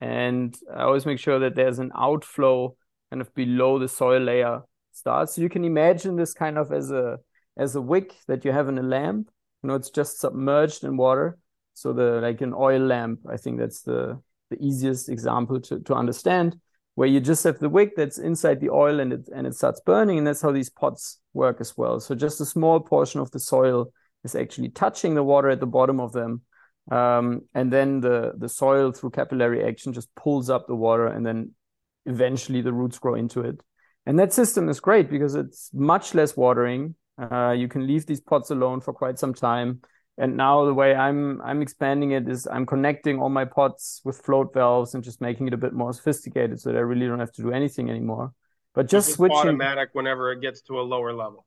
And 0.01 0.57
I 0.75 0.83
always 0.83 1.07
make 1.07 1.19
sure 1.19 1.39
that 1.41 1.55
there's 1.55 1.79
an 1.79 1.93
outflow 1.97 2.77
kind 3.11 3.21
of 3.21 3.35
below 3.35 3.79
the 3.79 3.89
soil 3.89 4.21
layer 4.21 4.63
starts. 4.93 5.35
So 5.35 5.43
you 5.43 5.49
can 5.49 5.65
imagine 5.65 6.17
this 6.17 6.35
kind 6.35 6.59
of 6.59 6.73
as 6.73 6.91
a 6.91 7.19
as 7.57 7.77
a 7.77 7.81
wick 7.81 8.15
that 8.29 8.45
you 8.45 8.53
have 8.53 8.69
in 8.69 8.79
a 8.79 8.83
lamp. 8.83 9.29
You 9.63 9.69
know, 9.69 9.75
it's 9.75 9.91
just 9.91 10.19
submerged 10.19 10.85
in 10.85 10.97
water. 10.97 11.39
So 11.75 11.93
the 11.93 12.21
like 12.21 12.41
an 12.41 12.55
oil 12.55 12.81
lamp, 12.81 13.21
I 13.29 13.37
think 13.37 13.59
that's 13.59 13.83
the 13.83 14.21
the 14.53 14.67
easiest 14.67 15.09
example 15.09 15.61
to, 15.61 15.81
to 15.81 15.95
understand 15.95 16.57
where 16.95 17.09
you 17.09 17.21
just 17.21 17.45
have 17.45 17.59
the 17.59 17.69
wick 17.69 17.93
that's 17.97 18.19
inside 18.19 18.61
the 18.61 18.71
oil 18.71 19.01
and 19.01 19.13
it 19.13 19.29
and 19.35 19.47
it 19.47 19.55
starts 19.55 19.81
burning 19.81 20.19
and 20.19 20.27
that's 20.27 20.43
how 20.43 20.53
these 20.53 20.71
pots 20.71 21.19
work 21.33 21.61
as 21.61 21.77
well. 21.77 22.01
So 22.01 22.15
just 22.15 22.41
a 22.41 22.47
small 22.47 22.81
portion 22.81 23.21
of 23.21 23.31
the 23.31 23.41
soil 23.41 23.93
is 24.25 24.35
actually 24.35 24.69
touching 24.71 25.15
the 25.15 25.23
water 25.23 25.49
at 25.49 25.61
the 25.61 25.67
bottom 25.67 26.01
of 26.01 26.13
them 26.13 26.43
um, 26.91 27.43
and 27.55 27.73
then 27.73 28.01
the 28.01 28.33
the 28.37 28.49
soil 28.49 28.93
through 28.93 29.11
capillary 29.11 29.65
action 29.65 29.93
just 29.93 30.15
pulls 30.15 30.51
up 30.51 30.67
the 30.67 30.75
water 30.75 31.07
and 31.07 31.25
then 31.25 31.53
eventually 32.07 32.61
the 32.61 32.73
roots 32.73 32.99
grow 32.99 33.15
into 33.15 33.41
it. 33.41 33.61
And 34.05 34.19
that 34.19 34.33
system 34.33 34.69
is 34.69 34.81
great 34.81 35.09
because 35.09 35.35
it's 35.37 35.71
much 35.73 36.15
less 36.15 36.37
watering. 36.37 36.97
Uh, 37.17 37.55
you 37.57 37.69
can 37.69 37.87
leave 37.87 38.07
these 38.07 38.21
pots 38.21 38.51
alone 38.51 38.81
for 38.81 38.93
quite 38.93 39.19
some 39.19 39.33
time 39.33 39.81
and 40.19 40.37
now 40.37 40.65
the 40.65 40.75
way 40.75 40.95
I'm 40.95 41.41
I'm 41.43 41.63
expanding 41.63 42.11
it 42.11 42.29
is 42.29 42.47
I'm 42.47 42.67
connecting 42.67 43.21
all 43.21 43.31
my 43.31 43.45
pots 43.45 44.01
with 44.05 44.19
float 44.19 44.53
valves 44.53 44.95
and 44.95 45.03
just 45.03 45.21
making 45.21 45.47
it 45.47 45.55
a 45.55 45.57
bit 45.57 45.73
more 45.73 45.93
sophisticated 45.93 46.61
so 46.61 46.71
that 46.71 46.79
I 46.79 46.83
really 46.83 47.07
don't 47.07 47.21
have 47.21 47.33
to 47.33 47.43
do 47.43 47.51
anything 47.51 47.89
anymore. 47.91 48.33
But 48.75 48.89
just, 48.89 49.09
just 49.09 49.17
switching 49.17 49.37
automatic 49.37 49.91
whenever 49.93 50.33
it 50.33 50.41
gets 50.41 50.63
to 50.63 50.81
a 50.81 50.83
lower 50.83 51.13
level. 51.13 51.47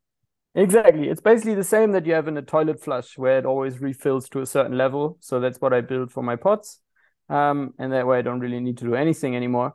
Exactly. 0.54 1.10
It's 1.10 1.22
basically 1.22 1.56
the 1.56 1.64
same 1.64 1.92
that 1.92 2.06
you 2.06 2.14
have 2.14 2.28
in 2.28 2.38
a 2.38 2.42
toilet 2.42 2.82
flush 2.82 3.18
where 3.18 3.38
it 3.38 3.46
always 3.46 3.82
refills 3.82 4.30
to 4.30 4.42
a 4.42 4.46
certain 4.46 4.78
level. 4.78 5.18
So 5.20 5.40
that's 5.40 5.60
what 5.60 5.74
I 5.74 5.82
build 5.82 6.12
for 6.12 6.24
my 6.24 6.36
pots. 6.36 6.80
Um, 7.28 7.74
and 7.78 7.92
that 7.92 8.08
way 8.08 8.20
I 8.20 8.22
don't 8.22 8.40
really 8.40 8.60
need 8.60 8.78
to 8.78 8.86
do 8.86 8.96
anything 8.96 9.36
anymore. 9.36 9.74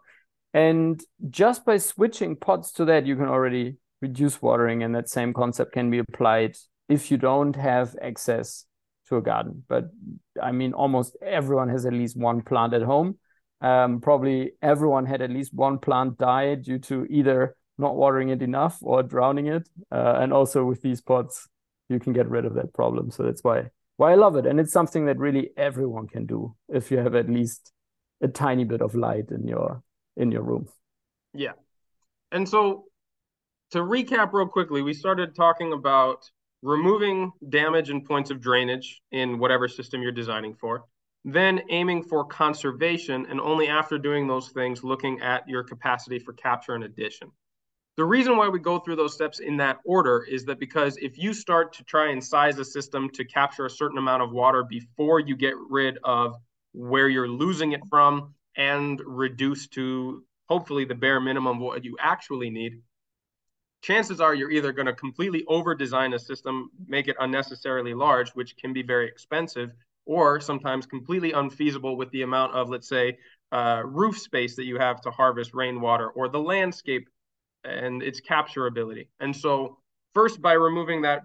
And 0.55 1.01
just 1.29 1.65
by 1.65 1.77
switching 1.77 2.37
pots 2.37 2.73
to 2.73 2.85
that, 2.87 3.07
you 3.07 3.17
can 3.17 3.27
already 3.27 3.77
reduce 4.01 4.41
watering, 4.41 4.83
and 4.83 4.95
that 4.95 5.09
same 5.09 5.33
concept 5.33 5.73
can 5.73 5.91
be 5.91 5.99
applied 5.99 6.57
if 6.89 7.11
you 7.11 7.19
don't 7.19 7.55
have 7.55 7.95
access 8.01 8.65
to 9.11 9.17
a 9.17 9.23
garden. 9.23 9.65
But 9.69 9.91
I 10.43 10.53
mean, 10.53 10.73
almost 10.73 11.17
everyone 11.21 11.69
has 11.69 11.85
at 11.85 11.93
least 11.93 12.17
one 12.17 12.41
plant 12.41 12.73
at 12.73 12.83
home. 12.83 13.19
Um, 13.61 14.01
probably 14.01 14.53
everyone 14.63 15.05
had 15.05 15.21
at 15.21 15.31
least 15.31 15.53
one 15.53 15.79
plant 15.79 16.17
die 16.17 16.55
due 16.55 16.79
to 16.79 17.07
either 17.11 17.57
not 17.77 17.97
watering 17.97 18.31
it 18.31 18.41
enough 18.43 18.79
or 18.81 19.03
drowning 19.03 19.49
it. 19.49 19.69
Uh, 19.93 20.17
and 20.21 20.33
also 20.33 20.65
with 20.65 20.81
these 20.81 21.03
pots, 21.03 21.47
you 21.91 22.01
can 22.01 22.15
get 22.15 22.29
rid 22.29 22.47
of 22.47 22.55
that 22.55 22.73
problem. 22.73 23.11
So 23.11 23.25
that's 23.25 23.45
why 23.45 23.67
why 23.97 24.13
I 24.13 24.15
love 24.15 24.37
it, 24.37 24.47
and 24.47 24.59
it's 24.59 24.73
something 24.73 25.05
that 25.07 25.19
really 25.19 25.51
everyone 25.59 26.07
can 26.09 26.25
do 26.25 26.55
if 26.71 26.91
you 26.91 26.97
have 26.97 27.15
at 27.15 27.29
least 27.29 27.71
a 28.23 28.29
tiny 28.29 28.65
bit 28.65 28.81
of 28.81 28.95
light 28.95 29.31
in 29.31 29.47
your 29.47 29.83
in 30.17 30.33
your 30.33 30.43
room. 30.43 30.69
Yeah, 31.35 31.53
and 32.33 32.49
so 32.49 32.85
to 33.73 33.81
recap 33.81 34.33
real 34.33 34.47
quickly, 34.47 34.81
we 34.81 34.95
started 34.95 35.35
talking 35.35 35.75
about 35.75 36.31
removing 36.63 37.33
damage 37.49 37.91
and 37.91 38.05
points 38.05 38.31
of 38.31 38.41
drainage 38.41 39.01
in 39.13 39.39
whatever 39.39 39.69
system 39.69 40.03
you're 40.03 40.13
designing 40.13 40.55
for, 40.55 40.85
then 41.25 41.61
aiming 41.71 42.03
for 42.03 42.25
conservation, 42.25 43.27
and 43.29 43.41
only 43.41 43.69
after 43.69 43.99
doing 43.99 44.27
those 44.27 44.49
things, 44.51 44.83
looking 44.83 45.21
at 45.21 45.47
your 45.49 45.63
capacity 45.63 46.19
for 46.19 46.33
capture 46.33 46.75
and 46.75 46.85
addition. 46.85 47.31
The 47.97 48.05
reason 48.05 48.37
why 48.37 48.49
we 48.49 48.59
go 48.59 48.79
through 48.79 48.97
those 48.97 49.13
steps 49.13 49.41
in 49.41 49.59
that 49.59 49.79
order 49.85 50.25
is 50.25 50.45
that 50.47 50.59
because 50.59 50.97
if 50.99 51.19
you 51.19 51.35
start 51.35 51.75
to 51.75 51.85
try 51.85 52.11
and 52.13 52.25
size 52.25 52.59
a 52.59 52.65
system 52.65 53.11
to 53.11 53.25
capture 53.25 53.67
a 53.67 53.71
certain 53.71 53.99
amount 53.99 54.23
of 54.23 54.31
water 54.31 54.63
before 54.63 55.21
you 55.21 55.37
get 55.37 55.55
rid 55.69 55.99
of 56.05 56.37
where 56.73 57.09
you're 57.09 57.29
losing 57.29 57.73
it 57.73 57.81
from 57.91 58.35
and 58.57 59.03
reduce 59.05 59.69
to 59.69 60.25
hopefully 60.49 60.85
the 60.85 60.95
bare 60.95 61.21
minimum 61.21 61.59
what 61.59 61.85
you 61.85 61.97
actually 62.01 62.49
need, 62.49 62.81
chances 63.83 64.21
are 64.21 64.35
you're 64.35 64.51
either 64.51 64.73
going 64.73 64.87
to 64.87 64.93
completely 64.93 65.45
over 65.49 65.75
design 65.75 66.13
a 66.15 66.19
system, 66.19 66.71
make 66.87 67.09
it 67.09 67.17
unnecessarily 67.21 67.95
large, 67.95 68.31
which 68.31 68.57
can 68.57 68.73
be 68.73 68.83
very 68.83 69.07
expensive, 69.07 69.73
or 70.07 70.41
sometimes 70.41 70.87
completely 70.87 71.33
unfeasible 71.33 71.97
with 71.97 72.11
the 72.11 72.23
amount 72.23 72.55
of, 72.55 72.69
let's 72.69 72.89
say, 72.89 73.19
uh, 73.53 73.83
roof 73.85 74.19
space 74.19 74.57
that 74.57 74.65
you 74.65 74.79
have 74.79 75.01
to 75.01 75.11
harvest 75.11 75.55
rainwater 75.55 76.11
or 76.11 76.29
the 76.29 76.39
landscape 76.39 77.09
and 77.65 78.03
its 78.03 78.21
capturability. 78.21 79.09
And 79.21 79.35
so, 79.35 79.79
first, 80.15 80.41
by 80.41 80.53
removing 80.53 81.03
that 81.03 81.23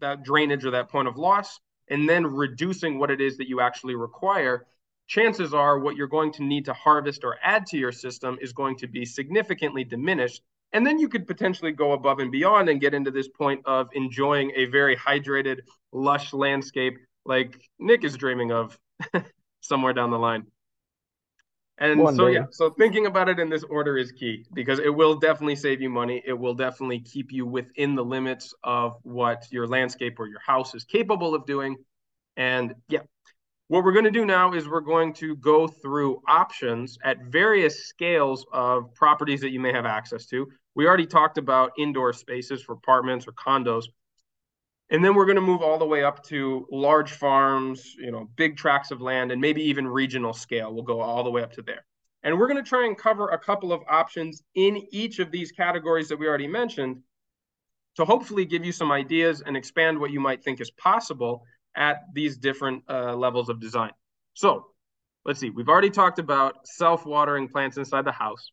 that 0.00 0.22
drainage 0.22 0.64
or 0.64 0.70
that 0.70 0.88
point 0.88 1.08
of 1.08 1.18
loss, 1.18 1.60
and 1.88 2.08
then 2.08 2.26
reducing 2.26 2.98
what 2.98 3.10
it 3.10 3.20
is 3.20 3.36
that 3.36 3.48
you 3.48 3.60
actually 3.60 3.94
require, 3.94 4.66
chances 5.06 5.52
are 5.52 5.78
what 5.78 5.96
you're 5.96 6.06
going 6.06 6.32
to 6.32 6.42
need 6.42 6.64
to 6.64 6.72
harvest 6.72 7.22
or 7.22 7.36
add 7.42 7.66
to 7.66 7.76
your 7.76 7.92
system 7.92 8.38
is 8.40 8.52
going 8.52 8.76
to 8.76 8.86
be 8.86 9.04
significantly 9.04 9.84
diminished 9.84 10.42
and 10.72 10.86
then 10.86 10.98
you 10.98 11.08
could 11.08 11.26
potentially 11.26 11.72
go 11.72 11.92
above 11.92 12.20
and 12.20 12.30
beyond 12.30 12.68
and 12.68 12.80
get 12.80 12.94
into 12.94 13.10
this 13.10 13.28
point 13.28 13.60
of 13.64 13.88
enjoying 13.92 14.52
a 14.54 14.66
very 14.66 14.96
hydrated, 14.96 15.60
lush 15.92 16.32
landscape 16.32 16.98
like 17.24 17.60
Nick 17.78 18.04
is 18.04 18.16
dreaming 18.16 18.52
of 18.52 18.78
somewhere 19.60 19.92
down 19.92 20.10
the 20.10 20.18
line. 20.18 20.46
And 21.78 22.00
One 22.00 22.14
so, 22.14 22.26
day. 22.26 22.34
yeah, 22.34 22.44
so 22.50 22.70
thinking 22.70 23.06
about 23.06 23.30
it 23.30 23.38
in 23.38 23.48
this 23.48 23.64
order 23.64 23.96
is 23.96 24.12
key 24.12 24.44
because 24.52 24.78
it 24.80 24.90
will 24.94 25.14
definitely 25.14 25.56
save 25.56 25.80
you 25.80 25.88
money. 25.88 26.22
It 26.26 26.34
will 26.34 26.54
definitely 26.54 27.00
keep 27.00 27.32
you 27.32 27.46
within 27.46 27.94
the 27.94 28.04
limits 28.04 28.54
of 28.62 28.98
what 29.02 29.46
your 29.50 29.66
landscape 29.66 30.20
or 30.20 30.26
your 30.26 30.40
house 30.40 30.74
is 30.74 30.84
capable 30.84 31.34
of 31.34 31.46
doing. 31.46 31.76
And 32.36 32.74
yeah, 32.88 33.00
what 33.70 33.84
we're 33.84 33.92
going 33.92 34.04
to 34.04 34.10
do 34.10 34.24
now 34.24 34.52
is 34.52 34.68
we're 34.68 34.80
going 34.80 35.12
to 35.12 35.36
go 35.36 35.68
through 35.68 36.20
options 36.26 36.98
at 37.04 37.22
various 37.26 37.86
scales 37.86 38.44
of 38.52 38.92
properties 38.96 39.40
that 39.42 39.50
you 39.50 39.60
may 39.60 39.70
have 39.72 39.86
access 39.86 40.26
to. 40.26 40.48
We 40.74 40.88
already 40.88 41.06
talked 41.06 41.38
about 41.38 41.70
indoor 41.78 42.12
spaces 42.12 42.62
for 42.62 42.72
apartments 42.72 43.28
or 43.28 43.32
condos. 43.32 43.84
And 44.90 45.04
then 45.04 45.14
we're 45.14 45.24
going 45.24 45.36
to 45.36 45.40
move 45.40 45.62
all 45.62 45.78
the 45.78 45.86
way 45.86 46.02
up 46.02 46.24
to 46.24 46.66
large 46.72 47.12
farms, 47.12 47.94
you 47.96 48.10
know, 48.10 48.28
big 48.34 48.56
tracts 48.56 48.90
of 48.90 49.00
land, 49.00 49.30
and 49.30 49.40
maybe 49.40 49.62
even 49.62 49.86
regional 49.86 50.32
scale. 50.32 50.74
We'll 50.74 50.82
go 50.82 51.00
all 51.00 51.22
the 51.22 51.30
way 51.30 51.44
up 51.44 51.52
to 51.52 51.62
there. 51.62 51.84
And 52.24 52.36
we're 52.36 52.48
going 52.48 52.62
to 52.62 52.68
try 52.68 52.86
and 52.86 52.98
cover 52.98 53.28
a 53.28 53.38
couple 53.38 53.72
of 53.72 53.82
options 53.88 54.42
in 54.56 54.82
each 54.90 55.20
of 55.20 55.30
these 55.30 55.52
categories 55.52 56.08
that 56.08 56.18
we 56.18 56.26
already 56.26 56.48
mentioned 56.48 57.02
to 57.94 58.04
hopefully 58.04 58.44
give 58.44 58.64
you 58.64 58.72
some 58.72 58.90
ideas 58.90 59.44
and 59.46 59.56
expand 59.56 59.96
what 59.96 60.10
you 60.10 60.18
might 60.18 60.42
think 60.42 60.60
is 60.60 60.72
possible 60.72 61.44
at 61.76 62.02
these 62.14 62.36
different 62.36 62.84
uh, 62.88 63.14
levels 63.14 63.48
of 63.48 63.60
design. 63.60 63.90
So 64.34 64.66
let's 65.24 65.40
see, 65.40 65.50
we've 65.50 65.68
already 65.68 65.90
talked 65.90 66.18
about 66.18 66.66
self-watering 66.66 67.48
plants 67.48 67.76
inside 67.76 68.04
the 68.04 68.12
house. 68.12 68.50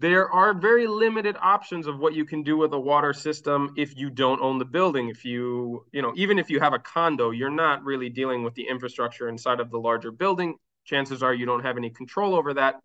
There 0.00 0.30
are 0.30 0.54
very 0.54 0.86
limited 0.86 1.36
options 1.40 1.86
of 1.86 1.98
what 1.98 2.14
you 2.14 2.24
can 2.24 2.42
do 2.42 2.56
with 2.56 2.72
a 2.72 2.80
water 2.80 3.12
system 3.12 3.74
if 3.76 3.94
you 3.96 4.08
don't 4.08 4.40
own 4.40 4.58
the 4.58 4.64
building. 4.64 5.10
If 5.10 5.26
you, 5.26 5.84
you 5.92 6.00
know, 6.00 6.14
even 6.16 6.38
if 6.38 6.48
you 6.48 6.58
have 6.58 6.72
a 6.72 6.78
condo, 6.78 7.32
you're 7.32 7.50
not 7.50 7.84
really 7.84 8.08
dealing 8.08 8.42
with 8.42 8.54
the 8.54 8.66
infrastructure 8.66 9.28
inside 9.28 9.60
of 9.60 9.70
the 9.70 9.78
larger 9.78 10.10
building. 10.10 10.54
Chances 10.86 11.22
are 11.22 11.34
you 11.34 11.44
don't 11.44 11.64
have 11.64 11.76
any 11.76 11.90
control 11.90 12.34
over 12.34 12.54
that. 12.54 12.76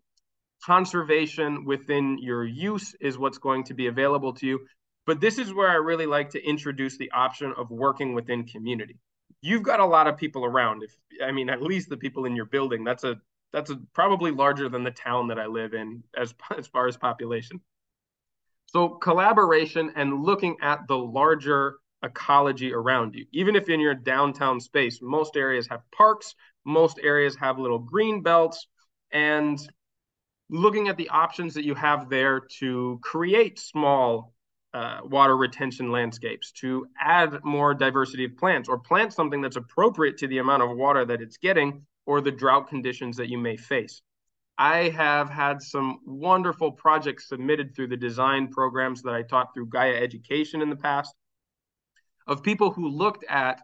Conservation 0.65 1.63
within 1.63 2.17
your 2.19 2.43
use 2.43 2.93
is 2.99 3.17
what's 3.17 3.37
going 3.37 3.63
to 3.65 3.73
be 3.73 3.87
available 3.87 4.33
to 4.33 4.45
you. 4.45 4.59
But 5.05 5.21
this 5.21 5.37
is 5.37 5.53
where 5.53 5.69
I 5.69 5.75
really 5.75 6.07
like 6.07 6.31
to 6.31 6.43
introduce 6.43 6.97
the 6.97 7.11
option 7.11 7.53
of 7.57 7.69
working 7.69 8.13
within 8.13 8.45
community. 8.45 8.97
You've 9.41 9.63
got 9.63 9.79
a 9.79 9.85
lot 9.85 10.07
of 10.07 10.17
people 10.17 10.45
around. 10.45 10.83
If 10.83 10.95
I 11.23 11.31
mean, 11.31 11.49
at 11.49 11.61
least 11.61 11.89
the 11.89 11.97
people 11.97 12.25
in 12.25 12.35
your 12.35 12.45
building. 12.45 12.83
That's 12.83 13.03
a 13.03 13.17
that's 13.53 13.69
a, 13.69 13.77
probably 13.93 14.31
larger 14.31 14.67
than 14.67 14.83
the 14.83 14.91
town 14.91 15.27
that 15.27 15.39
I 15.39 15.45
live 15.45 15.73
in 15.73 16.03
as 16.17 16.33
as 16.57 16.67
far 16.67 16.87
as 16.87 16.97
population. 16.97 17.61
So 18.67 18.89
collaboration 18.89 19.93
and 19.95 20.23
looking 20.23 20.57
at 20.61 20.87
the 20.87 20.97
larger 20.97 21.77
ecology 22.03 22.73
around 22.73 23.15
you. 23.15 23.25
Even 23.31 23.55
if 23.55 23.69
in 23.69 23.79
your 23.79 23.95
downtown 23.95 24.59
space, 24.59 24.99
most 25.01 25.37
areas 25.37 25.67
have 25.67 25.81
parks, 25.95 26.35
most 26.65 26.99
areas 27.01 27.35
have 27.37 27.59
little 27.59 27.79
green 27.79 28.21
belts, 28.21 28.67
and 29.11 29.59
looking 30.49 30.87
at 30.87 30.97
the 30.97 31.09
options 31.09 31.53
that 31.53 31.65
you 31.65 31.73
have 31.73 32.09
there 32.09 32.41
to 32.59 32.99
create 33.01 33.59
small 33.59 34.34
uh, 34.75 34.99
water 35.05 35.37
retention 35.37 35.89
landscapes, 35.89 36.51
to 36.51 36.85
add 36.99 37.39
more 37.45 37.73
diversity 37.73 38.25
of 38.25 38.35
plants, 38.35 38.67
or 38.67 38.77
plant 38.77 39.13
something 39.13 39.41
that's 39.41 39.55
appropriate 39.55 40.17
to 40.17 40.27
the 40.27 40.39
amount 40.39 40.61
of 40.61 40.75
water 40.75 41.05
that 41.05 41.21
it's 41.21 41.37
getting 41.37 41.81
or 42.05 42.19
the 42.19 42.31
drought 42.31 42.67
conditions 42.67 43.15
that 43.15 43.29
you 43.29 43.37
may 43.37 43.55
face. 43.55 44.01
I 44.57 44.89
have 44.89 45.29
had 45.29 45.61
some 45.61 45.99
wonderful 46.05 46.73
projects 46.73 47.29
submitted 47.29 47.73
through 47.73 47.87
the 47.87 47.97
design 47.97 48.49
programs 48.49 49.01
that 49.03 49.13
I 49.13 49.21
taught 49.21 49.53
through 49.53 49.67
Gaia 49.67 49.95
Education 49.95 50.61
in 50.61 50.69
the 50.69 50.75
past 50.75 51.15
of 52.27 52.43
people 52.43 52.69
who 52.69 52.89
looked 52.89 53.23
at 53.29 53.61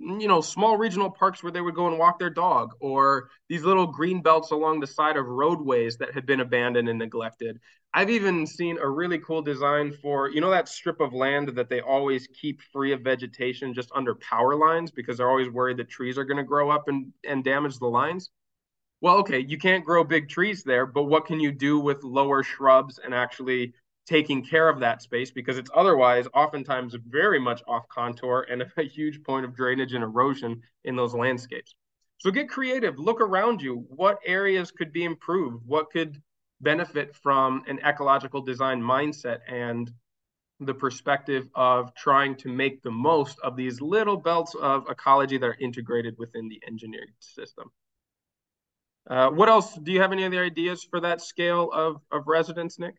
you 0.00 0.28
know, 0.28 0.40
small 0.40 0.76
regional 0.78 1.10
parks 1.10 1.42
where 1.42 1.52
they 1.52 1.60
would 1.60 1.74
go 1.74 1.86
and 1.86 1.98
walk 1.98 2.18
their 2.18 2.30
dog, 2.30 2.72
or 2.80 3.28
these 3.48 3.64
little 3.64 3.86
green 3.86 4.22
belts 4.22 4.50
along 4.50 4.80
the 4.80 4.86
side 4.86 5.16
of 5.16 5.26
roadways 5.26 5.98
that 5.98 6.14
had 6.14 6.24
been 6.26 6.40
abandoned 6.40 6.88
and 6.88 6.98
neglected. 6.98 7.60
I've 7.92 8.10
even 8.10 8.46
seen 8.46 8.78
a 8.78 8.88
really 8.88 9.18
cool 9.18 9.42
design 9.42 9.92
for, 10.00 10.30
you 10.30 10.40
know, 10.40 10.50
that 10.50 10.68
strip 10.68 11.00
of 11.00 11.12
land 11.12 11.48
that 11.56 11.68
they 11.68 11.80
always 11.80 12.28
keep 12.28 12.62
free 12.72 12.92
of 12.92 13.02
vegetation 13.02 13.74
just 13.74 13.90
under 13.94 14.14
power 14.14 14.56
lines 14.56 14.90
because 14.90 15.18
they're 15.18 15.28
always 15.28 15.50
worried 15.50 15.76
that 15.78 15.90
trees 15.90 16.16
are 16.16 16.24
going 16.24 16.36
to 16.36 16.44
grow 16.44 16.70
up 16.70 16.88
and, 16.88 17.12
and 17.28 17.44
damage 17.44 17.78
the 17.78 17.86
lines. 17.86 18.30
Well, 19.02 19.16
okay, 19.18 19.40
you 19.40 19.58
can't 19.58 19.84
grow 19.84 20.04
big 20.04 20.28
trees 20.28 20.62
there, 20.62 20.86
but 20.86 21.04
what 21.04 21.26
can 21.26 21.40
you 21.40 21.52
do 21.52 21.78
with 21.78 22.04
lower 22.04 22.42
shrubs 22.42 22.98
and 23.02 23.14
actually 23.14 23.74
taking 24.10 24.44
care 24.44 24.68
of 24.68 24.80
that 24.80 25.00
space 25.00 25.30
because 25.30 25.56
it's 25.56 25.70
otherwise 25.72 26.26
oftentimes 26.34 26.96
very 27.08 27.38
much 27.38 27.62
off 27.68 27.86
contour 27.88 28.44
and 28.50 28.64
a 28.76 28.82
huge 28.82 29.22
point 29.22 29.44
of 29.44 29.54
drainage 29.54 29.94
and 29.94 30.02
erosion 30.02 30.60
in 30.84 30.96
those 30.96 31.14
landscapes. 31.14 31.74
So 32.18 32.30
get 32.30 32.50
creative, 32.50 32.98
look 32.98 33.20
around 33.20 33.62
you. 33.62 33.86
What 33.88 34.18
areas 34.26 34.72
could 34.72 34.92
be 34.92 35.04
improved? 35.04 35.64
What 35.64 35.90
could 35.90 36.20
benefit 36.60 37.16
from 37.16 37.62
an 37.68 37.78
ecological 37.86 38.42
design 38.42 38.82
mindset 38.82 39.38
and 39.48 39.90
the 40.58 40.74
perspective 40.74 41.48
of 41.54 41.94
trying 41.94 42.36
to 42.36 42.48
make 42.48 42.82
the 42.82 42.90
most 42.90 43.38
of 43.42 43.56
these 43.56 43.80
little 43.80 44.16
belts 44.16 44.54
of 44.54 44.84
ecology 44.90 45.38
that 45.38 45.46
are 45.46 45.56
integrated 45.58 46.16
within 46.18 46.48
the 46.48 46.60
engineered 46.66 47.08
system. 47.20 47.70
Uh, 49.08 49.30
what 49.30 49.48
else? 49.48 49.74
Do 49.74 49.90
you 49.90 50.02
have 50.02 50.12
any 50.12 50.24
other 50.24 50.44
ideas 50.44 50.86
for 50.90 51.00
that 51.00 51.22
scale 51.22 51.70
of, 51.72 52.02
of 52.12 52.24
residence, 52.26 52.78
Nick? 52.78 52.96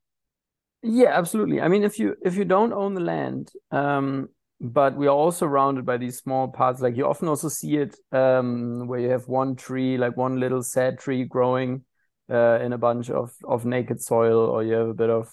Yeah, 0.84 1.10
absolutely. 1.18 1.62
I 1.62 1.68
mean, 1.68 1.84
if 1.84 2.00
you 2.00 2.16
if 2.24 2.36
you 2.36 2.46
don't 2.46 2.74
own 2.74 2.96
the 2.96 3.02
land, 3.02 3.52
um, 3.70 4.30
but 4.60 4.96
we 4.96 5.08
are 5.08 5.12
all 5.16 5.32
surrounded 5.32 5.86
by 5.86 5.98
these 5.98 6.18
small 6.18 6.48
parts. 6.48 6.82
Like 6.82 6.98
you 6.98 7.06
often 7.08 7.28
also 7.28 7.50
see 7.50 7.78
it 7.78 7.96
um, 8.12 8.88
where 8.88 9.00
you 9.00 9.10
have 9.10 9.28
one 9.28 9.56
tree, 9.56 9.98
like 9.98 10.18
one 10.18 10.40
little 10.40 10.64
sad 10.64 10.98
tree 10.98 11.24
growing 11.24 11.84
uh, 12.32 12.60
in 12.62 12.74
a 12.74 12.78
bunch 12.80 13.10
of 13.12 13.32
of 13.44 13.64
naked 13.66 14.02
soil, 14.02 14.40
or 14.40 14.64
you 14.64 14.74
have 14.74 14.88
a 14.90 14.94
bit 14.94 15.10
of 15.12 15.32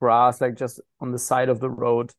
grass, 0.00 0.40
like 0.40 0.54
just 0.56 0.80
on 1.00 1.10
the 1.10 1.18
side 1.18 1.48
of 1.48 1.58
the 1.58 1.70
road. 1.70 2.12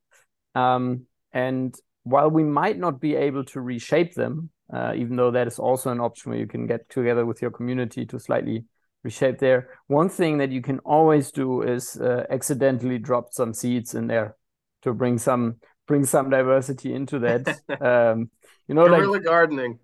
Um, 0.55 1.05
and 1.33 1.75
while 2.03 2.29
we 2.29 2.43
might 2.43 2.77
not 2.77 2.99
be 3.01 3.15
able 3.15 3.45
to 3.45 3.61
reshape 3.61 4.15
them, 4.15 4.49
uh, 4.73 4.93
even 4.95 5.15
though 5.15 5.31
that 5.31 5.47
is 5.47 5.59
also 5.59 5.91
an 5.91 5.99
option 6.01 6.31
where 6.31 6.39
you 6.39 6.47
can 6.47 6.67
get 6.67 6.89
together 6.89 7.25
with 7.25 7.41
your 7.41 7.51
community 7.51 8.05
to 8.07 8.19
slightly 8.19 8.65
reshape 9.05 9.37
there. 9.37 9.69
One 9.87 10.09
thing 10.09 10.39
that 10.39 10.51
you 10.51 10.61
can 10.61 10.79
always 10.79 11.31
do 11.31 11.61
is 11.61 11.95
uh, 11.95 12.25
accidentally 12.29 12.97
drop 12.97 13.31
some 13.31 13.53
seeds 13.53 13.93
in 13.93 14.07
there 14.07 14.35
to 14.81 14.93
bring 14.93 15.17
some 15.17 15.57
bring 15.87 16.03
some 16.03 16.29
diversity 16.29 16.93
into 16.93 17.19
that. 17.19 17.47
um, 17.79 18.31
you 18.67 18.73
know, 18.75 18.87
Guerrilla 18.87 19.13
like 19.13 19.23
gardening. 19.23 19.79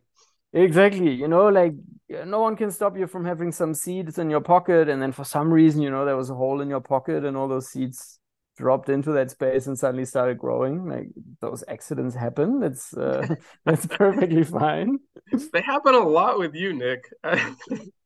Exactly. 0.51 1.13
You 1.13 1.27
know, 1.27 1.47
like 1.47 1.73
no 2.09 2.41
one 2.41 2.57
can 2.57 2.71
stop 2.71 2.97
you 2.97 3.07
from 3.07 3.23
having 3.23 3.51
some 3.51 3.73
seeds 3.73 4.17
in 4.17 4.29
your 4.29 4.41
pocket, 4.41 4.89
and 4.89 5.01
then 5.01 5.13
for 5.13 5.23
some 5.23 5.53
reason, 5.53 5.81
you 5.81 5.91
know, 5.91 6.03
there 6.03 6.17
was 6.17 6.29
a 6.29 6.35
hole 6.35 6.59
in 6.59 6.69
your 6.69 6.81
pocket, 6.81 7.23
and 7.23 7.37
all 7.37 7.47
those 7.47 7.69
seeds 7.69 8.19
dropped 8.57 8.89
into 8.89 9.11
that 9.13 9.31
space 9.31 9.67
and 9.67 9.77
suddenly 9.77 10.05
started 10.05 10.37
growing. 10.37 10.89
Like 10.89 11.07
those 11.39 11.63
accidents 11.67 12.15
happen. 12.15 12.59
That's 12.59 12.93
uh, 12.97 13.35
that's 13.65 13.85
perfectly 14.01 14.43
fine. 14.43 14.99
They 15.53 15.61
happen 15.61 15.93
a 15.93 15.99
lot 15.99 16.39
with 16.39 16.55
you, 16.55 16.73
Nick. 16.73 17.03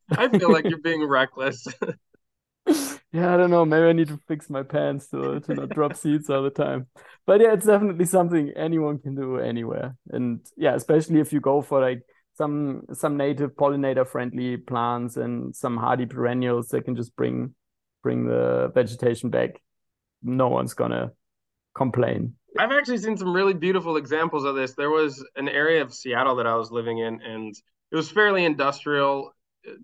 I 0.11 0.29
feel 0.29 0.51
like 0.51 0.65
you're 0.65 0.79
being 0.79 1.07
reckless. 1.07 1.67
yeah, 3.11 3.33
I 3.33 3.37
don't 3.37 3.49
know. 3.49 3.65
Maybe 3.65 3.87
I 3.87 3.93
need 3.93 4.07
to 4.09 4.19
fix 4.27 4.49
my 4.49 4.63
pants 4.63 5.07
to 5.09 5.39
to 5.39 5.53
not 5.53 5.69
drop 5.69 5.95
seeds 5.97 6.29
all 6.29 6.43
the 6.43 6.49
time. 6.49 6.87
But 7.25 7.41
yeah, 7.41 7.53
it's 7.53 7.65
definitely 7.65 8.05
something 8.05 8.51
anyone 8.55 8.99
can 8.99 9.15
do 9.15 9.37
anywhere. 9.37 9.95
And 10.09 10.45
yeah, 10.57 10.75
especially 10.75 11.19
if 11.19 11.33
you 11.33 11.39
go 11.39 11.61
for 11.61 11.81
like 11.81 12.01
some 12.35 12.83
some 12.93 13.17
native 13.17 13.55
pollinator 13.55 14.07
friendly 14.07 14.57
plants 14.57 15.17
and 15.17 15.55
some 15.55 15.77
hardy 15.77 16.05
perennials 16.05 16.69
that 16.69 16.85
can 16.85 16.95
just 16.95 17.15
bring 17.15 17.55
bring 18.03 18.27
the 18.27 18.71
vegetation 18.73 19.29
back. 19.29 19.61
No 20.21 20.49
one's 20.49 20.73
gonna 20.73 21.11
complain. 21.75 22.35
I've 22.57 22.71
actually 22.71 22.99
seen 22.99 23.17
some 23.17 23.33
really 23.33 23.53
beautiful 23.53 23.97
examples 23.97 24.45
of 24.45 24.55
this. 24.55 24.75
There 24.75 24.89
was 24.89 25.23
an 25.35 25.49
area 25.49 25.81
of 25.81 25.93
Seattle 25.93 26.35
that 26.37 26.47
I 26.47 26.55
was 26.55 26.71
living 26.71 26.99
in, 26.99 27.21
and 27.21 27.53
it 27.91 27.95
was 27.95 28.09
fairly 28.09 28.45
industrial 28.45 29.34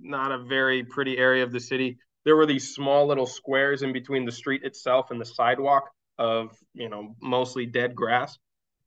not 0.01 0.31
a 0.31 0.37
very 0.37 0.83
pretty 0.83 1.17
area 1.17 1.43
of 1.43 1.51
the 1.51 1.59
city. 1.59 1.97
There 2.25 2.35
were 2.35 2.45
these 2.45 2.75
small 2.75 3.07
little 3.07 3.25
squares 3.25 3.81
in 3.81 3.93
between 3.93 4.25
the 4.25 4.31
street 4.31 4.63
itself 4.63 5.11
and 5.11 5.19
the 5.19 5.25
sidewalk 5.25 5.89
of, 6.17 6.55
you 6.73 6.89
know, 6.89 7.15
mostly 7.21 7.65
dead 7.65 7.95
grass. 7.95 8.37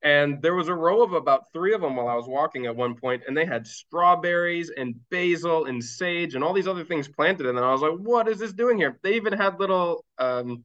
And 0.03 0.42
there 0.42 0.55
was 0.55 0.68
a 0.68 0.74
row 0.74 1.03
of 1.03 1.14
about 1.14 1.51
three 1.53 1.72
of 1.72 1.80
them 1.80 1.97
while 1.97 2.09
I 2.09 2.14
was 2.14 2.28
walking 2.28 2.66
at 2.66 2.76
one 2.76 2.95
point, 2.95 3.22
and 3.26 3.34
they 3.34 3.47
had 3.47 3.66
strawberries 3.66 4.70
and 4.70 4.95
basil 5.11 5.64
and 5.64 5.82
sage 5.82 6.34
and 6.34 6.45
all 6.45 6.53
these 6.53 6.68
other 6.68 6.84
things 6.84 7.09
planted. 7.09 7.47
And 7.47 7.57
then 7.57 7.64
I 7.64 7.72
was 7.72 7.80
like, 7.80 7.92
what 7.92 8.28
is 8.28 8.38
this 8.38 8.53
doing 8.53 8.76
here? 8.76 8.99
They 9.03 9.14
even 9.14 9.32
had 9.32 9.59
little 9.59 10.05
um, 10.18 10.64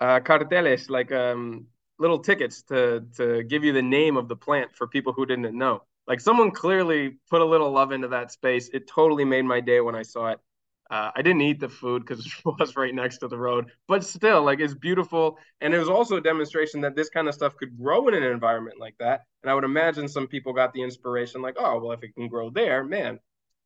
uh, 0.00 0.20
carteles, 0.20 0.88
like 0.88 1.12
um, 1.12 1.66
little 1.98 2.18
tickets 2.18 2.62
to 2.64 3.04
to 3.16 3.42
give 3.44 3.64
you 3.64 3.72
the 3.72 3.82
name 3.82 4.16
of 4.16 4.28
the 4.28 4.36
plant 4.36 4.74
for 4.74 4.86
people 4.86 5.12
who 5.12 5.26
didn't 5.26 5.56
know. 5.56 5.82
Like 6.06 6.20
someone 6.20 6.50
clearly 6.50 7.18
put 7.30 7.40
a 7.40 7.44
little 7.44 7.70
love 7.70 7.92
into 7.92 8.08
that 8.08 8.30
space. 8.32 8.68
It 8.72 8.86
totally 8.86 9.24
made 9.24 9.44
my 9.44 9.60
day 9.60 9.80
when 9.80 9.94
I 9.94 10.02
saw 10.02 10.28
it. 10.28 10.40
Uh, 10.88 11.10
I 11.16 11.22
didn't 11.22 11.40
eat 11.40 11.58
the 11.58 11.68
food 11.68 12.04
because 12.06 12.24
it 12.24 12.32
was 12.44 12.76
right 12.76 12.94
next 12.94 13.18
to 13.18 13.28
the 13.28 13.36
road, 13.38 13.72
but 13.88 14.04
still, 14.04 14.44
like 14.44 14.60
it's 14.60 14.74
beautiful. 14.74 15.36
And 15.60 15.74
it 15.74 15.78
was 15.78 15.88
also 15.88 16.16
a 16.16 16.20
demonstration 16.20 16.80
that 16.82 16.94
this 16.94 17.08
kind 17.10 17.26
of 17.26 17.34
stuff 17.34 17.56
could 17.56 17.76
grow 17.76 18.06
in 18.06 18.14
an 18.14 18.22
environment 18.22 18.78
like 18.78 18.94
that. 19.00 19.22
And 19.42 19.50
I 19.50 19.54
would 19.54 19.64
imagine 19.64 20.06
some 20.06 20.28
people 20.28 20.52
got 20.52 20.72
the 20.72 20.82
inspiration, 20.82 21.42
like, 21.42 21.56
oh, 21.58 21.80
well, 21.80 21.92
if 21.92 22.04
it 22.04 22.14
can 22.14 22.28
grow 22.28 22.50
there, 22.50 22.84
man, 22.84 23.18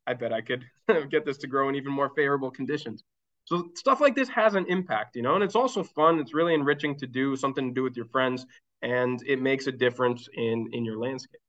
I 0.07 0.13
bet 0.15 0.33
I 0.33 0.41
could 0.41 0.65
get 1.11 1.25
this 1.25 1.37
to 1.39 1.47
grow 1.47 1.69
in 1.69 1.75
even 1.75 1.91
more 1.91 2.09
favorable 2.15 2.49
conditions. 2.49 3.03
So 3.45 3.69
stuff 3.75 4.01
like 4.01 4.15
this 4.15 4.29
has 4.29 4.55
an 4.55 4.65
impact, 4.67 5.15
you 5.15 5.21
know, 5.21 5.35
and 5.35 5.43
it's 5.43 5.55
also 5.55 5.83
fun. 5.83 6.19
It's 6.19 6.33
really 6.33 6.55
enriching 6.55 6.95
to 6.97 7.07
do 7.07 7.35
something 7.35 7.69
to 7.69 7.73
do 7.73 7.83
with 7.83 7.95
your 7.95 8.05
friends, 8.07 8.45
and 8.81 9.21
it 9.27 9.41
makes 9.41 9.67
a 9.67 9.71
difference 9.71 10.27
in 10.33 10.69
in 10.73 10.85
your 10.85 10.97
landscape. 10.97 11.41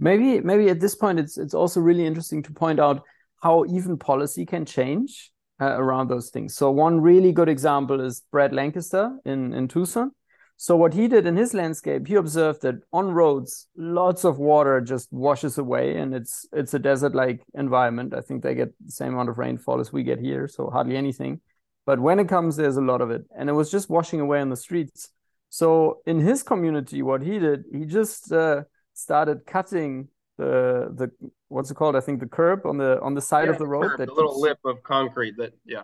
Maybe 0.00 0.40
maybe 0.40 0.68
at 0.70 0.80
this 0.80 0.94
point 0.94 1.20
it's 1.20 1.38
it's 1.38 1.54
also 1.54 1.80
really 1.80 2.06
interesting 2.06 2.42
to 2.44 2.52
point 2.52 2.80
out 2.80 3.04
how 3.42 3.64
even 3.66 3.98
policy 3.98 4.46
can 4.46 4.64
change 4.64 5.30
uh, 5.60 5.76
around 5.78 6.08
those 6.08 6.30
things. 6.30 6.56
So 6.56 6.70
one 6.70 7.00
really 7.00 7.32
good 7.32 7.48
example 7.48 8.00
is 8.00 8.22
Brad 8.32 8.52
Lancaster 8.52 9.16
in 9.24 9.52
in 9.54 9.68
Tucson. 9.68 10.12
So 10.56 10.76
what 10.76 10.92
he 10.92 11.08
did 11.08 11.26
in 11.26 11.36
his 11.36 11.54
landscape, 11.54 12.06
he 12.06 12.16
observed 12.16 12.60
that 12.62 12.82
on 12.92 13.12
roads, 13.12 13.66
lots 13.76 14.24
of 14.24 14.38
water 14.38 14.82
just 14.82 15.10
washes 15.10 15.56
away, 15.58 15.96
and 15.96 16.14
it's 16.14 16.46
it's 16.52 16.74
a 16.74 16.78
desert-like 16.78 17.42
environment. 17.54 18.12
I 18.14 18.20
think 18.20 18.42
they 18.42 18.54
get 18.54 18.74
the 18.84 18.92
same 18.92 19.14
amount 19.14 19.30
of 19.30 19.38
rainfall 19.38 19.80
as 19.80 19.92
we 19.92 20.02
get 20.02 20.18
here, 20.20 20.48
so 20.48 20.68
hardly 20.70 20.96
anything. 20.96 21.40
but 21.86 21.98
when 21.98 22.20
it 22.20 22.28
comes, 22.28 22.56
there's 22.56 22.76
a 22.76 22.82
lot 22.82 23.00
of 23.00 23.10
it, 23.10 23.24
and 23.36 23.48
it 23.48 23.52
was 23.52 23.70
just 23.70 23.90
washing 23.90 24.20
away 24.20 24.40
on 24.40 24.50
the 24.50 24.56
streets. 24.56 25.08
So 25.48 26.00
in 26.06 26.20
his 26.20 26.42
community, 26.42 27.02
what 27.02 27.22
he 27.22 27.38
did, 27.38 27.64
he 27.72 27.84
just 27.84 28.30
uh, 28.32 28.62
started 29.00 29.46
cutting 29.46 30.08
the 30.38 30.92
the 30.94 31.10
what's 31.48 31.70
it 31.70 31.74
called? 31.74 31.96
I 31.96 32.00
think 32.00 32.20
the 32.20 32.26
curb 32.26 32.66
on 32.66 32.78
the 32.78 33.00
on 33.00 33.14
the 33.14 33.20
side 33.20 33.48
Yeah, 33.48 33.50
of 33.50 33.58
the 33.58 33.66
road 33.66 33.90
curb, 33.90 33.98
that 33.98 34.06
the 34.06 34.12
little 34.14 34.32
keeps 34.32 34.42
lip 34.42 34.58
of 34.64 34.82
concrete 34.82 35.36
that 35.38 35.52
yeah. 35.64 35.82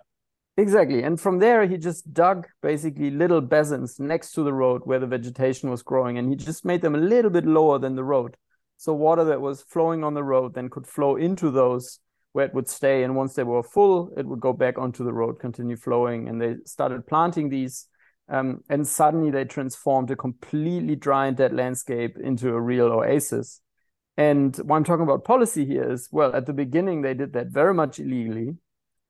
Exactly. 0.58 1.02
And 1.02 1.20
from 1.20 1.38
there, 1.38 1.66
he 1.66 1.76
just 1.76 2.14
dug 2.14 2.46
basically 2.62 3.10
little 3.10 3.42
basins 3.42 4.00
next 4.00 4.32
to 4.32 4.42
the 4.42 4.54
road 4.54 4.82
where 4.86 4.98
the 4.98 5.06
vegetation 5.06 5.70
was 5.70 5.82
growing. 5.82 6.16
And 6.16 6.30
he 6.30 6.36
just 6.36 6.64
made 6.64 6.80
them 6.80 6.94
a 6.94 6.98
little 6.98 7.30
bit 7.30 7.44
lower 7.44 7.78
than 7.78 7.94
the 7.94 8.04
road. 8.04 8.36
So 8.78 8.94
water 8.94 9.24
that 9.24 9.40
was 9.40 9.62
flowing 9.62 10.02
on 10.02 10.14
the 10.14 10.24
road 10.24 10.54
then 10.54 10.70
could 10.70 10.86
flow 10.86 11.16
into 11.16 11.50
those 11.50 12.00
where 12.32 12.46
it 12.46 12.54
would 12.54 12.68
stay. 12.68 13.02
And 13.02 13.14
once 13.14 13.34
they 13.34 13.44
were 13.44 13.62
full, 13.62 14.12
it 14.16 14.24
would 14.26 14.40
go 14.40 14.54
back 14.54 14.78
onto 14.78 15.04
the 15.04 15.12
road, 15.12 15.38
continue 15.40 15.76
flowing. 15.76 16.28
And 16.28 16.40
they 16.40 16.56
started 16.64 17.06
planting 17.06 17.50
these. 17.50 17.86
Um, 18.28 18.62
and 18.68 18.86
suddenly 18.86 19.30
they 19.30 19.44
transformed 19.44 20.10
a 20.10 20.16
completely 20.16 20.96
dry 20.96 21.26
and 21.26 21.36
dead 21.36 21.52
landscape 21.52 22.16
into 22.18 22.48
a 22.50 22.60
real 22.60 22.86
oasis. 22.86 23.60
And 24.16 24.56
what 24.56 24.76
I'm 24.76 24.84
talking 24.84 25.04
about 25.04 25.24
policy 25.24 25.64
here 25.64 25.92
is 25.92 26.08
well, 26.10 26.34
at 26.34 26.46
the 26.46 26.52
beginning, 26.52 27.02
they 27.02 27.14
did 27.14 27.34
that 27.34 27.48
very 27.48 27.74
much 27.74 27.98
illegally 28.00 28.56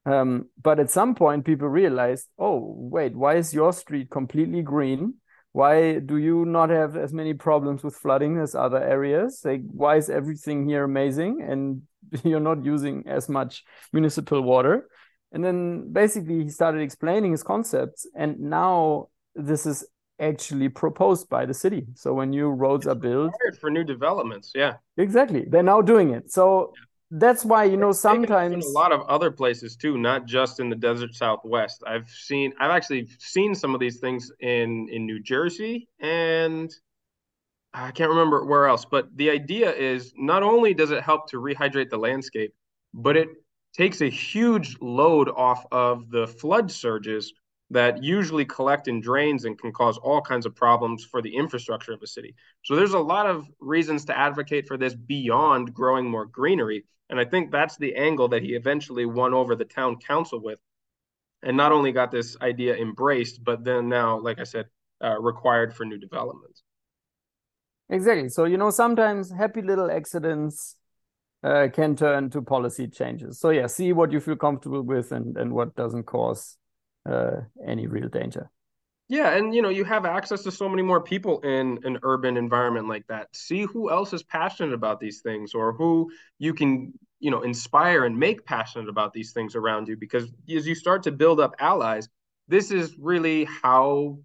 um, 0.07 0.47
but 0.63 0.79
at 0.79 0.91
some 0.91 1.17
point, 1.17 1.45
people 1.45 1.69
realized, 1.69 2.29
oh, 2.39 2.75
wait, 2.79 3.15
why 3.15 3.35
is 3.35 3.53
your 3.53 3.73
street 3.73 4.09
completely 4.09 4.63
green? 4.63 5.15
Why 5.51 5.99
do 5.99 6.17
you 6.17 6.45
not 6.45 6.71
have 6.71 6.97
as 6.97 7.13
many 7.13 7.35
problems 7.35 7.83
with 7.83 7.97
flooding 7.97 8.39
as 8.39 8.55
other 8.55 8.81
areas? 8.81 9.41
Like, 9.45 9.63
why 9.67 9.97
is 9.97 10.09
everything 10.09 10.69
here 10.69 10.85
amazing 10.85 11.43
and 11.43 11.83
you're 12.25 12.41
not 12.41 12.65
using 12.65 13.03
as 13.09 13.29
much 13.29 13.65
municipal 13.93 14.43
water? 14.43 14.89
And 15.33 15.45
then 15.45 15.93
basically, 15.93 16.45
he 16.45 16.51
started 16.51 16.81
explaining 16.81 17.33
his 17.33 17.43
concepts, 17.43 18.07
and 18.15 18.39
now 18.39 19.09
this 19.35 19.67
is 19.67 19.87
actually 20.19 20.69
proposed 20.69 21.29
by 21.29 21.45
the 21.45 21.55
city. 21.55 21.87
So 21.95 22.15
when 22.15 22.31
new 22.31 22.49
roads 22.49 22.87
are 22.87 22.95
built, 22.95 23.33
for 23.61 23.71
new 23.71 23.85
developments, 23.85 24.53
yeah. 24.55 24.75
exactly, 24.97 25.45
they're 25.49 25.63
now 25.63 25.83
doing 25.83 26.11
it. 26.11 26.33
So 26.33 26.73
that's 27.11 27.45
why 27.45 27.65
you 27.65 27.77
know 27.77 27.93
Taken 27.93 28.11
off 28.11 28.17
in 28.17 28.29
sometimes 28.29 28.67
a 28.67 28.71
lot 28.71 28.93
of 28.93 29.03
other 29.03 29.31
places 29.31 29.77
too, 29.77 29.99
not 29.99 30.27
just 30.27 30.59
in 30.59 30.71
the 30.71 30.77
desert 30.77 31.15
Southwest. 31.15 31.83
I've 31.87 32.09
seen, 32.09 32.53
I've 32.59 32.71
actually 32.71 33.09
seen 33.19 33.55
some 33.55 33.75
of 33.75 33.81
these 33.81 33.99
things 33.99 34.31
in 34.41 34.89
in 34.91 35.07
New 35.07 35.23
Jersey, 35.23 35.89
and 36.01 36.73
I 37.75 37.91
can't 37.91 38.11
remember 38.11 38.45
where 38.45 38.67
else. 38.67 38.85
But 38.85 39.15
the 39.17 39.31
idea 39.31 39.73
is 39.73 40.13
not 40.17 40.43
only 40.43 40.75
does 40.75 40.91
it 40.91 41.03
help 41.03 41.29
to 41.31 41.37
rehydrate 41.37 41.91
the 41.91 41.99
landscape, 41.99 42.55
but 42.95 43.17
it 43.17 43.29
takes 43.77 44.01
a 44.01 44.09
huge 44.09 44.77
load 44.81 45.29
off 45.29 45.67
of 45.71 46.11
the 46.11 46.27
flood 46.27 46.71
surges 46.71 47.33
that 47.71 48.03
usually 48.03 48.45
collect 48.45 48.87
in 48.89 49.01
drains 49.01 49.45
and 49.45 49.59
can 49.59 49.73
cause 49.73 49.99
all 49.99 50.21
kinds 50.21 50.47
of 50.47 50.55
problems 50.55 51.05
for 51.05 51.21
the 51.21 51.35
infrastructure 51.35 51.93
of 51.93 52.01
a 52.03 52.07
city. 52.07 52.35
So 52.65 52.77
there's 52.77 52.95
a 52.95 52.99
lot 52.99 53.27
of 53.27 53.47
reasons 53.61 54.05
to 54.07 54.17
advocate 54.17 54.69
for 54.69 54.77
this 54.77 54.95
beyond 54.95 55.75
growing 55.75 56.09
more 56.09 56.27
greenery. 56.27 56.85
And 57.11 57.19
I 57.19 57.25
think 57.25 57.51
that's 57.51 57.77
the 57.77 57.95
angle 57.97 58.29
that 58.29 58.43
he 58.43 58.55
eventually 58.55 59.05
won 59.05 59.35
over 59.35 59.57
the 59.57 59.65
town 59.65 59.97
council 59.97 60.41
with. 60.41 60.61
And 61.43 61.57
not 61.57 61.73
only 61.73 61.93
got 61.93 62.11
this 62.11 62.37
idea 62.41 62.77
embraced, 62.77 63.45
but 63.45 63.65
then 63.65 63.89
now, 63.89 64.19
like 64.19 64.39
I 64.39 64.45
said, 64.45 64.67
uh, 65.05 65.21
required 65.21 65.75
for 65.75 65.85
new 65.85 65.99
developments. 65.99 66.63
Exactly. 67.89 68.29
So, 68.29 68.45
you 68.45 68.57
know, 68.57 68.71
sometimes 68.71 69.33
happy 69.33 69.63
little 69.63 69.91
accidents 69.91 70.77
uh, 71.43 71.69
can 71.73 71.97
turn 71.97 72.31
to 72.31 72.43
policy 72.43 72.89
changes. 72.89 73.39
So, 73.39 73.51
yeah, 73.51 73.67
see 73.67 73.93
what 73.93 74.13
you 74.13 74.21
feel 74.21 74.37
comfortable 74.37 74.83
with 74.83 75.13
and, 75.13 75.37
and 75.37 75.53
what 75.53 75.75
doesn't 75.77 76.05
cause 76.05 76.57
uh, 77.09 77.43
any 77.65 77.87
real 77.87 78.09
danger. 78.09 78.51
Yeah, 79.09 79.37
and 79.37 79.55
you 79.55 79.63
know, 79.63 79.69
you 79.69 79.85
have 79.85 80.05
access 80.05 80.43
to 80.43 80.51
so 80.51 80.69
many 80.69 80.83
more 80.83 81.01
people 81.01 81.41
in 81.41 81.79
an 81.85 81.99
urban 82.03 82.37
environment 82.37 82.89
like 82.89 83.07
that. 83.07 83.29
See 83.37 83.63
who 83.63 83.89
else 83.89 84.13
is 84.13 84.25
passionate 84.25 84.75
about 84.75 84.99
these 84.99 85.21
things 85.21 85.55
or 85.55 85.73
who 85.73 86.11
you 86.39 86.53
can, 86.53 86.93
you 87.21 87.31
know, 87.31 87.43
inspire 87.43 88.05
and 88.05 88.19
make 88.19 88.45
passionate 88.45 88.89
about 88.89 89.13
these 89.13 89.33
things 89.33 89.55
around 89.55 89.87
you 89.87 89.97
because 89.97 90.25
as 90.53 90.67
you 90.67 90.75
start 90.75 91.05
to 91.05 91.13
build 91.13 91.39
up 91.39 91.55
allies, 91.61 92.09
this 92.49 92.73
is 92.73 92.97
really 92.99 93.45
how, 93.45 94.19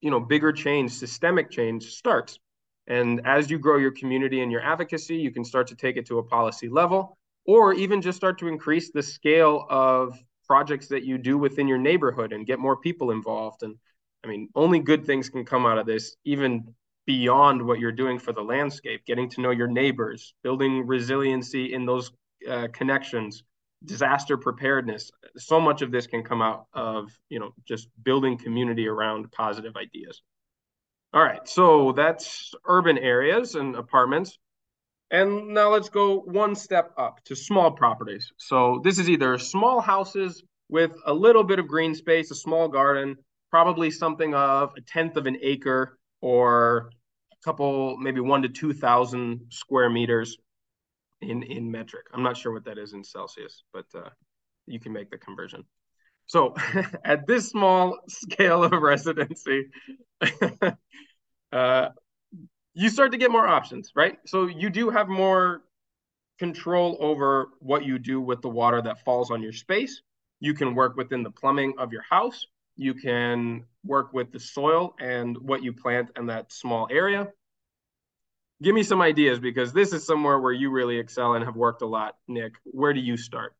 you 0.00 0.10
know, 0.10 0.18
bigger 0.18 0.52
change, 0.52 0.92
systemic 0.92 1.50
change 1.50 1.94
starts. 1.94 2.40
And 2.88 3.24
as 3.26 3.50
you 3.50 3.58
grow 3.58 3.76
your 3.76 3.92
community 3.92 4.40
and 4.40 4.50
your 4.50 4.62
advocacy, 4.62 5.16
you 5.16 5.30
can 5.30 5.44
start 5.44 5.68
to 5.68 5.76
take 5.76 5.96
it 5.96 6.06
to 6.06 6.18
a 6.18 6.22
policy 6.22 6.68
level 6.68 7.16
or 7.46 7.72
even 7.74 8.02
just 8.02 8.16
start 8.16 8.38
to 8.38 8.48
increase 8.48 8.90
the 8.90 9.02
scale 9.02 9.66
of 9.70 10.18
projects 10.46 10.88
that 10.88 11.04
you 11.04 11.18
do 11.18 11.38
within 11.38 11.68
your 11.68 11.78
neighborhood 11.78 12.32
and 12.32 12.46
get 12.46 12.58
more 12.58 12.76
people 12.76 13.10
involved 13.10 13.62
and 13.62 13.76
I 14.24 14.26
mean, 14.28 14.48
only 14.54 14.80
good 14.80 15.06
things 15.06 15.28
can 15.28 15.44
come 15.44 15.64
out 15.64 15.78
of 15.78 15.86
this, 15.86 16.16
even 16.24 16.74
beyond 17.06 17.64
what 17.64 17.78
you're 17.78 17.92
doing 17.92 18.18
for 18.18 18.32
the 18.32 18.42
landscape, 18.42 19.04
getting 19.06 19.28
to 19.30 19.40
know 19.40 19.50
your 19.50 19.68
neighbors, 19.68 20.34
building 20.42 20.86
resiliency 20.86 21.72
in 21.72 21.86
those 21.86 22.10
uh, 22.48 22.68
connections, 22.72 23.44
disaster 23.84 24.36
preparedness. 24.36 25.10
So 25.36 25.60
much 25.60 25.82
of 25.82 25.90
this 25.90 26.06
can 26.06 26.22
come 26.22 26.42
out 26.42 26.66
of, 26.74 27.10
you 27.30 27.38
know, 27.38 27.52
just 27.64 27.88
building 28.02 28.36
community 28.36 28.88
around 28.88 29.30
positive 29.32 29.76
ideas. 29.76 30.20
All 31.14 31.22
right, 31.22 31.48
so 31.48 31.92
that's 31.92 32.52
urban 32.66 32.98
areas 32.98 33.54
and 33.54 33.76
apartments. 33.76 34.38
And 35.10 35.48
now 35.48 35.72
let's 35.72 35.88
go 35.88 36.20
one 36.20 36.54
step 36.54 36.92
up 36.98 37.24
to 37.24 37.34
small 37.34 37.70
properties. 37.70 38.30
So 38.36 38.80
this 38.84 38.98
is 38.98 39.08
either 39.08 39.38
small 39.38 39.80
houses 39.80 40.42
with 40.68 40.92
a 41.06 41.14
little 41.14 41.44
bit 41.44 41.58
of 41.58 41.66
green 41.66 41.94
space, 41.94 42.30
a 42.30 42.34
small 42.34 42.68
garden, 42.68 43.16
probably 43.50 43.90
something 43.90 44.34
of 44.34 44.72
a 44.76 44.82
tenth 44.82 45.16
of 45.16 45.26
an 45.26 45.38
acre 45.40 45.98
or 46.20 46.90
a 47.32 47.36
couple, 47.42 47.96
maybe 47.96 48.20
one 48.20 48.42
to 48.42 48.50
2,000 48.50 49.46
square 49.48 49.88
meters 49.88 50.36
in, 51.22 51.42
in 51.42 51.70
metric. 51.70 52.06
I'm 52.12 52.22
not 52.22 52.36
sure 52.36 52.52
what 52.52 52.66
that 52.66 52.76
is 52.76 52.92
in 52.92 53.02
Celsius, 53.02 53.62
but 53.72 53.86
uh, 53.94 54.10
you 54.66 54.78
can 54.78 54.92
make 54.92 55.10
the 55.10 55.16
conversion. 55.16 55.64
So 56.26 56.54
at 57.04 57.26
this 57.26 57.48
small 57.48 57.98
scale 58.08 58.62
of 58.62 58.72
residency, 58.72 59.68
uh, 61.52 61.88
you 62.74 62.88
start 62.88 63.12
to 63.12 63.18
get 63.18 63.30
more 63.30 63.46
options, 63.46 63.92
right? 63.94 64.18
So 64.26 64.46
you 64.46 64.70
do 64.70 64.90
have 64.90 65.08
more 65.08 65.62
control 66.38 66.96
over 67.00 67.48
what 67.58 67.84
you 67.84 67.98
do 67.98 68.20
with 68.20 68.40
the 68.42 68.48
water 68.48 68.80
that 68.82 69.04
falls 69.04 69.30
on 69.30 69.42
your 69.42 69.52
space. 69.52 70.02
You 70.40 70.54
can 70.54 70.74
work 70.74 70.96
within 70.96 71.22
the 71.22 71.30
plumbing 71.30 71.74
of 71.78 71.92
your 71.92 72.02
house. 72.02 72.46
You 72.76 72.94
can 72.94 73.64
work 73.84 74.12
with 74.12 74.30
the 74.30 74.38
soil 74.38 74.94
and 75.00 75.36
what 75.38 75.62
you 75.62 75.72
plant 75.72 76.10
in 76.16 76.26
that 76.26 76.52
small 76.52 76.86
area. 76.90 77.28
Give 78.62 78.74
me 78.74 78.82
some 78.82 79.00
ideas 79.02 79.38
because 79.40 79.72
this 79.72 79.92
is 79.92 80.06
somewhere 80.06 80.40
where 80.40 80.52
you 80.52 80.70
really 80.70 80.98
excel 80.98 81.34
and 81.34 81.44
have 81.44 81.56
worked 81.56 81.82
a 81.82 81.86
lot, 81.86 82.16
Nick. 82.26 82.54
Where 82.64 82.92
do 82.92 83.00
you 83.00 83.16
start? 83.16 83.54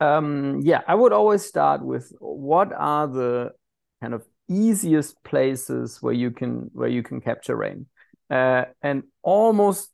Um, 0.00 0.60
yeah, 0.62 0.82
I 0.86 0.94
would 0.94 1.12
always 1.12 1.44
start 1.44 1.84
with 1.84 2.12
what 2.20 2.72
are 2.72 3.06
the 3.08 3.52
kind 4.00 4.14
of 4.14 4.24
easiest 4.48 5.22
places 5.24 6.00
where 6.02 6.14
you 6.14 6.30
can 6.30 6.70
where 6.72 6.88
you 6.88 7.02
can 7.02 7.20
capture 7.20 7.56
rain, 7.56 7.86
uh, 8.30 8.64
and 8.82 9.04
almost 9.22 9.90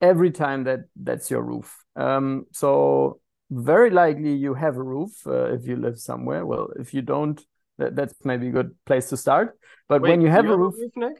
every 0.00 0.30
time 0.30 0.64
that 0.64 0.80
that's 0.96 1.30
your 1.30 1.42
roof. 1.42 1.84
Um, 1.96 2.46
so 2.52 3.20
very 3.50 3.90
likely 3.90 4.34
you 4.34 4.54
have 4.54 4.76
a 4.76 4.82
roof 4.82 5.26
uh, 5.26 5.52
if 5.54 5.66
you 5.66 5.76
live 5.76 5.98
somewhere. 5.98 6.44
Well, 6.44 6.70
if 6.78 6.94
you 6.94 7.02
don't, 7.02 7.40
that, 7.78 7.94
that's 7.94 8.14
maybe 8.24 8.48
a 8.48 8.50
good 8.50 8.74
place 8.84 9.08
to 9.10 9.16
start. 9.16 9.58
But 9.88 10.02
Wait, 10.02 10.10
when 10.10 10.20
you 10.20 10.28
have 10.28 10.46
you 10.46 10.52
a 10.52 10.56
roof, 10.56 10.74
roof, 10.78 10.92
Nick? 10.96 11.16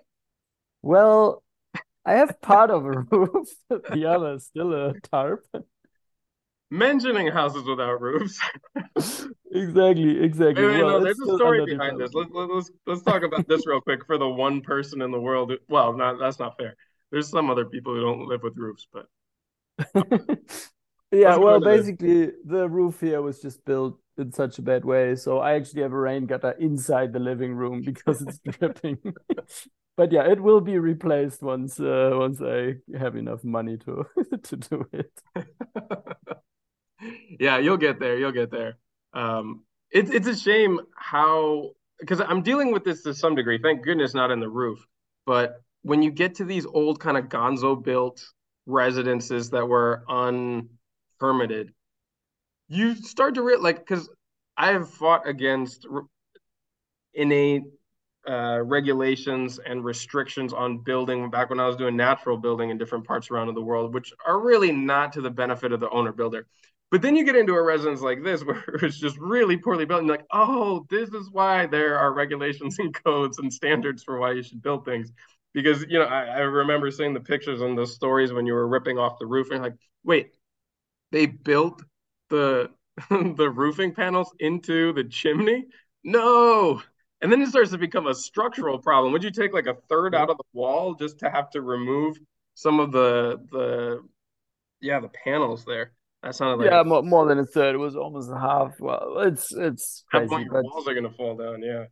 well, 0.83 1.43
I 2.05 2.15
have 2.15 2.41
part 2.41 2.71
of 2.71 2.85
a 2.85 2.91
roof. 3.11 3.49
the 3.69 4.07
other 4.07 4.35
is 4.35 4.47
still 4.47 4.73
a 4.73 4.95
tarp. 5.01 5.45
Mentioning 6.71 7.29
houses 7.29 7.65
without 7.65 8.01
roofs. 8.01 8.41
exactly, 9.55 10.23
exactly. 10.23 10.65
Wait, 10.65 10.75
wait, 10.75 10.85
well, 10.85 10.99
no, 10.99 11.05
there's 11.05 11.19
a 11.19 11.37
story 11.37 11.65
behind 11.65 12.01
this. 12.01 12.13
Let's, 12.15 12.31
let's 12.33 12.71
let's 12.87 13.03
talk 13.03 13.23
about 13.23 13.47
this 13.49 13.67
real 13.67 13.81
quick 13.81 14.07
for 14.07 14.19
the 14.19 14.29
one 14.29 14.61
person 14.61 15.03
in 15.03 15.11
the 15.11 15.21
world. 15.21 15.51
Who, 15.51 15.59
well, 15.69 15.93
not 15.93 16.19
that's 16.19 16.39
not 16.39 16.57
fair. 16.57 16.77
There's 17.11 17.29
some 17.29 17.51
other 17.51 17.67
people 17.67 17.95
who 17.95 18.01
don't 18.01 18.27
live 18.27 18.43
with 18.43 18.57
roofs, 18.57 18.87
but 18.93 19.07
Yeah, 21.13 21.37
well, 21.37 21.61
this. 21.61 21.83
basically, 21.83 22.33
the 22.45 22.67
roof 22.69 23.01
here 23.01 23.21
was 23.21 23.41
just 23.41 23.63
built 23.67 24.01
in 24.17 24.33
such 24.33 24.59
a 24.59 24.63
bad 24.63 24.85
way. 24.85 25.15
So 25.15 25.41
I 25.41 25.53
actually 25.55 25.83
have 25.83 25.93
a 25.93 25.99
rain 25.99 26.25
gutter 26.25 26.53
inside 26.53 27.13
the 27.13 27.19
living 27.19 27.55
room 27.55 27.83
because 27.85 28.23
it's 28.23 28.39
dripping. 28.39 28.99
But 29.95 30.11
yeah, 30.11 30.27
it 30.27 30.41
will 30.41 30.63
be 30.63 30.79
replaced 30.79 31.43
once 31.43 31.79
uh, 31.79 32.13
once 32.15 32.41
I 32.41 32.77
have 32.99 33.15
enough 33.15 33.45
money 33.45 33.77
to 33.85 34.07
to 34.45 34.57
do 34.57 34.87
it. 34.91 35.13
yeah, 37.39 37.59
you'll 37.59 37.77
get 37.77 38.01
there. 38.01 38.17
You'll 38.17 38.33
get 38.33 38.51
there. 38.51 38.79
Um, 39.15 39.65
it's 39.91 40.11
it's 40.11 40.27
a 40.27 40.37
shame 40.37 40.81
how 40.97 41.71
because 42.01 42.21
I'm 42.21 42.43
dealing 42.43 42.73
with 42.73 42.85
this 42.85 43.03
to 43.03 43.15
some 43.15 43.35
degree. 43.35 43.59
Thank 43.63 43.85
goodness 43.85 44.15
not 44.15 44.31
in 44.31 44.41
the 44.41 44.49
roof, 44.49 44.85
but 45.27 45.63
when 45.83 46.03
you 46.03 46.11
get 46.11 46.37
to 46.37 46.45
these 46.45 46.67
old 46.67 47.01
kind 47.01 47.17
of 47.17 47.25
gonzo 47.27 47.83
built 47.83 48.25
residences 48.67 49.51
that 49.51 49.67
were 49.67 50.05
unpermitted, 50.09 51.73
you 52.69 52.95
start 52.95 53.35
to 53.35 53.43
realize 53.43 53.63
like 53.63 53.79
because 53.79 54.09
I 54.57 54.73
have 54.73 54.91
fought 54.91 55.29
against 55.29 55.87
innate 57.15 57.65
uh, 58.29 58.61
regulations 58.63 59.59
and 59.65 59.85
restrictions 59.85 60.53
on 60.53 60.79
building 60.79 61.31
back 61.31 61.51
when 61.51 61.59
I 61.61 61.67
was 61.67 61.77
doing 61.77 61.97
natural 61.97 62.37
building 62.37 62.71
in 62.71 62.79
different 62.79 63.07
parts 63.07 63.31
around 63.31 63.53
the 63.53 63.61
world, 63.61 63.93
which 63.93 64.13
are 64.27 64.41
really 64.41 64.73
not 64.73 65.13
to 65.15 65.21
the 65.21 65.31
benefit 65.31 65.73
of 65.73 65.81
the 65.81 65.91
owner 65.91 66.13
builder. 66.13 66.47
But 66.93 67.01
then 67.01 67.17
you 67.17 67.25
get 67.25 67.37
into 67.37 67.55
a 67.55 67.63
residence 67.63 68.03
like 68.03 68.23
this 68.23 68.45
where 68.45 68.63
it's 68.83 68.99
just 68.99 69.19
really 69.19 69.57
poorly 69.57 69.87
built, 69.87 70.03
and 70.03 70.11
like, 70.11 70.27
oh, 70.31 70.87
this 70.91 71.09
is 71.09 71.31
why 71.33 71.67
there 71.67 71.99
are 71.99 72.13
regulations 72.13 72.79
and 72.79 72.95
codes 72.95 73.39
and 73.39 73.53
standards 73.53 74.05
for 74.05 74.21
why 74.21 74.33
you 74.33 74.43
should 74.43 74.63
build 74.63 74.85
things. 74.85 75.11
Because 75.55 75.83
you 75.89 75.99
know, 75.99 76.05
I, 76.05 76.25
I 76.27 76.39
remember 76.41 76.91
seeing 76.91 77.15
the 77.15 77.21
pictures 77.21 77.63
and 77.63 77.77
the 77.77 77.87
stories 77.87 78.33
when 78.33 78.47
you 78.47 78.53
were 78.53 78.69
ripping 78.69 78.99
off 78.99 79.19
the 79.19 79.27
roof, 79.27 79.51
and 79.51 79.63
like, 79.63 79.75
wait, 80.05 80.33
they 81.13 81.27
built 81.27 81.83
the 82.29 82.71
the 83.11 83.51
roofing 83.51 83.95
panels 83.95 84.35
into 84.39 84.93
the 84.93 85.05
chimney? 85.05 85.65
No. 86.05 86.83
And 87.23 87.33
then 87.33 87.41
it 87.41 87.49
starts 87.49 87.71
to 87.71 87.79
become 87.79 88.09
a 88.09 88.15
structural 88.15 88.79
problem. 88.79 89.13
Would 89.13 89.25
you 89.25 89.31
take 89.31 89.55
like 89.55 89.67
a 89.67 89.77
third 89.89 90.15
out 90.15 90.29
of 90.29 90.37
the 90.37 90.45
wall 90.53 90.95
just 90.95 91.21
to 91.21 91.31
have 91.31 91.51
to 91.51 91.63
remove 91.63 92.19
some 92.55 92.81
of 92.81 92.93
the 92.93 93.41
the 93.51 94.03
yeah 94.81 95.01
the 95.01 95.09
panels 95.09 95.65
there? 95.65 95.93
That 96.23 96.35
sounded 96.37 96.63
like 96.63 96.71
yeah, 96.71 96.83
more, 96.85 97.03
more 97.03 97.27
than 97.27 97.41
a 97.41 97.47
third. 97.47 97.75
It 97.75 97.79
was 97.79 97.97
almost 97.97 98.31
a 98.31 98.39
half. 98.39 98.79
Well, 98.79 99.19
it's 99.21 99.53
it's 99.53 100.05
crazy. 100.09 100.29
Point, 100.29 100.47
your 100.53 100.63
walls 100.63 100.87
are 100.87 100.95
gonna 100.95 101.11
fall 101.11 101.37
down. 101.37 101.63
Yeah. 101.63 101.87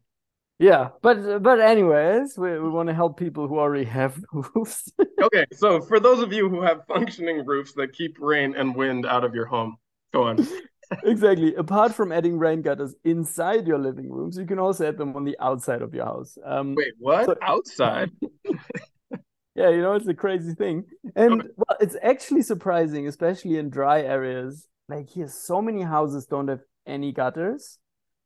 Yeah, 0.61 0.91
but 1.01 1.43
but 1.43 1.59
anyways, 1.59 2.37
we, 2.37 2.51
we 2.61 2.68
want 2.68 2.91
to 2.91 2.95
help 2.95 3.18
people 3.18 3.49
who 3.49 3.59
already 3.59 3.87
have 3.87 4.22
roofs. 4.55 4.93
okay, 5.22 5.47
so 5.55 5.81
for 5.81 5.99
those 5.99 6.20
of 6.20 6.35
you 6.35 6.51
who 6.51 6.61
have 6.61 6.83
functioning 6.87 7.47
roofs 7.47 7.72
that 7.74 7.95
keep 7.95 8.18
rain 8.20 8.55
and 8.55 8.76
wind 8.76 9.07
out 9.07 9.24
of 9.24 9.35
your 9.35 9.47
home, 9.47 9.78
go 10.12 10.24
on. 10.24 10.47
exactly. 11.05 11.55
Apart 11.55 11.95
from 11.95 12.12
adding 12.12 12.39
rain 12.39 12.61
gutters 12.61 12.95
inside 13.05 13.66
your 13.66 13.78
living 13.78 14.11
rooms, 14.11 14.37
you 14.37 14.45
can 14.45 14.59
also 14.59 14.87
add 14.87 14.99
them 14.99 15.16
on 15.16 15.24
the 15.24 15.37
outside 15.41 15.81
of 15.81 15.95
your 15.95 16.05
house. 16.05 16.37
Um, 16.45 16.74
Wait, 16.74 16.93
what? 16.99 17.24
So, 17.24 17.37
outside? 17.41 18.11
yeah, 19.55 19.70
you 19.70 19.81
know, 19.81 19.95
it's 19.95 20.09
a 20.09 20.14
crazy 20.14 20.55
thing. 20.55 20.85
And 21.16 21.41
okay. 21.41 21.49
It's 21.81 21.97
actually 22.03 22.43
surprising, 22.43 23.09
especially 23.09 23.57
in 23.57 23.70
dry 23.70 24.03
areas. 24.03 24.66
Like 24.89 25.09
here, 25.09 25.28
so 25.28 25.62
many 25.62 25.83
houses 25.83 26.26
don't 26.26 26.49
have 26.49 26.61
any 26.87 27.12
gutters. 27.12 27.78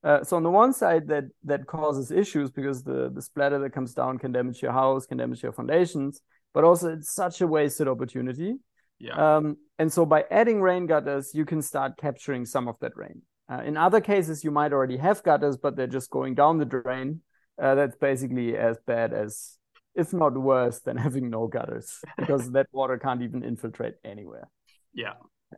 Uh, 0.02 0.22
so 0.22 0.36
on 0.36 0.42
the 0.42 0.50
one 0.50 0.72
side, 0.72 1.08
that 1.08 1.24
that 1.44 1.66
causes 1.66 2.10
issues 2.10 2.50
because 2.50 2.82
the 2.82 3.10
the 3.14 3.22
splatter 3.22 3.58
that 3.60 3.70
comes 3.70 3.94
down 3.94 4.18
can 4.18 4.32
damage 4.32 4.60
your 4.62 4.72
house, 4.72 5.06
can 5.06 5.18
damage 5.18 5.42
your 5.42 5.52
foundations. 5.52 6.20
But 6.52 6.64
also, 6.64 6.92
it's 6.92 7.12
such 7.12 7.40
a 7.40 7.46
wasted 7.46 7.88
opportunity. 7.88 8.56
Yeah. 8.98 9.36
Um, 9.36 9.56
and 9.78 9.92
so 9.92 10.06
by 10.06 10.24
adding 10.30 10.60
rain 10.60 10.86
gutters, 10.86 11.32
you 11.34 11.44
can 11.44 11.62
start 11.62 11.96
capturing 11.96 12.46
some 12.46 12.68
of 12.68 12.76
that 12.80 12.96
rain. 12.96 13.22
Uh, 13.50 13.62
in 13.64 13.76
other 13.76 14.00
cases, 14.00 14.44
you 14.44 14.50
might 14.50 14.72
already 14.72 14.96
have 14.96 15.22
gutters, 15.22 15.56
but 15.56 15.76
they're 15.76 15.86
just 15.86 16.10
going 16.10 16.34
down 16.34 16.58
the 16.58 16.64
drain. 16.64 17.20
Uh, 17.60 17.74
that's 17.74 17.96
basically 17.96 18.56
as 18.56 18.78
bad 18.86 19.12
as 19.12 19.58
if 19.94 20.12
not 20.12 20.36
worse 20.36 20.80
than 20.80 20.96
having 20.96 21.30
no 21.30 21.46
gutters 21.46 22.00
because 22.18 22.50
that 22.52 22.66
water 22.72 22.98
can't 22.98 23.22
even 23.22 23.42
infiltrate 23.42 23.94
anywhere. 24.04 24.48
Yeah. 24.92 25.14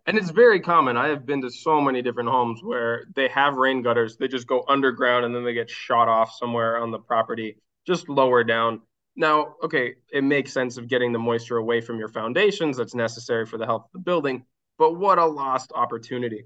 And 0.07 0.19
it's 0.19 0.31
very 0.31 0.61
common. 0.61 0.97
I 0.97 1.09
have 1.09 1.25
been 1.25 1.41
to 1.43 1.51
so 1.51 1.81
many 1.81 2.03
different 2.03 2.29
homes 2.29 2.61
where 2.63 3.07
they 3.15 3.29
have 3.29 3.55
rain 3.55 3.83
gutters. 3.83 4.17
They 4.17 4.29
just 4.29 4.47
go 4.47 4.65
underground 4.69 5.25
and 5.25 5.35
then 5.35 5.45
they 5.45 5.55
get 5.55 5.71
shot 5.71 6.09
off 6.09 6.33
somewhere 6.39 6.79
on 6.79 6.91
the 6.91 6.99
property, 6.99 7.57
just 7.87 8.09
lower 8.09 8.45
down. 8.45 8.83
Now, 9.17 9.55
okay, 9.63 9.95
it 10.13 10.23
makes 10.23 10.53
sense 10.53 10.77
of 10.77 10.89
getting 10.89 11.13
the 11.13 11.19
moisture 11.19 11.57
away 11.57 11.81
from 11.81 11.99
your 11.99 12.09
foundations. 12.09 12.77
That's 12.77 12.95
necessary 12.95 13.47
for 13.47 13.57
the 13.57 13.65
health 13.65 13.85
of 13.87 13.93
the 13.95 13.99
building. 14.01 14.45
But 14.79 14.99
what 14.99 15.19
a 15.19 15.25
lost 15.25 15.73
opportunity. 15.75 16.45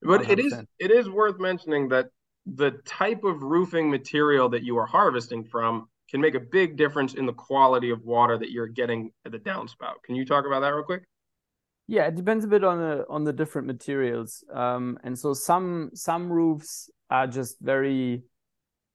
But 0.00 0.22
100%. 0.22 0.30
it 0.30 0.38
is 0.38 0.54
it 0.78 0.90
is 0.92 1.10
worth 1.10 1.40
mentioning 1.40 1.88
that 1.88 2.10
the 2.46 2.70
type 2.86 3.24
of 3.24 3.42
roofing 3.42 3.90
material 3.90 4.48
that 4.50 4.62
you 4.62 4.78
are 4.78 4.86
harvesting 4.86 5.42
from 5.44 5.88
can 6.10 6.20
make 6.20 6.34
a 6.34 6.40
big 6.40 6.76
difference 6.76 7.14
in 7.14 7.26
the 7.26 7.32
quality 7.32 7.90
of 7.90 8.02
water 8.04 8.38
that 8.38 8.50
you're 8.50 8.66
getting 8.66 9.12
at 9.24 9.32
the 9.32 9.38
downspout. 9.38 10.02
Can 10.04 10.14
you 10.14 10.24
talk 10.24 10.46
about 10.46 10.60
that 10.60 10.74
real 10.74 10.84
quick? 10.84 11.02
Yeah, 11.86 12.06
it 12.06 12.16
depends 12.16 12.44
a 12.44 12.48
bit 12.48 12.64
on 12.64 12.78
the 12.78 13.06
on 13.08 13.24
the 13.24 13.32
different 13.32 13.66
materials. 13.66 14.44
Um, 14.52 14.98
and 15.04 15.18
so 15.18 15.34
some 15.34 15.90
some 15.94 16.30
roofs 16.30 16.90
are 17.08 17.26
just 17.26 17.56
very 17.60 18.22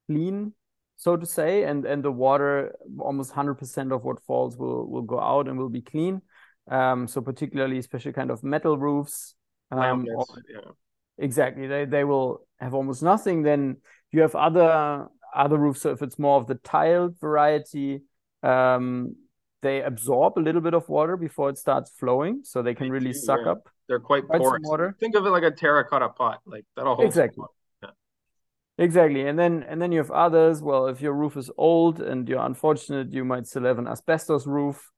clean, 0.08 0.54
so 0.96 1.18
to 1.18 1.26
say, 1.26 1.64
and 1.64 1.86
and 1.86 2.04
the 2.04 2.12
water 2.12 2.76
almost 3.00 3.32
hundred 3.32 3.56
percent 3.56 3.92
of 3.92 4.04
what 4.04 4.24
falls 4.24 4.58
will 4.58 4.88
will 4.88 5.02
go 5.02 5.20
out 5.20 5.48
and 5.48 5.58
will 5.58 5.70
be 5.70 5.82
clean. 5.82 6.22
Um, 6.70 7.08
so 7.08 7.22
particularly, 7.22 7.80
especially 7.80 8.14
kind 8.14 8.32
of 8.32 8.44
metal 8.44 8.78
roofs. 8.78 9.36
Um, 9.72 10.06
or, 10.16 10.26
yeah. 10.48 10.72
Exactly, 11.18 11.68
they 11.68 11.86
they 11.86 12.04
will 12.04 12.46
have 12.60 12.74
almost 12.76 13.02
nothing. 13.02 13.42
Then 13.42 13.78
you 14.12 14.22
have 14.22 14.36
other 14.36 15.08
other 15.36 15.58
roofs, 15.58 15.82
so 15.82 15.92
if 15.92 16.02
it's 16.02 16.20
more 16.20 16.40
of 16.40 16.48
the 16.48 16.56
tiled 16.56 17.20
variety, 17.20 18.02
um, 18.42 19.16
they 19.62 19.82
absorb 19.82 20.38
a 20.38 20.42
little 20.42 20.62
bit 20.62 20.74
of 20.74 20.88
water 20.90 21.18
before 21.18 21.50
it 21.50 21.58
starts 21.58 21.92
flowing, 21.92 22.42
so 22.44 22.62
they 22.62 22.76
can 22.76 22.88
they 22.88 22.92
really 22.92 23.14
do, 23.14 23.18
suck 23.18 23.40
yeah. 23.46 23.52
up. 23.52 23.70
They're 23.88 24.00
quite 24.00 24.28
porous. 24.28 24.62
Water. 24.64 24.96
Think 25.00 25.16
of 25.16 25.26
it 25.26 25.30
like 25.30 25.44
a 25.44 25.52
terracotta 25.52 26.10
pot, 26.10 26.42
like 26.46 26.66
that'll 26.76 26.96
hold 26.96 27.08
exactly. 27.08 27.46
Yeah. 27.82 27.90
Exactly, 28.78 29.28
and 29.28 29.38
then 29.38 29.64
and 29.64 29.82
then 29.82 29.92
you 29.92 30.00
have 30.00 30.12
others. 30.12 30.62
Well, 30.62 30.88
if 30.88 31.02
your 31.02 31.14
roof 31.14 31.38
is 31.38 31.50
old 31.58 32.02
and 32.02 32.28
you're 32.28 32.46
unfortunate, 32.46 33.12
you 33.12 33.26
might 33.26 33.48
still 33.48 33.64
have 33.64 33.80
an 33.80 33.88
asbestos 33.88 34.46
roof. 34.46 34.92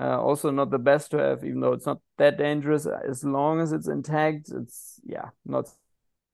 Uh, 0.00 0.18
also, 0.18 0.50
not 0.50 0.70
the 0.70 0.78
best 0.78 1.10
to 1.10 1.18
have, 1.18 1.44
even 1.44 1.60
though 1.60 1.74
it's 1.74 1.86
not 1.86 1.98
that 2.16 2.38
dangerous. 2.38 2.86
As 2.86 3.24
long 3.24 3.60
as 3.60 3.72
it's 3.72 3.88
intact, 3.88 4.50
it's 4.50 5.00
yeah, 5.04 5.28
not 5.44 5.68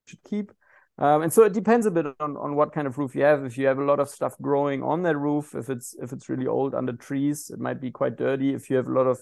should 0.06 0.22
keep. 0.22 0.52
Um, 0.98 1.22
and 1.22 1.32
so 1.32 1.44
it 1.44 1.52
depends 1.52 1.86
a 1.86 1.92
bit 1.92 2.06
on, 2.18 2.36
on 2.36 2.56
what 2.56 2.72
kind 2.72 2.88
of 2.88 2.98
roof 2.98 3.14
you 3.14 3.22
have. 3.22 3.44
If 3.44 3.56
you 3.56 3.66
have 3.66 3.78
a 3.78 3.84
lot 3.84 4.00
of 4.00 4.08
stuff 4.08 4.36
growing 4.42 4.82
on 4.82 5.02
that 5.02 5.16
roof, 5.16 5.54
if 5.54 5.70
it's 5.70 5.94
if 6.02 6.12
it's 6.12 6.28
really 6.28 6.48
old 6.48 6.74
under 6.74 6.92
trees, 6.92 7.50
it 7.50 7.60
might 7.60 7.80
be 7.80 7.92
quite 7.92 8.16
dirty. 8.16 8.52
If 8.52 8.68
you 8.68 8.76
have 8.76 8.88
a 8.88 8.92
lot 8.92 9.06
of 9.06 9.20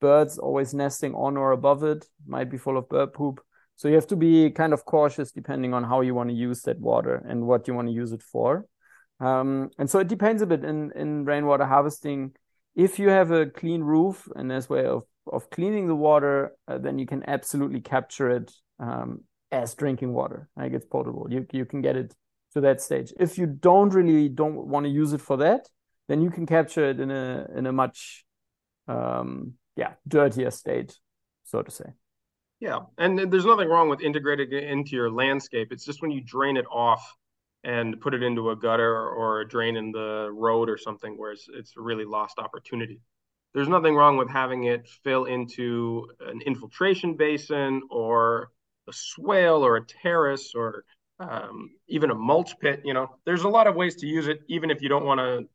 birds 0.00 0.38
always 0.38 0.74
nesting 0.74 1.14
on 1.14 1.38
or 1.38 1.52
above 1.52 1.82
it, 1.82 2.04
it 2.04 2.08
might 2.26 2.50
be 2.50 2.58
full 2.58 2.76
of 2.76 2.90
bird 2.90 3.14
poop. 3.14 3.40
So 3.76 3.88
you 3.88 3.94
have 3.94 4.06
to 4.08 4.16
be 4.16 4.50
kind 4.50 4.74
of 4.74 4.84
cautious 4.84 5.32
depending 5.32 5.72
on 5.72 5.82
how 5.82 6.02
you 6.02 6.14
want 6.14 6.28
to 6.28 6.36
use 6.36 6.60
that 6.62 6.78
water 6.78 7.24
and 7.26 7.46
what 7.46 7.66
you 7.66 7.74
want 7.74 7.88
to 7.88 7.94
use 7.94 8.12
it 8.12 8.22
for. 8.22 8.66
Um, 9.18 9.70
and 9.78 9.88
so 9.88 10.00
it 10.00 10.08
depends 10.08 10.42
a 10.42 10.46
bit 10.46 10.62
in 10.62 10.92
in 10.92 11.24
rainwater 11.24 11.64
harvesting. 11.64 12.32
If 12.74 12.98
you 12.98 13.08
have 13.08 13.30
a 13.30 13.46
clean 13.46 13.82
roof 13.82 14.28
and 14.36 14.50
there's 14.50 14.68
way 14.68 14.84
of 14.84 15.04
of 15.26 15.48
cleaning 15.48 15.88
the 15.88 15.96
water, 15.96 16.52
uh, 16.68 16.76
then 16.76 16.98
you 16.98 17.06
can 17.06 17.24
absolutely 17.26 17.80
capture 17.80 18.30
it 18.30 18.52
um, 18.78 19.24
as 19.54 19.74
drinking 19.74 20.12
water. 20.12 20.48
Like 20.56 20.72
it's 20.72 20.86
potable. 20.86 21.26
You 21.30 21.46
you 21.52 21.64
can 21.64 21.80
get 21.80 21.96
it 21.96 22.14
to 22.52 22.60
that 22.62 22.80
stage. 22.80 23.12
If 23.18 23.38
you 23.38 23.46
don't 23.46 23.92
really 23.98 24.28
don't 24.28 24.66
want 24.72 24.84
to 24.86 24.90
use 24.90 25.12
it 25.12 25.20
for 25.20 25.36
that, 25.38 25.68
then 26.08 26.22
you 26.22 26.30
can 26.30 26.46
capture 26.46 26.84
it 26.90 27.00
in 27.00 27.10
a 27.10 27.46
in 27.58 27.66
a 27.66 27.72
much 27.72 28.24
um 28.88 29.54
yeah 29.76 29.92
dirtier 30.06 30.50
state, 30.50 30.98
so 31.44 31.62
to 31.62 31.70
say. 31.70 31.90
Yeah, 32.60 32.80
and 32.98 33.18
there's 33.30 33.44
nothing 33.44 33.68
wrong 33.68 33.88
with 33.88 34.00
integrating 34.00 34.52
it 34.52 34.64
into 34.64 34.96
your 34.96 35.10
landscape. 35.10 35.68
It's 35.70 35.84
just 35.84 36.00
when 36.00 36.10
you 36.10 36.22
drain 36.22 36.56
it 36.56 36.66
off 36.70 37.04
and 37.62 38.00
put 38.00 38.14
it 38.14 38.22
into 38.22 38.50
a 38.50 38.56
gutter 38.56 39.08
or 39.08 39.40
a 39.40 39.48
drain 39.48 39.76
in 39.76 39.90
the 39.90 40.30
road 40.32 40.68
or 40.68 40.78
something 40.78 41.18
where 41.18 41.32
it's, 41.32 41.46
it's 41.52 41.72
a 41.76 41.80
really 41.80 42.04
lost 42.04 42.38
opportunity. 42.38 43.00
There's 43.54 43.68
nothing 43.68 43.94
wrong 43.94 44.16
with 44.16 44.28
having 44.30 44.64
it 44.64 44.88
fill 45.02 45.24
into 45.24 46.08
an 46.20 46.40
infiltration 46.42 47.16
basin 47.16 47.82
or 47.90 48.50
a 48.88 48.92
swale 48.92 49.64
or 49.64 49.76
a 49.76 49.86
terrace 49.86 50.52
or 50.54 50.84
um, 51.20 51.70
even 51.88 52.10
a 52.10 52.14
mulch 52.14 52.58
pit. 52.58 52.82
You 52.84 52.94
know, 52.94 53.08
there's 53.24 53.44
a 53.44 53.48
lot 53.48 53.66
of 53.66 53.74
ways 53.74 53.96
to 53.96 54.06
use 54.06 54.28
it, 54.28 54.40
even 54.48 54.70
if 54.70 54.82
you 54.82 54.88
don't 54.88 55.04
want 55.04 55.20
to 55.20 55.48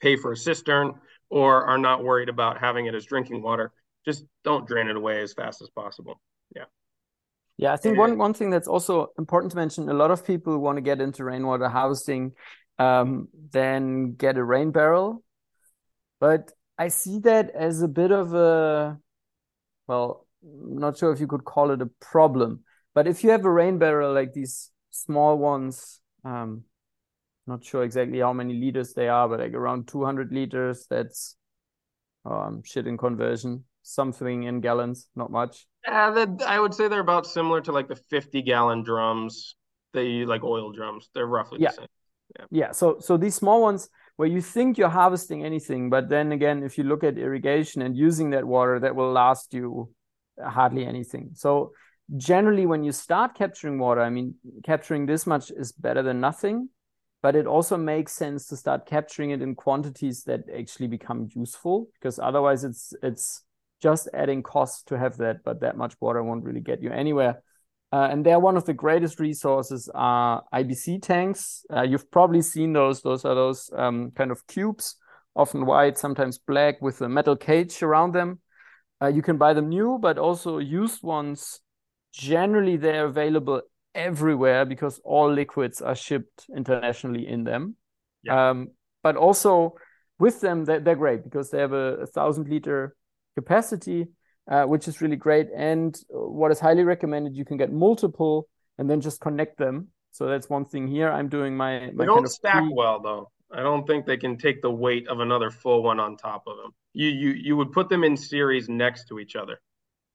pay 0.00 0.16
for 0.16 0.32
a 0.32 0.36
cistern 0.36 0.94
or 1.30 1.64
are 1.64 1.78
not 1.78 2.02
worried 2.04 2.28
about 2.28 2.58
having 2.58 2.86
it 2.86 2.94
as 2.94 3.04
drinking 3.04 3.42
water. 3.42 3.72
Just 4.04 4.24
don't 4.44 4.66
drain 4.66 4.88
it 4.88 4.96
away 4.96 5.20
as 5.22 5.32
fast 5.32 5.62
as 5.62 5.70
possible. 5.70 6.20
Yeah. 6.54 6.64
Yeah, 7.56 7.72
I 7.72 7.76
think 7.76 7.98
one, 7.98 8.18
one 8.18 8.34
thing 8.34 8.50
that's 8.50 8.66
also 8.66 9.12
important 9.18 9.52
to 9.52 9.56
mention 9.56 9.88
a 9.88 9.94
lot 9.94 10.10
of 10.10 10.26
people 10.26 10.58
want 10.58 10.78
to 10.78 10.82
get 10.82 11.00
into 11.00 11.22
rainwater 11.22 11.68
harvesting, 11.68 12.32
um, 12.78 13.28
then 13.52 14.14
get 14.14 14.36
a 14.36 14.42
rain 14.42 14.72
barrel. 14.72 15.22
But 16.18 16.50
I 16.78 16.88
see 16.88 17.20
that 17.20 17.50
as 17.50 17.82
a 17.82 17.88
bit 17.88 18.10
of 18.10 18.34
a, 18.34 18.98
well, 19.86 20.26
not 20.42 20.98
sure 20.98 21.12
if 21.12 21.20
you 21.20 21.26
could 21.26 21.44
call 21.44 21.70
it 21.70 21.82
a 21.82 21.90
problem, 22.00 22.60
but 22.94 23.06
if 23.06 23.24
you 23.24 23.30
have 23.30 23.44
a 23.44 23.50
rain 23.50 23.78
barrel 23.78 24.12
like 24.12 24.32
these 24.32 24.70
small 24.90 25.38
ones, 25.38 26.00
um, 26.24 26.64
not 27.46 27.64
sure 27.64 27.82
exactly 27.82 28.20
how 28.20 28.32
many 28.32 28.54
liters 28.54 28.92
they 28.92 29.08
are, 29.08 29.28
but 29.28 29.40
like 29.40 29.54
around 29.54 29.88
200 29.88 30.32
liters, 30.32 30.86
that's 30.88 31.36
um, 32.24 32.62
shit 32.64 32.86
in 32.86 32.96
conversion, 32.96 33.64
something 33.82 34.44
in 34.44 34.60
gallons, 34.60 35.08
not 35.16 35.30
much. 35.30 35.66
That, 35.86 36.42
I 36.46 36.60
would 36.60 36.74
say 36.74 36.88
they're 36.88 37.00
about 37.00 37.26
similar 37.26 37.60
to 37.62 37.72
like 37.72 37.88
the 37.88 37.96
50 37.96 38.42
gallon 38.42 38.82
drums. 38.82 39.56
They 39.92 40.24
like 40.24 40.44
oil 40.44 40.72
drums. 40.72 41.08
They're 41.14 41.26
roughly 41.26 41.58
yeah. 41.60 41.70
the 41.70 41.74
same. 41.74 41.86
Yeah. 42.38 42.46
yeah. 42.50 42.72
So 42.72 42.98
so 43.00 43.16
these 43.16 43.34
small 43.34 43.60
ones 43.60 43.88
where 44.16 44.28
you 44.28 44.40
think 44.40 44.78
you're 44.78 44.88
harvesting 44.88 45.44
anything, 45.44 45.90
but 45.90 46.08
then 46.08 46.32
again, 46.32 46.62
if 46.62 46.78
you 46.78 46.84
look 46.84 47.02
at 47.02 47.18
irrigation 47.18 47.82
and 47.82 47.96
using 47.96 48.30
that 48.30 48.44
water, 48.44 48.78
that 48.80 48.94
will 48.94 49.12
last 49.12 49.52
you 49.52 49.92
hardly 50.44 50.86
anything. 50.86 51.30
So 51.34 51.72
generally, 52.16 52.66
when 52.66 52.84
you 52.84 52.92
start 52.92 53.34
capturing 53.34 53.78
water, 53.78 54.00
I 54.00 54.10
mean, 54.10 54.34
capturing 54.64 55.06
this 55.06 55.26
much 55.26 55.50
is 55.50 55.72
better 55.72 56.02
than 56.02 56.20
nothing, 56.20 56.68
but 57.22 57.36
it 57.36 57.46
also 57.46 57.76
makes 57.76 58.12
sense 58.12 58.46
to 58.48 58.56
start 58.56 58.86
capturing 58.86 59.30
it 59.30 59.42
in 59.42 59.54
quantities 59.54 60.24
that 60.24 60.40
actually 60.56 60.88
become 60.88 61.28
useful 61.34 61.88
because 61.94 62.18
otherwise 62.18 62.64
it's 62.64 62.92
it's 63.02 63.44
just 63.80 64.08
adding 64.14 64.42
cost 64.42 64.86
to 64.88 64.98
have 64.98 65.16
that, 65.18 65.42
but 65.44 65.60
that 65.60 65.76
much 65.76 65.94
water 66.00 66.22
won't 66.22 66.44
really 66.44 66.60
get 66.60 66.82
you 66.82 66.90
anywhere. 66.90 67.42
Uh, 67.92 68.08
and 68.10 68.24
they're 68.24 68.40
one 68.40 68.56
of 68.56 68.64
the 68.64 68.72
greatest 68.72 69.20
resources 69.20 69.90
are 69.94 70.42
IBC 70.54 71.02
tanks. 71.02 71.66
Uh, 71.70 71.82
you've 71.82 72.10
probably 72.10 72.40
seen 72.40 72.72
those. 72.72 73.02
Those 73.02 73.24
are 73.24 73.34
those 73.34 73.70
um, 73.76 74.12
kind 74.12 74.30
of 74.30 74.46
cubes, 74.46 74.96
often 75.36 75.66
white, 75.66 75.98
sometimes 75.98 76.38
black, 76.38 76.80
with 76.80 77.02
a 77.02 77.08
metal 77.08 77.36
cage 77.36 77.82
around 77.82 78.14
them. 78.14 78.40
Uh, 79.02 79.08
you 79.08 79.22
can 79.22 79.36
buy 79.36 79.52
them 79.52 79.68
new, 79.68 79.98
but 80.00 80.18
also 80.18 80.58
used 80.58 81.02
ones. 81.02 81.60
Generally, 82.12 82.76
they're 82.76 83.06
available 83.06 83.62
everywhere 83.94 84.64
because 84.64 85.00
all 85.04 85.32
liquids 85.32 85.82
are 85.82 85.94
shipped 85.94 86.46
internationally 86.56 87.26
in 87.26 87.44
them. 87.44 87.76
Yeah. 88.22 88.50
Um, 88.50 88.68
but 89.02 89.16
also 89.16 89.74
with 90.18 90.40
them, 90.40 90.64
they're, 90.64 90.78
they're, 90.78 90.94
great 90.94 91.24
because 91.24 91.50
they 91.50 91.58
have 91.58 91.72
a, 91.72 91.96
a 92.02 92.06
thousand 92.06 92.48
liter 92.48 92.94
capacity 93.34 94.06
uh, 94.50 94.64
which 94.64 94.88
is 94.88 95.00
really 95.00 95.16
great. 95.16 95.48
And 95.56 95.96
what 96.08 96.50
is 96.50 96.60
highly 96.60 96.84
recommended, 96.84 97.36
you 97.36 97.44
can 97.44 97.56
get 97.56 97.72
multiple 97.72 98.48
and 98.78 98.88
then 98.88 99.00
just 99.00 99.20
connect 99.20 99.58
them. 99.58 99.88
So 100.10 100.26
that's 100.26 100.48
one 100.48 100.64
thing 100.64 100.88
here. 100.88 101.10
I'm 101.10 101.28
doing 101.28 101.56
my. 101.56 101.80
my 101.80 101.92
they 101.96 102.04
don't 102.04 102.28
stack 102.28 102.62
pre- 102.62 102.72
well 102.74 103.00
though. 103.00 103.30
I 103.52 103.62
don't 103.62 103.86
think 103.86 104.06
they 104.06 104.16
can 104.16 104.36
take 104.36 104.62
the 104.62 104.70
weight 104.70 105.08
of 105.08 105.20
another 105.20 105.50
full 105.50 105.82
one 105.82 106.00
on 106.00 106.16
top 106.16 106.44
of 106.46 106.56
them. 106.56 106.72
You 106.92 107.08
you 107.08 107.30
you 107.30 107.56
would 107.56 107.72
put 107.72 107.88
them 107.88 108.04
in 108.04 108.16
series 108.16 108.68
next 108.68 109.08
to 109.08 109.18
each 109.18 109.36
other. 109.36 109.60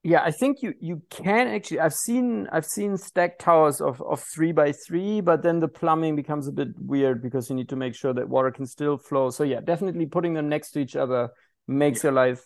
Yeah, 0.04 0.22
I 0.22 0.30
think 0.30 0.62
you 0.62 0.74
you 0.80 1.02
can 1.10 1.48
actually. 1.48 1.80
I've 1.80 1.94
seen 1.94 2.48
I've 2.52 2.64
seen 2.64 2.96
stacked 2.96 3.40
towers 3.40 3.80
of 3.80 4.00
of 4.02 4.22
three 4.34 4.52
by 4.52 4.72
three, 4.72 5.20
but 5.20 5.42
then 5.42 5.58
the 5.58 5.68
plumbing 5.68 6.16
becomes 6.16 6.46
a 6.46 6.52
bit 6.52 6.68
weird 6.78 7.22
because 7.22 7.50
you 7.50 7.56
need 7.56 7.68
to 7.70 7.76
make 7.76 7.94
sure 7.94 8.12
that 8.14 8.28
water 8.28 8.50
can 8.50 8.66
still 8.66 8.96
flow. 8.96 9.30
So 9.30 9.44
yeah, 9.44 9.60
definitely 9.60 10.06
putting 10.06 10.34
them 10.34 10.48
next 10.48 10.70
to 10.72 10.80
each 10.80 10.96
other 10.96 11.30
makes 11.66 12.02
yeah. 12.02 12.08
your 12.08 12.14
life 12.14 12.40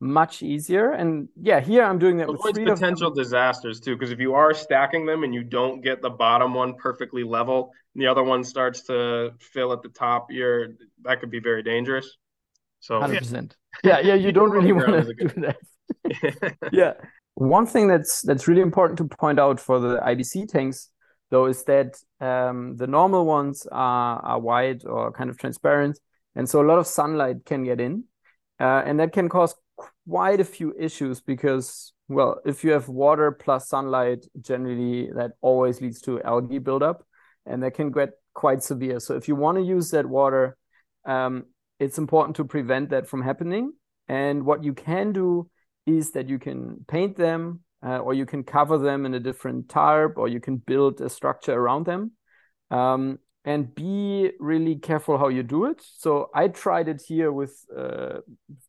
much 0.00 0.42
easier. 0.42 0.92
And 0.92 1.28
yeah, 1.40 1.60
here 1.60 1.82
I'm 1.84 1.98
doing 1.98 2.16
that 2.18 2.28
Avoids 2.28 2.58
with 2.58 2.68
potential 2.68 3.10
disasters 3.10 3.80
too, 3.80 3.96
because 3.96 4.10
if 4.10 4.20
you 4.20 4.34
are 4.34 4.54
stacking 4.54 5.06
them 5.06 5.24
and 5.24 5.34
you 5.34 5.42
don't 5.42 5.80
get 5.80 6.02
the 6.02 6.10
bottom 6.10 6.54
one 6.54 6.74
perfectly 6.74 7.24
level, 7.24 7.72
and 7.94 8.02
the 8.02 8.06
other 8.06 8.22
one 8.22 8.44
starts 8.44 8.82
to 8.84 9.32
fill 9.40 9.72
at 9.72 9.82
the 9.82 9.88
top, 9.88 10.30
you're 10.30 10.68
that 11.02 11.20
could 11.20 11.30
be 11.30 11.40
very 11.40 11.62
dangerous. 11.62 12.16
So 12.80 13.00
100%. 13.00 13.52
Yeah, 13.84 14.00
yeah, 14.00 14.14
you 14.14 14.32
don't 14.32 14.50
really 14.50 14.72
want 14.72 14.86
to 14.86 15.14
do 15.14 15.28
that. 15.42 16.56
yeah. 16.72 16.94
One 17.34 17.66
thing 17.66 17.86
that's 17.86 18.22
that's 18.22 18.48
really 18.48 18.62
important 18.62 18.98
to 18.98 19.04
point 19.04 19.38
out 19.38 19.60
for 19.60 19.78
the 19.78 19.98
IBC 19.98 20.48
tanks 20.48 20.90
though 21.30 21.46
is 21.46 21.62
that 21.64 21.94
um, 22.20 22.76
the 22.76 22.86
normal 22.86 23.24
ones 23.24 23.66
are 23.70 24.18
are 24.20 24.40
white 24.40 24.82
or 24.84 25.12
kind 25.12 25.30
of 25.30 25.38
transparent, 25.38 26.00
and 26.34 26.48
so 26.48 26.60
a 26.60 26.66
lot 26.66 26.78
of 26.78 26.86
sunlight 26.86 27.44
can 27.44 27.62
get 27.62 27.80
in, 27.80 28.04
uh, 28.58 28.82
and 28.84 28.98
that 28.98 29.12
can 29.12 29.28
cause 29.28 29.54
quite 30.08 30.40
a 30.40 30.44
few 30.44 30.74
issues 30.78 31.20
because 31.20 31.92
well 32.08 32.40
if 32.44 32.64
you 32.64 32.70
have 32.70 32.88
water 32.88 33.30
plus 33.32 33.68
sunlight 33.68 34.26
generally 34.40 35.10
that 35.14 35.32
always 35.40 35.80
leads 35.80 36.00
to 36.00 36.22
algae 36.22 36.58
buildup 36.58 37.04
and 37.44 37.62
that 37.62 37.74
can 37.74 37.90
get 37.90 38.10
quite 38.34 38.62
severe. 38.62 39.00
So 39.00 39.16
if 39.16 39.26
you 39.26 39.34
want 39.34 39.58
to 39.58 39.64
use 39.64 39.90
that 39.90 40.06
water 40.06 40.56
um, 41.04 41.44
it's 41.78 41.98
important 41.98 42.36
to 42.36 42.44
prevent 42.44 42.90
that 42.90 43.06
from 43.06 43.22
happening. 43.22 43.72
And 44.08 44.44
what 44.44 44.64
you 44.64 44.74
can 44.74 45.12
do 45.12 45.48
is 45.86 46.12
that 46.12 46.28
you 46.28 46.38
can 46.38 46.84
paint 46.88 47.16
them 47.16 47.60
uh, 47.84 47.98
or 47.98 48.14
you 48.14 48.26
can 48.26 48.42
cover 48.42 48.78
them 48.78 49.06
in 49.06 49.14
a 49.14 49.20
different 49.20 49.68
tarp 49.68 50.18
or 50.18 50.28
you 50.28 50.40
can 50.40 50.56
build 50.56 51.00
a 51.00 51.08
structure 51.08 51.54
around 51.54 51.86
them. 51.86 52.12
Um, 52.70 53.18
and 53.44 53.74
be 53.74 54.30
really 54.40 54.76
careful 54.76 55.16
how 55.16 55.28
you 55.28 55.42
do 55.42 55.64
it. 55.64 55.80
So 55.96 56.28
I 56.34 56.48
tried 56.48 56.88
it 56.88 57.00
here 57.06 57.32
with 57.32 57.64
uh, 57.74 58.18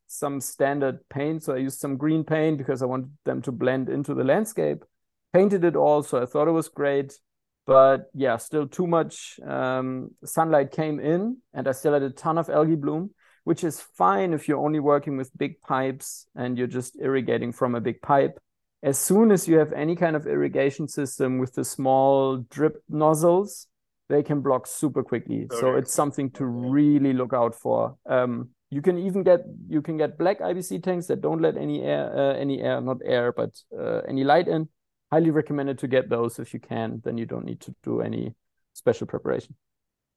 some 0.09 0.41
standard 0.41 1.07
paint. 1.09 1.43
So 1.43 1.53
I 1.53 1.57
used 1.57 1.79
some 1.79 1.95
green 1.95 2.23
paint 2.23 2.57
because 2.57 2.81
I 2.81 2.85
wanted 2.85 3.11
them 3.25 3.41
to 3.43 3.51
blend 3.51 3.89
into 3.89 4.13
the 4.13 4.23
landscape. 4.23 4.83
Painted 5.31 5.63
it 5.63 5.75
all, 5.75 6.01
so 6.01 6.21
I 6.21 6.25
thought 6.25 6.47
it 6.47 6.51
was 6.51 6.67
great. 6.67 7.19
But 7.67 8.09
yeah, 8.15 8.37
still 8.37 8.67
too 8.67 8.87
much 8.87 9.39
um, 9.45 10.09
sunlight 10.25 10.71
came 10.71 10.99
in, 10.99 11.37
and 11.53 11.67
I 11.67 11.71
still 11.73 11.93
had 11.93 12.01
a 12.01 12.09
ton 12.09 12.39
of 12.39 12.49
algae 12.49 12.75
bloom, 12.75 13.11
which 13.43 13.63
is 13.63 13.79
fine 13.79 14.33
if 14.33 14.47
you're 14.47 14.65
only 14.65 14.79
working 14.79 15.17
with 15.17 15.37
big 15.37 15.61
pipes 15.61 16.25
and 16.35 16.57
you're 16.57 16.65
just 16.65 16.97
irrigating 16.99 17.51
from 17.51 17.75
a 17.75 17.81
big 17.81 18.01
pipe. 18.01 18.39
As 18.81 18.97
soon 18.97 19.29
as 19.31 19.47
you 19.47 19.59
have 19.59 19.71
any 19.73 19.95
kind 19.95 20.15
of 20.15 20.25
irrigation 20.25 20.87
system 20.87 21.37
with 21.37 21.53
the 21.53 21.63
small 21.63 22.37
drip 22.49 22.81
nozzles, 22.89 23.67
they 24.07 24.23
can 24.23 24.41
block 24.41 24.65
super 24.65 25.03
quickly. 25.03 25.43
Okay. 25.43 25.59
So 25.59 25.75
it's 25.75 25.93
something 25.93 26.31
to 26.31 26.45
really 26.45 27.13
look 27.13 27.33
out 27.33 27.53
for. 27.53 27.97
Um, 28.07 28.49
you 28.71 28.81
can 28.81 28.97
even 28.97 29.23
get 29.23 29.41
you 29.67 29.81
can 29.81 29.97
get 29.97 30.17
black 30.17 30.39
IBC 30.39 30.83
tanks 30.83 31.07
that 31.07 31.21
don't 31.21 31.41
let 31.41 31.57
any 31.57 31.81
air 31.81 32.11
uh, 32.15 32.33
any 32.35 32.61
air 32.61 32.81
not 32.81 32.97
air 33.03 33.31
but 33.31 33.51
uh, 33.77 34.01
any 34.07 34.23
light 34.23 34.47
in. 34.47 34.69
Highly 35.11 35.31
recommended 35.31 35.79
to 35.79 35.87
get 35.87 36.09
those 36.09 36.37
if 36.37 36.53
you 36.53 36.59
can. 36.59 37.01
Then 37.03 37.17
you 37.17 37.25
don't 37.25 37.45
need 37.45 37.61
to 37.61 37.75
do 37.83 38.01
any 38.01 38.35
special 38.73 39.07
preparation. 39.07 39.55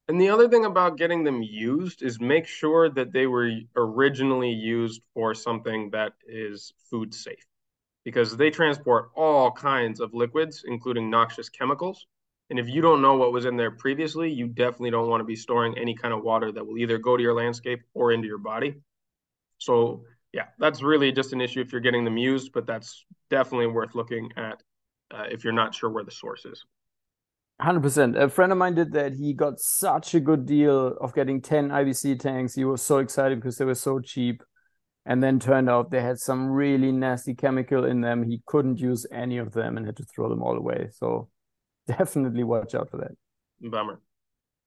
And 0.09 0.21
the 0.21 0.29
other 0.29 0.49
thing 0.49 0.65
about 0.67 0.99
getting 0.99 1.25
them 1.25 1.43
used 1.43 2.03
is 2.03 2.21
make 2.21 2.47
sure 2.47 2.91
that 2.91 3.13
they 3.13 3.27
were 3.27 3.51
originally 3.77 4.51
used 4.51 5.01
for 5.15 5.35
something 5.35 5.91
that 5.91 6.13
is 6.27 6.73
food 6.91 7.15
safe 7.15 7.47
because 8.05 8.37
they 8.37 8.51
transport 8.51 9.11
all 9.15 9.51
kinds 9.51 10.01
of 10.01 10.13
liquids, 10.13 10.65
including 10.67 11.09
noxious 11.09 11.49
chemicals. 11.49 12.07
And 12.53 12.59
if 12.59 12.69
you 12.69 12.83
don't 12.83 13.01
know 13.01 13.15
what 13.17 13.33
was 13.33 13.47
in 13.47 13.57
there 13.57 13.71
previously, 13.71 14.31
you 14.31 14.47
definitely 14.47 14.91
don't 14.91 15.09
want 15.09 15.23
to 15.23 15.25
be 15.25 15.37
storing 15.37 15.79
any 15.79 15.95
kind 15.95 16.13
of 16.13 16.23
water 16.23 16.53
that 16.53 16.67
will 16.67 16.77
either 16.77 16.99
go 16.99 17.17
to 17.17 17.23
your 17.23 17.33
landscape 17.33 17.81
or 17.95 18.13
into 18.13 18.29
your 18.29 18.37
body. 18.37 18.75
So, 19.57 20.05
yeah, 20.35 20.49
that's 20.59 20.83
really 20.83 21.13
just 21.13 21.33
an 21.33 21.41
issue 21.41 21.63
if 21.63 21.73
you're 21.73 21.81
getting 21.81 22.05
them 22.05 22.19
used, 22.19 22.53
but 22.53 22.67
that's 22.67 23.07
definitely 23.31 23.69
worth 23.69 23.95
looking 23.95 24.33
at 24.37 24.63
uh, 25.11 25.25
if 25.31 25.45
you're 25.45 25.55
not 25.55 25.75
sure 25.75 25.89
where 25.89 26.05
the 26.05 26.11
source 26.11 26.45
is. 26.45 26.63
100%. 27.63 28.21
A 28.21 28.29
friend 28.29 28.53
of 28.53 28.59
mine 28.59 28.75
did 28.75 28.93
that. 28.93 29.15
He 29.15 29.33
got 29.33 29.59
such 29.59 30.15
a 30.15 30.21
good 30.21 30.45
deal 30.45 30.89
of 31.01 31.15
getting 31.15 31.41
10 31.41 31.71
IBC 31.71 32.21
tanks. 32.21 32.55
He 32.55 32.67
was 32.67 32.83
so 32.83 32.99
excited 32.99 33.41
because 33.41 33.57
they 33.57 33.65
were 33.65 33.75
so 33.75 33.99
cheap. 33.99 34.43
And 35.07 35.23
then 35.23 35.41
turned 35.41 35.71
out 35.71 35.91
they 35.91 36.03
had 36.03 36.19
some 36.19 36.51
really 36.51 36.93
nasty 36.93 37.33
chemical 37.35 37.87
in 37.87 38.03
them. 38.03 38.23
He 38.23 38.43
couldn't 38.45 38.79
use 38.79 39.07
any 39.11 39.39
of 39.39 39.53
them 39.53 39.79
and 39.79 39.87
had 39.87 39.97
to 39.97 40.05
throw 40.05 40.29
them 40.29 40.43
all 40.43 40.59
away. 40.59 40.91
So 40.93 41.31
definitely 41.87 42.45
watch 42.45 42.75
out 42.75 42.91
for 42.91 42.99
that. 42.99 43.13
Bummer. 43.61 44.01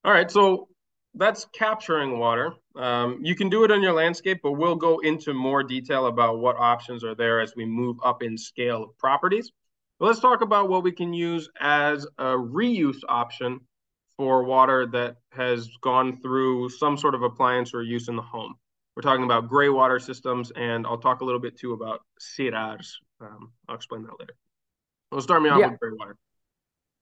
All 0.04 0.12
right, 0.12 0.30
so 0.30 0.68
that's 1.16 1.48
capturing 1.54 2.20
water. 2.20 2.54
Um, 2.76 3.20
you 3.22 3.36
can 3.36 3.50
do 3.50 3.64
it 3.64 3.72
on 3.72 3.82
your 3.82 3.94
landscape, 3.94 4.40
but 4.44 4.54
we'll 4.54 4.76
go 4.76 5.00
into 5.00 5.34
more 5.34 5.64
detail 5.64 6.08
about 6.08 6.40
what 6.40 6.58
options 6.58 7.04
are 7.04 7.16
there 7.16 7.40
as 7.40 7.54
we 7.56 7.66
move 7.66 7.98
up 8.04 8.22
in 8.22 8.38
scale 8.38 8.84
of 8.84 8.98
properties. 8.98 9.52
But 10.00 10.08
let's 10.08 10.20
talk 10.20 10.42
about 10.42 10.70
what 10.70 10.84
we 10.84 10.92
can 10.92 11.14
use 11.14 11.50
as 11.60 12.06
a 12.18 12.34
reuse 12.36 13.00
option 13.08 13.62
for 14.18 14.44
water 14.44 14.86
that 14.88 15.16
has 15.32 15.70
gone 15.82 16.22
through 16.22 16.70
some 16.70 16.98
sort 16.98 17.16
of 17.16 17.24
appliance 17.24 17.74
or 17.74 17.82
use 17.82 18.08
in 18.08 18.16
the 18.16 18.22
home. 18.22 18.56
We're 18.96 19.02
talking 19.02 19.26
about 19.26 19.50
gray 19.50 19.70
water 19.70 20.00
systems, 20.00 20.52
and 20.56 20.86
I'll 20.86 20.98
talk 20.98 21.22
a 21.22 21.26
little 21.26 21.40
bit 21.40 21.58
too 21.58 21.74
about 21.74 22.02
SIRARs. 22.20 22.94
Um, 23.20 23.52
I'll 23.68 23.76
explain 23.76 24.04
that 24.04 24.20
later. 24.20 24.36
We'll 25.12 25.22
start 25.22 25.42
me 25.42 25.50
off 25.50 25.60
yeah. 25.60 25.72
with 25.72 25.80
gray 25.80 25.92
water. 25.94 26.18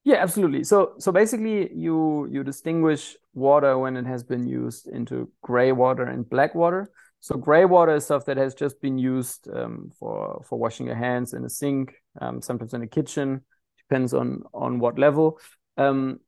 Yeah, 0.04 0.16
absolutely. 0.18 0.64
So 0.66 0.96
so 1.00 1.12
basically 1.12 1.74
you 1.74 2.28
you 2.30 2.44
distinguish 2.44 3.16
water 3.34 3.78
when 3.78 3.96
it 3.96 4.06
has 4.06 4.24
been 4.24 4.46
used 4.48 4.88
into 4.88 5.32
gray 5.42 5.72
water 5.72 6.04
and 6.04 6.30
black 6.30 6.54
water. 6.56 6.92
So 7.22 7.36
gray 7.38 7.64
water 7.64 7.96
is 7.96 8.04
stuff 8.06 8.26
that 8.26 8.36
has 8.36 8.54
just 8.54 8.82
been 8.82 8.98
used 8.98 9.48
um, 9.54 9.92
for 9.98 10.44
for 10.46 10.60
washing 10.60 10.88
your 10.88 10.98
hands 10.98 11.34
in 11.34 11.46
a 11.46 11.50
sink, 11.50 11.96
um, 12.20 12.42
sometimes 12.42 12.74
in 12.74 12.82
a 12.82 12.88
kitchen, 12.88 13.46
depends 13.78 14.14
on 14.14 14.44
on 14.54 14.80
what 14.80 15.00
level. 15.00 15.40
Um, 15.78 16.20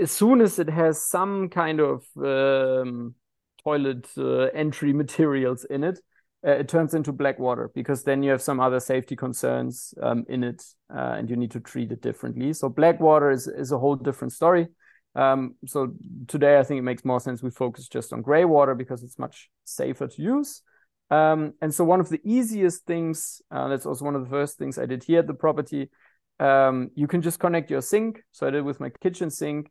as 0.00 0.10
soon 0.10 0.40
as 0.40 0.58
it 0.58 0.68
has 0.68 1.06
some 1.06 1.48
kind 1.50 1.80
of 1.80 2.04
um, 2.16 3.14
toilet 3.62 4.08
uh, 4.18 4.46
entry 4.54 4.92
materials 4.92 5.64
in 5.64 5.84
it, 5.84 6.00
uh, 6.46 6.50
it 6.50 6.68
turns 6.68 6.94
into 6.94 7.12
black 7.12 7.38
water 7.38 7.70
because 7.74 8.04
then 8.04 8.22
you 8.22 8.30
have 8.30 8.42
some 8.42 8.60
other 8.60 8.80
safety 8.80 9.16
concerns 9.16 9.94
um, 10.02 10.24
in 10.28 10.44
it 10.44 10.62
uh, 10.94 11.14
and 11.16 11.30
you 11.30 11.36
need 11.36 11.50
to 11.50 11.60
treat 11.60 11.90
it 11.90 12.02
differently. 12.02 12.52
So 12.52 12.68
black 12.68 13.00
water 13.00 13.30
is, 13.30 13.46
is 13.46 13.72
a 13.72 13.78
whole 13.78 13.96
different 13.96 14.32
story. 14.32 14.68
Um, 15.14 15.54
so 15.64 15.94
today 16.26 16.58
I 16.58 16.64
think 16.64 16.78
it 16.78 16.82
makes 16.82 17.04
more 17.04 17.20
sense 17.20 17.42
we 17.42 17.50
focus 17.50 17.88
just 17.88 18.12
on 18.12 18.20
gray 18.20 18.44
water 18.44 18.74
because 18.74 19.02
it's 19.02 19.18
much 19.18 19.48
safer 19.64 20.08
to 20.08 20.22
use. 20.22 20.62
Um, 21.10 21.54
and 21.62 21.72
so 21.72 21.84
one 21.84 22.00
of 22.00 22.08
the 22.08 22.20
easiest 22.24 22.84
things, 22.84 23.40
uh, 23.50 23.68
that's 23.68 23.86
also 23.86 24.04
one 24.04 24.16
of 24.16 24.24
the 24.24 24.30
first 24.30 24.58
things 24.58 24.78
I 24.78 24.86
did 24.86 25.04
here 25.04 25.20
at 25.20 25.26
the 25.26 25.34
property, 25.34 25.90
um, 26.40 26.90
you 26.94 27.06
can 27.06 27.22
just 27.22 27.38
connect 27.38 27.70
your 27.70 27.82
sink. 27.82 28.22
So 28.32 28.46
I 28.46 28.50
did 28.50 28.64
with 28.64 28.80
my 28.80 28.90
kitchen 28.90 29.30
sink 29.30 29.70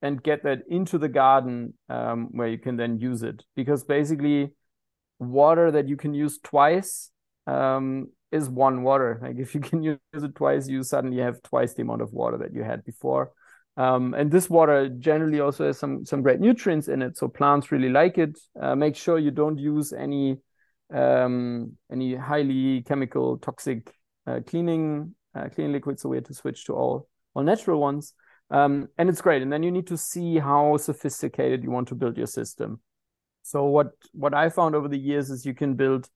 and 0.00 0.22
get 0.22 0.44
that 0.44 0.60
into 0.68 0.98
the 0.98 1.08
garden 1.08 1.74
um, 1.88 2.28
where 2.30 2.48
you 2.48 2.58
can 2.58 2.76
then 2.76 2.98
use 2.98 3.22
it 3.22 3.42
because 3.56 3.84
basically 3.84 4.52
water 5.18 5.70
that 5.70 5.88
you 5.88 5.96
can 5.96 6.14
use 6.14 6.38
twice 6.42 7.10
um, 7.46 8.08
is 8.32 8.48
one 8.48 8.82
water. 8.82 9.20
Like 9.22 9.38
if 9.38 9.54
you 9.54 9.60
can 9.60 9.82
use 9.82 9.98
it 10.12 10.34
twice, 10.34 10.68
you 10.68 10.82
suddenly 10.82 11.22
have 11.22 11.42
twice 11.42 11.74
the 11.74 11.82
amount 11.82 12.02
of 12.02 12.12
water 12.12 12.38
that 12.38 12.52
you 12.52 12.62
had 12.62 12.84
before. 12.84 13.32
Um, 13.76 14.14
and 14.14 14.30
this 14.30 14.48
water 14.48 14.88
generally 14.88 15.40
also 15.40 15.66
has 15.66 15.78
some 15.78 16.04
some 16.04 16.22
great 16.22 16.38
nutrients 16.40 16.86
in 16.88 17.02
it, 17.02 17.16
so 17.16 17.26
plants 17.26 17.72
really 17.72 17.88
like 17.88 18.18
it. 18.18 18.38
Uh, 18.60 18.76
make 18.76 18.94
sure 18.94 19.18
you 19.18 19.32
don't 19.32 19.58
use 19.58 19.92
any 19.92 20.38
um, 20.92 21.76
any 21.90 22.14
highly 22.14 22.82
chemical 22.82 23.38
toxic 23.38 23.92
uh, 24.28 24.40
cleaning 24.46 25.14
uh, 25.34 25.48
cleaning 25.48 25.72
liquids. 25.72 26.02
So 26.02 26.08
we 26.08 26.16
had 26.16 26.26
to 26.26 26.34
switch 26.34 26.66
to 26.66 26.74
all 26.74 27.08
all 27.34 27.42
natural 27.42 27.80
ones, 27.80 28.14
um, 28.50 28.88
and 28.96 29.08
it's 29.08 29.20
great. 29.20 29.42
And 29.42 29.52
then 29.52 29.64
you 29.64 29.72
need 29.72 29.88
to 29.88 29.96
see 29.96 30.38
how 30.38 30.76
sophisticated 30.76 31.64
you 31.64 31.72
want 31.72 31.88
to 31.88 31.96
build 31.96 32.16
your 32.16 32.28
system. 32.28 32.80
So 33.44 33.64
what 33.64 33.92
what 34.12 34.34
I 34.34 34.48
found 34.48 34.74
over 34.74 34.88
the 34.88 34.98
years 34.98 35.30
is 35.30 35.46
you 35.46 35.54
can 35.54 35.74
build 35.74 36.08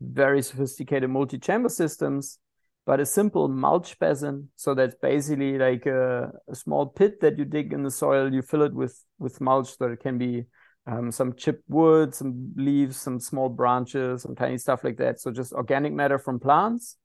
very 0.00 0.42
sophisticated 0.42 1.08
multi-chamber 1.08 1.70
systems 1.70 2.38
but 2.84 3.00
a 3.00 3.06
simple 3.06 3.48
mulch 3.48 3.98
basin 3.98 4.50
so 4.54 4.74
that's 4.74 4.94
basically 5.00 5.56
like 5.56 5.86
a, 5.86 6.30
a, 6.48 6.54
small 6.54 6.84
pit 6.86 7.18
that 7.22 7.38
you 7.38 7.46
dig 7.46 7.72
in 7.72 7.82
the 7.82 7.90
soil 7.90 8.30
you 8.30 8.42
fill 8.42 8.60
it 8.60 8.74
with 8.74 9.02
with 9.18 9.40
mulch 9.40 9.74
so 9.76 9.86
it 9.86 10.00
can 10.00 10.18
be 10.18 10.44
um, 10.86 11.10
some 11.10 11.34
chipped 11.34 11.64
wood 11.68 12.14
some 12.14 12.52
leaves 12.56 12.96
some 12.96 13.18
small 13.18 13.48
branches 13.48 14.22
some 14.22 14.36
tiny 14.36 14.58
stuff 14.58 14.84
like 14.84 14.96
that. 14.98 15.20
So 15.20 15.30
just 15.32 15.52
organic 15.52 15.92
matter 15.92 16.18
from 16.18 16.38
plants 16.38 16.96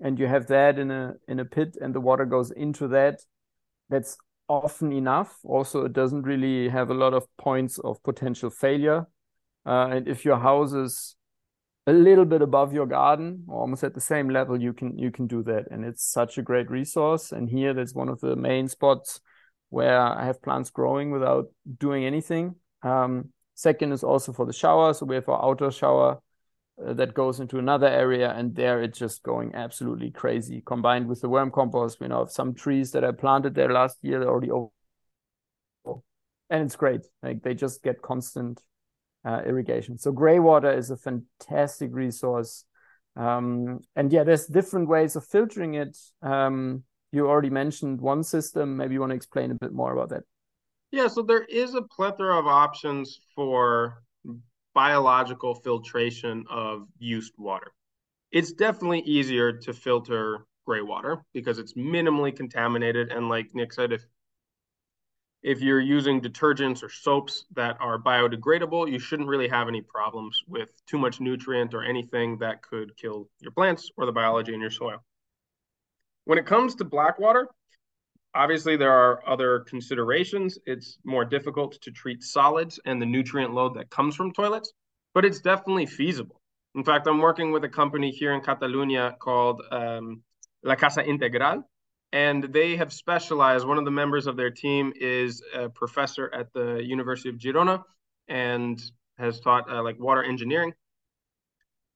and 0.00 0.18
you 0.18 0.26
have 0.26 0.46
that 0.48 0.78
in 0.78 0.90
a 0.90 1.14
in 1.26 1.40
a 1.40 1.44
pit 1.44 1.76
and 1.80 1.94
the 1.94 2.00
water 2.00 2.26
goes 2.26 2.50
into 2.50 2.88
that. 2.88 3.20
That's 3.88 4.16
often 4.48 4.92
enough. 4.92 5.38
Also 5.42 5.84
it 5.84 5.92
doesn't 5.92 6.22
really 6.22 6.68
have 6.68 6.90
a 6.90 6.94
lot 6.94 7.14
of 7.14 7.26
points 7.36 7.78
of 7.78 8.02
potential 8.02 8.50
failure 8.50 9.06
uh, 9.66 9.88
and 9.90 10.08
if 10.08 10.24
your 10.24 10.38
house 10.38 10.72
is 10.72 11.16
a 11.86 11.92
little 11.92 12.24
bit 12.24 12.42
above 12.42 12.72
your 12.72 12.86
garden 12.86 13.44
or 13.48 13.60
almost 13.60 13.84
at 13.84 13.94
the 13.94 14.00
same 14.00 14.30
level 14.30 14.60
you 14.60 14.72
can 14.72 14.96
you 14.96 15.10
can 15.10 15.26
do 15.26 15.42
that. 15.42 15.66
And 15.70 15.84
it's 15.84 16.04
such 16.04 16.38
a 16.38 16.42
great 16.42 16.70
resource. 16.70 17.32
And 17.32 17.48
here 17.48 17.74
that's 17.74 17.94
one 17.94 18.08
of 18.08 18.20
the 18.20 18.36
main 18.36 18.68
spots 18.68 19.20
where 19.70 19.98
i 20.00 20.24
have 20.24 20.40
plants 20.40 20.70
growing 20.70 21.10
without 21.10 21.46
doing 21.78 22.04
anything. 22.04 22.54
Um, 22.82 23.30
second 23.54 23.92
is 23.92 24.04
also 24.04 24.32
for 24.32 24.46
the 24.46 24.52
shower. 24.52 24.94
So 24.94 25.06
we 25.06 25.16
have 25.16 25.28
our 25.28 25.44
outdoor 25.44 25.72
shower 25.72 26.20
uh, 26.84 26.92
that 26.94 27.14
goes 27.14 27.40
into 27.40 27.58
another 27.58 27.86
area 27.86 28.32
and 28.32 28.54
there 28.54 28.82
it's 28.82 28.98
just 28.98 29.22
going 29.22 29.54
absolutely 29.54 30.10
crazy. 30.10 30.62
Combined 30.64 31.06
with 31.06 31.20
the 31.20 31.28
worm 31.28 31.50
compost 31.50 32.00
we 32.00 32.08
know 32.08 32.22
of 32.22 32.32
some 32.32 32.54
trees 32.54 32.92
that 32.92 33.04
i 33.04 33.12
planted 33.12 33.54
there 33.54 33.72
last 33.72 33.98
year 34.02 34.20
they're 34.20 34.28
already 34.28 34.50
over 34.50 34.70
and 36.50 36.62
it's 36.62 36.76
great. 36.76 37.02
Like 37.22 37.42
they 37.42 37.54
just 37.54 37.82
get 37.82 38.00
constant 38.02 38.60
uh, 39.24 39.42
irrigation. 39.46 39.98
So 39.98 40.12
gray 40.12 40.38
water 40.38 40.72
is 40.72 40.90
a 40.90 40.96
fantastic 40.96 41.90
resource. 41.92 42.64
Um, 43.16 43.80
and 43.96 44.12
yeah, 44.12 44.24
there's 44.24 44.46
different 44.46 44.88
ways 44.88 45.16
of 45.16 45.24
filtering 45.26 45.74
it. 45.74 45.96
Um, 46.22 46.84
you 47.12 47.28
already 47.28 47.50
mentioned 47.50 48.00
one 48.00 48.24
system. 48.24 48.76
Maybe 48.76 48.94
you 48.94 49.00
want 49.00 49.10
to 49.10 49.16
explain 49.16 49.50
a 49.50 49.54
bit 49.54 49.72
more 49.72 49.92
about 49.92 50.08
that. 50.10 50.24
Yeah, 50.90 51.08
so 51.08 51.22
there 51.22 51.44
is 51.44 51.74
a 51.74 51.82
plethora 51.82 52.38
of 52.38 52.46
options 52.46 53.20
for 53.34 54.02
biological 54.74 55.54
filtration 55.54 56.44
of 56.50 56.86
used 56.98 57.32
water. 57.38 57.72
It's 58.32 58.52
definitely 58.52 59.00
easier 59.00 59.52
to 59.52 59.72
filter 59.72 60.46
gray 60.66 60.82
water 60.82 61.22
because 61.32 61.58
it's 61.58 61.74
minimally 61.74 62.34
contaminated. 62.34 63.12
And 63.12 63.28
like 63.28 63.54
Nick 63.54 63.72
said, 63.72 63.92
if 63.92 64.04
if 65.44 65.60
you're 65.60 65.80
using 65.80 66.22
detergents 66.22 66.82
or 66.82 66.88
soaps 66.88 67.44
that 67.54 67.76
are 67.78 67.98
biodegradable, 67.98 68.90
you 68.90 68.98
shouldn't 68.98 69.28
really 69.28 69.46
have 69.46 69.68
any 69.68 69.82
problems 69.82 70.42
with 70.48 70.70
too 70.86 70.96
much 70.96 71.20
nutrient 71.20 71.74
or 71.74 71.84
anything 71.84 72.38
that 72.38 72.62
could 72.62 72.96
kill 72.96 73.28
your 73.40 73.52
plants 73.52 73.90
or 73.98 74.06
the 74.06 74.12
biology 74.12 74.54
in 74.54 74.60
your 74.60 74.70
soil. 74.70 75.04
When 76.24 76.38
it 76.38 76.46
comes 76.46 76.76
to 76.76 76.84
black 76.84 77.18
water, 77.18 77.46
obviously 78.34 78.78
there 78.78 78.90
are 78.90 79.22
other 79.28 79.60
considerations. 79.60 80.58
It's 80.64 80.96
more 81.04 81.26
difficult 81.26 81.78
to 81.82 81.90
treat 81.90 82.22
solids 82.22 82.80
and 82.86 83.00
the 83.00 83.06
nutrient 83.06 83.52
load 83.52 83.74
that 83.74 83.90
comes 83.90 84.16
from 84.16 84.32
toilets, 84.32 84.72
but 85.12 85.26
it's 85.26 85.40
definitely 85.40 85.84
feasible. 85.84 86.40
In 86.74 86.84
fact, 86.84 87.06
I'm 87.06 87.18
working 87.18 87.52
with 87.52 87.64
a 87.64 87.68
company 87.68 88.10
here 88.10 88.32
in 88.32 88.40
Catalonia 88.40 89.14
called 89.20 89.60
um, 89.70 90.22
La 90.62 90.74
Casa 90.74 91.04
Integral, 91.04 91.68
and 92.14 92.44
they 92.52 92.76
have 92.76 92.92
specialized. 92.92 93.66
One 93.66 93.76
of 93.76 93.84
the 93.84 93.90
members 93.90 94.28
of 94.28 94.36
their 94.36 94.50
team 94.50 94.92
is 94.94 95.42
a 95.52 95.68
professor 95.68 96.32
at 96.32 96.52
the 96.52 96.80
University 96.80 97.28
of 97.28 97.38
Girona 97.38 97.82
and 98.28 98.80
has 99.18 99.40
taught 99.40 99.68
uh, 99.68 99.82
like 99.82 99.98
water 99.98 100.22
engineering 100.22 100.72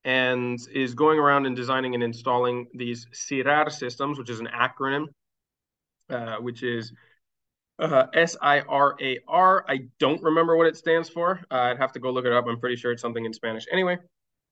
and 0.02 0.58
is 0.74 0.94
going 0.94 1.20
around 1.20 1.46
and 1.46 1.54
designing 1.54 1.94
and 1.94 2.02
installing 2.02 2.66
these 2.74 3.06
SIRAR 3.12 3.70
systems, 3.70 4.18
which 4.18 4.28
is 4.28 4.40
an 4.40 4.48
acronym, 4.52 5.06
uh, 6.10 6.38
which 6.38 6.64
is 6.64 6.92
uh, 7.78 8.06
S-I-R-A-R. 8.12 9.64
I 9.68 9.78
don't 10.00 10.22
remember 10.22 10.56
what 10.56 10.66
it 10.66 10.76
stands 10.76 11.08
for. 11.08 11.40
Uh, 11.48 11.54
I'd 11.54 11.78
have 11.78 11.92
to 11.92 12.00
go 12.00 12.10
look 12.10 12.24
it 12.24 12.32
up. 12.32 12.46
I'm 12.48 12.58
pretty 12.58 12.74
sure 12.74 12.90
it's 12.90 13.02
something 13.02 13.24
in 13.24 13.32
Spanish 13.32 13.66
anyway. 13.70 13.98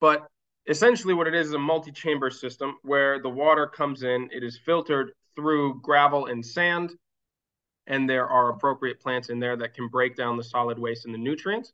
But 0.01 0.29
essentially 0.69 1.13
what 1.13 1.27
it 1.27 1.35
is 1.35 1.49
is 1.49 1.55
a 1.55 1.59
multi-chamber 1.59 2.31
system 2.31 2.77
where 2.83 3.21
the 3.21 3.31
water 3.31 3.67
comes 3.67 4.05
in, 4.05 4.29
it 4.31 4.45
is 4.45 4.61
filtered 4.65 5.11
through 5.37 5.81
gravel 5.81 6.27
and 6.27 6.45
sand, 6.45 6.93
and 7.87 8.09
there 8.09 8.27
are 8.27 8.51
appropriate 8.51 9.01
plants 9.01 9.29
in 9.29 9.39
there 9.39 9.57
that 9.57 9.75
can 9.75 9.89
break 9.89 10.17
down 10.17 10.37
the 10.37 10.45
solid 10.45 10.79
waste 10.79 11.05
and 11.05 11.15
the 11.15 11.19
nutrients. 11.19 11.73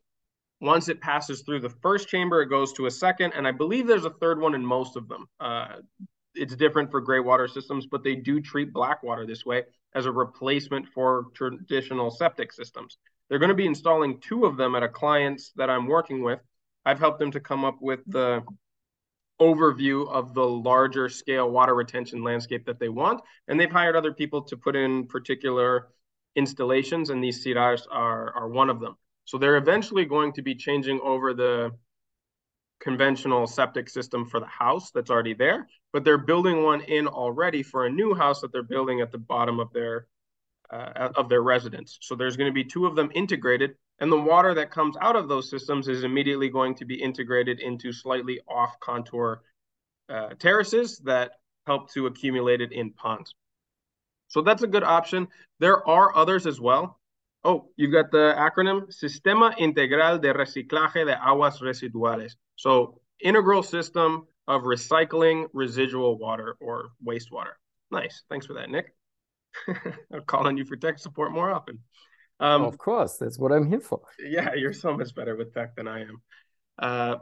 Once 0.61 0.87
it 0.87 1.01
passes 1.01 1.41
through 1.41 1.59
the 1.59 1.69
first 1.69 2.07
chamber, 2.07 2.41
it 2.41 2.47
goes 2.47 2.71
to 2.73 2.85
a 2.85 2.91
second, 2.91 3.33
and 3.35 3.47
I 3.47 3.51
believe 3.51 3.87
there's 3.87 4.05
a 4.05 4.11
third 4.11 4.39
one 4.39 4.55
in 4.55 4.65
most 4.65 4.95
of 4.95 5.09
them. 5.09 5.27
Uh, 5.39 5.77
it's 6.35 6.55
different 6.55 6.89
for 6.91 7.01
gray 7.01 7.19
water 7.19 7.47
systems, 7.47 7.85
but 7.85 8.03
they 8.03 8.15
do 8.15 8.39
treat 8.39 8.71
black 8.71 9.03
water 9.03 9.25
this 9.25 9.45
way 9.45 9.63
as 9.93 10.05
a 10.05 10.11
replacement 10.11 10.87
for 10.87 11.25
traditional 11.33 12.09
septic 12.11 12.51
systems. 12.51 12.97
They're 13.29 13.39
going 13.39 13.49
to 13.49 13.55
be 13.55 13.65
installing 13.65 14.19
two 14.19 14.45
of 14.45 14.57
them 14.57 14.75
at 14.75 14.83
a 14.83 14.89
client's 14.89 15.51
that 15.55 15.69
I'm 15.69 15.87
working 15.87 16.23
with. 16.23 16.39
I've 16.85 16.99
helped 16.99 17.19
them 17.19 17.31
to 17.31 17.39
come 17.39 17.63
up 17.63 17.77
with 17.81 17.99
the 18.07 18.43
overview 19.41 20.07
of 20.09 20.33
the 20.33 20.45
larger 20.45 21.09
scale 21.09 21.49
water 21.49 21.75
retention 21.75 22.23
landscape 22.23 22.65
that 22.65 22.79
they 22.79 22.89
want. 22.89 23.21
And 23.47 23.59
they've 23.59 23.71
hired 23.71 23.95
other 23.95 24.13
people 24.13 24.43
to 24.43 24.57
put 24.57 24.75
in 24.75 25.07
particular 25.07 25.89
installations, 26.35 27.09
and 27.09 27.23
these 27.23 27.43
SIRARs 27.43 27.87
are, 27.91 28.31
are 28.33 28.47
one 28.47 28.69
of 28.69 28.79
them. 28.79 28.95
So 29.25 29.37
they're 29.37 29.57
eventually 29.57 30.05
going 30.05 30.33
to 30.33 30.41
be 30.41 30.55
changing 30.55 30.99
over 31.01 31.33
the 31.33 31.71
conventional 32.79 33.47
septic 33.47 33.89
system 33.89 34.25
for 34.25 34.39
the 34.39 34.45
house 34.45 34.91
that's 34.91 35.09
already 35.09 35.33
there, 35.33 35.67
but 35.93 36.03
they're 36.03 36.17
building 36.17 36.63
one 36.63 36.81
in 36.81 37.07
already 37.07 37.63
for 37.63 37.85
a 37.85 37.89
new 37.89 38.13
house 38.13 38.41
that 38.41 38.51
they're 38.51 38.61
building 38.61 38.99
at 38.99 39.11
the 39.11 39.17
bottom 39.17 39.59
of 39.59 39.71
their 39.71 40.07
uh, 40.73 41.09
of 41.15 41.29
their 41.29 41.43
residents. 41.43 41.99
So 42.01 42.15
there's 42.15 42.35
going 42.35 42.49
to 42.49 42.53
be 42.53 42.63
two 42.63 42.85
of 42.85 42.95
them 42.95 43.11
integrated, 43.13 43.75
and 43.99 44.11
the 44.11 44.19
water 44.19 44.55
that 44.55 44.71
comes 44.71 44.95
out 44.99 45.15
of 45.15 45.27
those 45.27 45.49
systems 45.49 45.87
is 45.87 46.03
immediately 46.03 46.49
going 46.49 46.75
to 46.75 46.85
be 46.85 46.95
integrated 46.95 47.59
into 47.59 47.93
slightly 47.93 48.39
off 48.47 48.79
contour 48.79 49.41
uh, 50.09 50.29
terraces 50.39 50.99
that 50.99 51.31
help 51.67 51.91
to 51.93 52.07
accumulate 52.07 52.61
it 52.61 52.71
in 52.71 52.91
ponds. 52.91 53.35
So 54.27 54.41
that's 54.41 54.63
a 54.63 54.67
good 54.67 54.83
option. 54.83 55.27
There 55.59 55.87
are 55.87 56.15
others 56.15 56.47
as 56.47 56.59
well. 56.59 56.99
Oh, 57.43 57.69
you've 57.75 57.91
got 57.91 58.09
the 58.11 58.33
acronym 58.37 58.87
Sistema 58.89 59.53
Integral 59.57 60.17
de 60.17 60.33
Reciclaje 60.33 61.05
de 61.05 61.15
Aguas 61.15 61.59
Residuales. 61.59 62.33
So, 62.55 63.01
integral 63.21 63.63
system 63.63 64.27
of 64.47 64.63
recycling 64.63 65.47
residual 65.53 66.17
water 66.17 66.55
or 66.59 66.89
wastewater. 67.05 67.53
Nice. 67.91 68.23
Thanks 68.29 68.45
for 68.45 68.53
that, 68.53 68.69
Nick. 68.69 68.93
I'm 70.13 70.23
calling 70.25 70.57
you 70.57 70.65
for 70.65 70.75
tech 70.75 70.99
support 70.99 71.31
more 71.31 71.51
often. 71.51 71.79
Um, 72.39 72.63
of 72.63 72.77
course, 72.77 73.17
that's 73.17 73.39
what 73.39 73.51
I'm 73.51 73.69
here 73.69 73.79
for. 73.79 74.01
Yeah, 74.19 74.53
you're 74.55 74.73
so 74.73 74.97
much 74.97 75.13
better 75.15 75.35
with 75.35 75.53
tech 75.53 75.75
than 75.75 75.87
I 75.87 76.01
am. 76.01 76.21
Uh, 76.77 77.15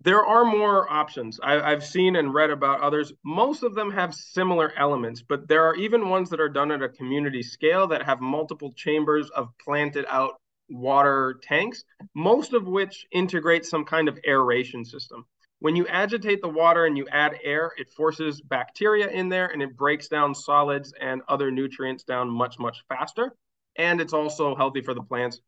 there 0.00 0.24
are 0.24 0.44
more 0.44 0.90
options. 0.90 1.40
I, 1.42 1.70
have 1.70 1.84
seen 1.84 2.16
and 2.16 2.32
read 2.32 2.50
about 2.50 2.80
others. 2.80 3.12
Most 3.24 3.64
of 3.64 3.74
them 3.74 3.90
have 3.90 4.14
similar 4.14 4.72
elements, 4.76 5.22
but 5.22 5.48
there 5.48 5.64
are 5.64 5.74
even 5.74 6.08
ones 6.08 6.30
that 6.30 6.40
are 6.40 6.48
done 6.48 6.70
at 6.70 6.82
a 6.82 6.88
community 6.88 7.42
scale 7.42 7.88
that 7.88 8.04
have 8.04 8.20
multiple 8.20 8.72
chambers 8.74 9.28
of 9.30 9.48
planted 9.58 10.06
out 10.08 10.40
water 10.68 11.40
tanks, 11.42 11.82
most 12.14 12.52
of 12.52 12.66
which 12.66 13.06
integrate 13.10 13.64
some 13.64 13.84
kind 13.84 14.08
of 14.08 14.18
aeration 14.26 14.84
system. 14.84 15.24
When 15.60 15.74
you 15.74 15.86
agitate 15.88 16.40
the 16.40 16.48
water 16.48 16.84
and 16.84 16.96
you 16.96 17.08
add 17.10 17.38
air, 17.42 17.72
it 17.76 17.90
forces 17.90 18.40
bacteria 18.40 19.08
in 19.08 19.28
there 19.28 19.48
and 19.48 19.60
it 19.60 19.76
breaks 19.76 20.06
down 20.06 20.34
solids 20.34 20.92
and 21.00 21.20
other 21.28 21.50
nutrients 21.50 22.04
down 22.04 22.30
much, 22.30 22.58
much 22.60 22.84
faster. 22.88 23.34
And 23.76 24.00
it's 24.00 24.12
also 24.12 24.54
healthy 24.54 24.82
for 24.82 24.94
the 24.94 25.02
plants. 25.02 25.40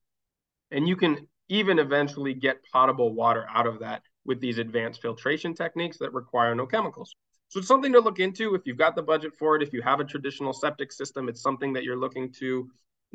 And 0.73 0.89
you 0.89 0.97
can 0.97 1.29
even 1.49 1.79
eventually 1.79 2.35
get 2.35 2.59
potable 2.73 3.15
water 3.15 3.47
out 3.49 3.67
of 3.67 3.81
that 3.81 4.03
with 4.25 4.41
these 4.41 4.59
advanced 4.59 5.01
filtration 5.01 5.55
techniques 5.55 5.99
that 5.99 6.13
require 6.13 6.55
no 6.55 6.67
chemicals. 6.67 7.15
So 7.49 7.59
it's 7.59 7.69
something 7.69 7.93
to 7.93 8.01
look 8.01 8.19
into 8.19 8.55
if 8.55 8.63
you've 8.65 8.77
got 8.77 8.97
the 8.97 9.03
budget 9.03 9.35
for 9.37 9.57
it. 9.57 9.63
If 9.63 9.73
you 9.73 9.83
have 9.83 10.01
a 10.01 10.05
traditional 10.05 10.53
septic 10.53 10.93
system, 10.93 11.29
it's 11.29 11.43
something 11.43 11.73
that 11.73 11.85
you're 11.85 11.97
looking 11.97 12.33
to 12.35 12.69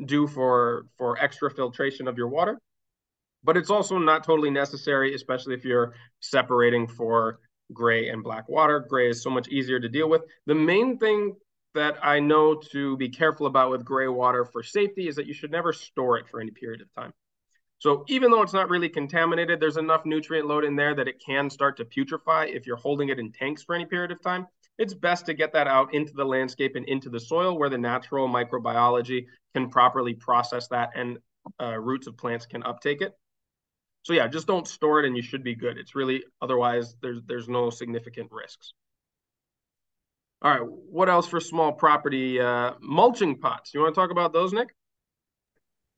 do 0.04 0.26
for, 0.26 0.86
for 0.96 1.18
extra 1.18 1.50
filtration 1.50 2.08
of 2.08 2.16
your 2.18 2.28
water 2.28 2.58
but 3.46 3.56
it's 3.56 3.70
also 3.70 3.96
not 3.96 4.24
totally 4.24 4.50
necessary, 4.50 5.14
especially 5.14 5.54
if 5.54 5.64
you're 5.64 5.94
separating 6.20 6.86
for 6.86 7.38
gray 7.72 8.08
and 8.08 8.22
black 8.22 8.48
water. 8.48 8.80
Gray 8.80 9.08
is 9.08 9.22
so 9.22 9.30
much 9.30 9.48
easier 9.48 9.80
to 9.80 9.88
deal 9.88 10.08
with. 10.08 10.22
The 10.46 10.54
main 10.54 10.98
thing 10.98 11.36
that 11.74 11.96
I 12.02 12.18
know 12.20 12.56
to 12.72 12.96
be 12.96 13.08
careful 13.08 13.46
about 13.46 13.70
with 13.70 13.84
gray 13.84 14.08
water 14.08 14.44
for 14.44 14.62
safety 14.62 15.08
is 15.08 15.16
that 15.16 15.26
you 15.26 15.34
should 15.34 15.52
never 15.52 15.72
store 15.72 16.18
it 16.18 16.28
for 16.28 16.40
any 16.40 16.50
period 16.50 16.80
of 16.80 16.92
time. 16.92 17.12
So 17.78 18.04
even 18.08 18.30
though 18.30 18.42
it's 18.42 18.54
not 18.54 18.70
really 18.70 18.88
contaminated, 18.88 19.60
there's 19.60 19.76
enough 19.76 20.06
nutrient 20.06 20.48
load 20.48 20.64
in 20.64 20.74
there 20.74 20.94
that 20.94 21.08
it 21.08 21.22
can 21.24 21.48
start 21.50 21.76
to 21.76 21.84
putrefy 21.84 22.46
if 22.46 22.66
you're 22.66 22.76
holding 22.76 23.10
it 23.10 23.18
in 23.18 23.30
tanks 23.30 23.62
for 23.62 23.74
any 23.74 23.84
period 23.84 24.10
of 24.10 24.20
time. 24.22 24.46
It's 24.78 24.94
best 24.94 25.26
to 25.26 25.34
get 25.34 25.52
that 25.52 25.68
out 25.68 25.94
into 25.94 26.12
the 26.14 26.24
landscape 26.24 26.74
and 26.74 26.86
into 26.88 27.10
the 27.10 27.20
soil 27.20 27.58
where 27.58 27.68
the 27.68 27.78
natural 27.78 28.28
microbiology 28.28 29.26
can 29.54 29.68
properly 29.68 30.14
process 30.14 30.68
that 30.68 30.90
and 30.94 31.18
uh, 31.60 31.76
roots 31.76 32.06
of 32.06 32.16
plants 32.16 32.46
can 32.46 32.62
uptake 32.62 33.02
it. 33.02 33.14
So 34.06 34.12
yeah, 34.12 34.28
just 34.28 34.46
don't 34.46 34.68
store 34.68 35.00
it 35.00 35.06
and 35.06 35.16
you 35.16 35.22
should 35.22 35.42
be 35.42 35.56
good. 35.56 35.78
It's 35.78 35.96
really 35.96 36.22
otherwise 36.40 36.94
there's 37.02 37.22
there's 37.26 37.48
no 37.48 37.70
significant 37.70 38.30
risks. 38.30 38.72
All 40.42 40.52
right, 40.52 40.60
what 40.62 41.08
else 41.08 41.26
for 41.26 41.40
small 41.40 41.72
property? 41.72 42.40
Uh, 42.40 42.74
mulching 42.80 43.36
pots. 43.36 43.74
You 43.74 43.80
want 43.80 43.96
to 43.96 44.00
talk 44.00 44.12
about 44.12 44.32
those, 44.32 44.52
Nick? 44.52 44.68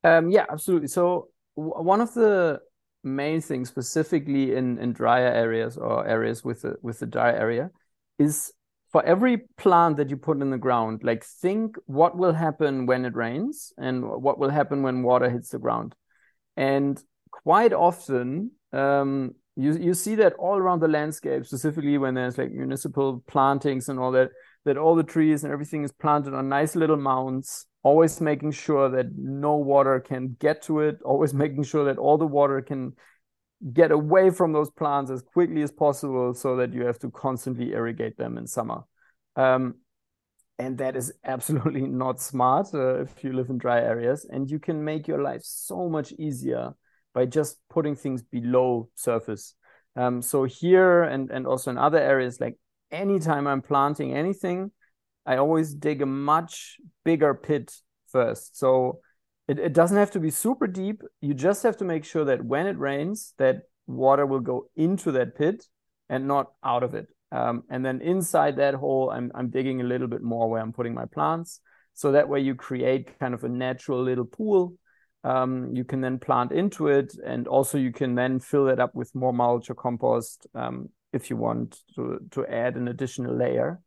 Um, 0.05 0.31
yeah, 0.31 0.47
absolutely. 0.51 0.89
So 0.89 1.29
one 1.55 2.01
of 2.01 2.15
the 2.15 2.61
main 3.05 3.43
things, 3.43 3.69
specifically 3.69 4.55
in 4.57 4.79
in 4.79 4.95
drier 4.95 5.29
areas 5.29 5.77
or 5.77 6.07
areas 6.07 6.43
with 6.43 6.63
the 6.63 6.77
with 6.81 7.01
the 7.01 7.07
dry 7.07 7.31
area, 7.35 7.71
is 8.19 8.55
for 8.91 9.05
every 9.05 9.37
plant 9.59 9.99
that 9.99 10.09
you 10.09 10.17
put 10.17 10.41
in 10.41 10.49
the 10.49 10.57
ground, 10.57 11.05
like 11.05 11.27
think 11.27 11.77
what 11.85 12.17
will 12.17 12.33
happen 12.33 12.87
when 12.87 13.05
it 13.05 13.15
rains 13.15 13.75
and 13.77 14.03
what 14.03 14.39
will 14.39 14.49
happen 14.49 14.83
when 14.83 15.03
water 15.03 15.29
hits 15.29 15.51
the 15.51 15.59
ground. 15.59 15.95
And 16.57 16.99
quite 17.43 17.73
often, 17.73 18.53
um, 18.73 19.35
you 19.57 19.77
you 19.77 19.95
see 19.95 20.15
that 20.17 20.35
all 20.35 20.57
around 20.57 20.81
the 20.81 20.89
landscape, 20.89 21.45
specifically 21.47 21.99
when 21.99 22.15
there's 22.15 22.39
like 22.39 22.53
municipal 22.53 23.23
plantings 23.27 23.89
and 23.89 23.99
all 23.99 24.13
that, 24.13 24.31
that 24.65 24.79
all 24.79 24.95
the 24.95 25.03
trees 25.03 25.45
and 25.45 25.53
everything 25.53 25.83
is 25.85 25.93
planted 25.93 26.35
on 26.35 26.49
nice 26.49 26.77
little 26.77 26.97
mounds, 26.97 27.67
always 27.83 28.21
making 28.21 28.53
sure 28.53 28.89
that 28.89 29.07
no 29.17 29.57
water 29.57 29.99
can 30.01 30.37
get 30.39 30.63
to 30.63 30.81
it, 30.81 30.99
always 31.05 31.35
making 31.45 31.65
sure 31.65 31.85
that 31.85 31.99
all 31.99 32.19
the 32.19 32.27
water 32.27 32.61
can 32.63 32.93
get 33.73 33.91
away 33.91 34.31
from 34.31 34.53
those 34.53 34.71
plants 34.71 35.11
as 35.11 35.23
quickly 35.23 35.63
as 35.63 35.73
possible 35.73 36.33
so 36.33 36.57
that 36.57 36.73
you 36.73 36.85
have 36.85 36.99
to 37.01 37.11
constantly 37.11 37.73
irrigate 37.73 38.17
them 38.17 38.39
in 38.39 38.47
summer. 38.47 38.83
Um, 39.35 39.77
and 40.59 40.79
that 40.79 40.97
is 40.97 41.13
absolutely 41.25 41.81
not 42.05 42.21
smart 42.21 42.69
uh, 42.75 43.01
if 43.01 43.25
you 43.25 43.33
live 43.33 43.51
in 43.51 43.59
dry 43.59 43.81
areas. 43.81 44.27
And 44.31 44.51
you 44.51 44.59
can 44.59 44.85
make 44.85 45.09
your 45.09 45.23
life 45.23 45.43
so 45.43 45.89
much 45.89 46.13
easier 46.13 46.75
by 47.19 47.27
just 47.27 47.59
putting 47.69 47.97
things 47.97 48.23
below 48.23 48.89
surface. 48.95 49.57
Um, 49.97 50.23
so 50.23 50.45
here 50.45 51.03
and, 51.03 51.33
and 51.33 51.49
also 51.49 51.69
in 51.69 51.77
other 51.77 51.99
areas, 51.99 52.41
like 52.41 52.57
anytime 52.93 53.49
I'm 53.49 53.61
planting 53.61 54.15
anything, 54.15 54.71
I 55.27 55.39
always 55.39 55.75
dig 55.75 56.01
a 56.01 56.07
much 56.07 56.77
bigger 57.05 57.35
pit 57.35 57.75
first. 58.13 58.57
So 58.57 59.01
it, 59.49 59.59
it 59.59 59.73
doesn't 59.73 59.97
have 59.97 60.13
to 60.13 60.21
be 60.21 60.31
super 60.31 60.69
deep. 60.69 61.03
You 61.21 61.35
just 61.35 61.65
have 61.65 61.77
to 61.79 61.85
make 61.85 62.05
sure 62.05 62.25
that 62.27 62.45
when 62.45 62.69
it 62.69 62.79
rains, 62.79 63.35
that 63.39 63.63
water 63.89 64.25
will 64.25 64.39
go 64.53 64.71
into 64.77 65.11
that 65.11 65.37
pit 65.37 65.67
and 66.09 66.29
not 66.29 66.53
out 66.63 66.85
of 66.85 66.95
it. 66.95 67.09
Um, 67.33 67.65
and 67.69 67.85
then 67.85 68.01
inside 68.01 68.59
that 68.59 68.75
hole, 68.75 69.11
I'm, 69.11 69.33
I'm 69.35 69.51
digging 69.51 69.81
a 69.81 69.91
little 69.93 70.07
bit 70.07 70.23
more 70.23 70.49
where 70.49 70.63
I'm 70.63 70.73
putting 70.73 70.95
my 70.95 71.07
plants. 71.07 71.59
So 71.95 72.13
that 72.13 72.29
way 72.29 72.39
you 72.39 72.55
create 72.55 73.19
kind 73.19 73.35
of 73.35 73.43
a 73.43 73.49
natural 73.49 74.05
little 74.05 74.25
pool. 74.25 74.75
Um, 75.29 75.75
you 75.75 75.85
can 75.85 76.01
then 76.01 76.19
plant 76.19 76.53
into 76.53 76.89
it. 76.89 77.15
And 77.25 77.47
also 77.47 77.77
you 77.77 77.93
can 77.93 78.15
then 78.15 78.41
fill 78.41 78.69
it 78.69 78.81
up 78.81 78.95
with 78.95 79.15
more 79.15 79.33
mulch 79.33 79.69
or 79.69 79.75
compost 79.75 80.47
um, 80.55 80.89
if 81.13 81.29
you 81.29 81.37
want 81.37 81.81
to, 81.97 82.21
to 82.31 82.47
add 82.47 82.77
an 82.77 82.89
additional 82.89 83.37
layer. 83.37 83.81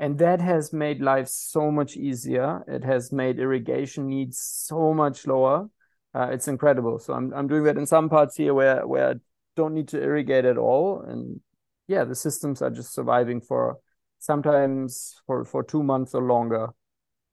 And 0.00 0.18
that 0.18 0.40
has 0.40 0.72
made 0.72 1.00
life 1.00 1.28
so 1.28 1.70
much 1.70 1.96
easier. 1.96 2.64
It 2.66 2.84
has 2.84 3.12
made 3.12 3.38
irrigation 3.38 4.08
needs 4.08 4.38
so 4.38 4.92
much 4.92 5.26
lower. 5.26 5.68
Uh, 6.14 6.28
it's 6.32 6.48
incredible. 6.48 6.98
So 6.98 7.14
I'm, 7.14 7.32
I'm 7.32 7.48
doing 7.48 7.64
that 7.64 7.76
in 7.76 7.86
some 7.86 8.08
parts 8.08 8.36
here 8.36 8.54
where 8.54 8.86
where 8.86 9.10
i 9.10 9.14
don't 9.56 9.74
need 9.74 9.88
to 9.88 10.02
irrigate 10.02 10.44
at 10.44 10.58
all. 10.58 11.02
And 11.06 11.40
yeah 11.88 12.04
the 12.04 12.14
systems 12.14 12.62
are 12.62 12.70
just 12.70 12.94
surviving 12.94 13.40
for 13.40 13.78
sometimes 14.20 15.20
for 15.26 15.44
for 15.44 15.64
two 15.64 15.82
months 15.82 16.14
or 16.14 16.22
longer 16.22 16.68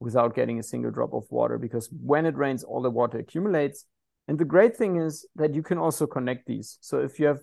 without 0.06 0.36
getting 0.36 0.60
a 0.60 0.64
single 0.64 0.92
drop 0.92 1.14
of 1.14 1.26
water 1.30 1.58
because 1.58 1.90
when 2.02 2.26
it 2.26 2.38
rains 2.38 2.64
all 2.64 2.82
the 2.82 2.90
water 2.90 3.18
accumulates. 3.18 3.86
And 4.28 4.40
the 4.40 4.46
great 4.46 4.78
thing 4.78 4.98
is 4.98 5.26
that 5.36 5.54
you 5.54 5.62
can 5.62 5.78
also 5.78 6.08
connect 6.08 6.46
these. 6.46 6.78
So 6.80 7.00
if 7.00 7.20
you 7.20 7.26
have 7.26 7.42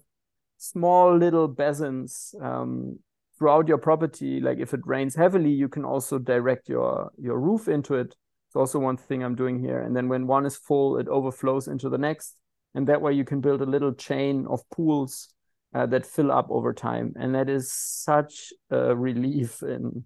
small 0.57 1.15
little 1.17 1.49
basins 1.49 2.35
um, 2.41 2.99
throughout 3.37 3.67
your 3.67 3.79
property 3.79 4.41
like 4.41 4.59
if 4.59 4.73
it 4.73 4.81
rains 4.85 5.17
heavily 5.17 5.51
you 5.51 5.69
can 5.69 5.85
also 5.85 6.19
direct 6.19 6.69
your 6.69 7.11
your 7.19 7.39
roof 7.39 7.69
into 7.69 7.97
it. 7.97 8.15
It's 8.47 8.57
also 8.57 8.79
one 8.79 8.97
thing 8.97 9.25
i'm 9.25 9.35
doing 9.35 9.59
here. 9.59 9.81
And 9.81 9.95
then 9.97 10.09
when 10.09 10.27
one 10.27 10.47
is 10.47 10.57
full 10.57 10.99
it 10.99 11.09
overflows 11.09 11.69
into 11.69 11.89
the 11.89 11.99
next. 11.99 12.37
And 12.75 12.87
that 12.87 13.03
way 13.03 13.13
you 13.13 13.25
can 13.25 13.41
build 13.41 13.61
a 13.61 13.67
little 13.67 13.93
chain 13.93 14.47
of 14.49 14.61
pools 14.71 15.29
uh, 15.75 15.87
that 15.87 16.07
fill 16.07 16.31
up 16.31 16.49
over 16.51 16.73
time. 16.73 17.13
And 17.17 17.35
that 17.35 17.49
is 17.49 17.73
such 17.73 18.53
a 18.71 18.95
relief 18.95 19.63
in 19.63 20.05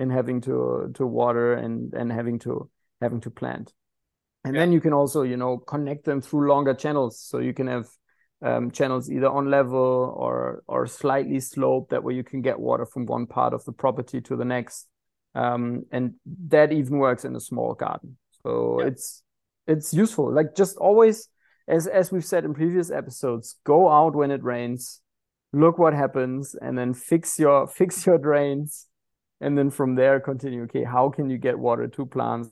in 0.00 0.10
having 0.10 0.40
to 0.40 0.90
to 0.94 1.06
water 1.06 1.54
and 1.54 1.92
and 1.94 2.10
having 2.10 2.38
to 2.40 2.68
having 3.00 3.20
to 3.20 3.30
plant. 3.30 3.72
And 4.44 4.54
yeah. 4.54 4.62
then 4.62 4.72
you 4.72 4.80
can 4.80 4.94
also 4.94 5.22
you 5.22 5.36
know 5.36 5.58
connect 5.58 6.04
them 6.06 6.20
through 6.22 6.48
longer 6.48 6.74
channels. 6.74 7.20
So 7.20 7.38
you 7.38 7.52
can 7.52 7.66
have 7.66 7.86
um, 8.42 8.70
channels 8.70 9.10
either 9.10 9.28
on 9.28 9.50
level 9.50 10.14
or 10.16 10.62
or 10.66 10.86
slightly 10.86 11.38
sloped 11.40 11.90
that 11.90 12.02
way 12.02 12.14
you 12.14 12.24
can 12.24 12.40
get 12.40 12.58
water 12.58 12.86
from 12.86 13.04
one 13.04 13.26
part 13.26 13.52
of 13.52 13.64
the 13.66 13.72
property 13.72 14.20
to 14.22 14.36
the 14.36 14.44
next. 14.44 14.88
Um, 15.34 15.84
and 15.92 16.14
that 16.48 16.72
even 16.72 16.98
works 16.98 17.24
in 17.24 17.36
a 17.36 17.40
small 17.40 17.74
garden. 17.74 18.16
So 18.42 18.80
yeah. 18.80 18.86
it's 18.88 19.22
it's 19.66 19.92
useful. 19.92 20.32
Like 20.32 20.56
just 20.56 20.78
always 20.78 21.28
as 21.68 21.86
as 21.86 22.10
we've 22.10 22.24
said 22.24 22.44
in 22.44 22.54
previous 22.54 22.90
episodes 22.90 23.56
go 23.64 23.90
out 23.90 24.16
when 24.16 24.30
it 24.30 24.42
rains 24.42 25.02
look 25.52 25.78
what 25.78 25.92
happens 25.92 26.54
and 26.60 26.78
then 26.78 26.94
fix 26.94 27.38
your 27.38 27.66
fix 27.78 28.06
your 28.06 28.18
drains 28.18 28.86
and 29.40 29.56
then 29.56 29.70
from 29.70 29.94
there 29.94 30.20
continue 30.20 30.64
okay 30.64 30.84
how 30.84 31.08
can 31.08 31.30
you 31.30 31.38
get 31.38 31.58
water 31.58 31.88
to 31.88 32.06
plants 32.06 32.50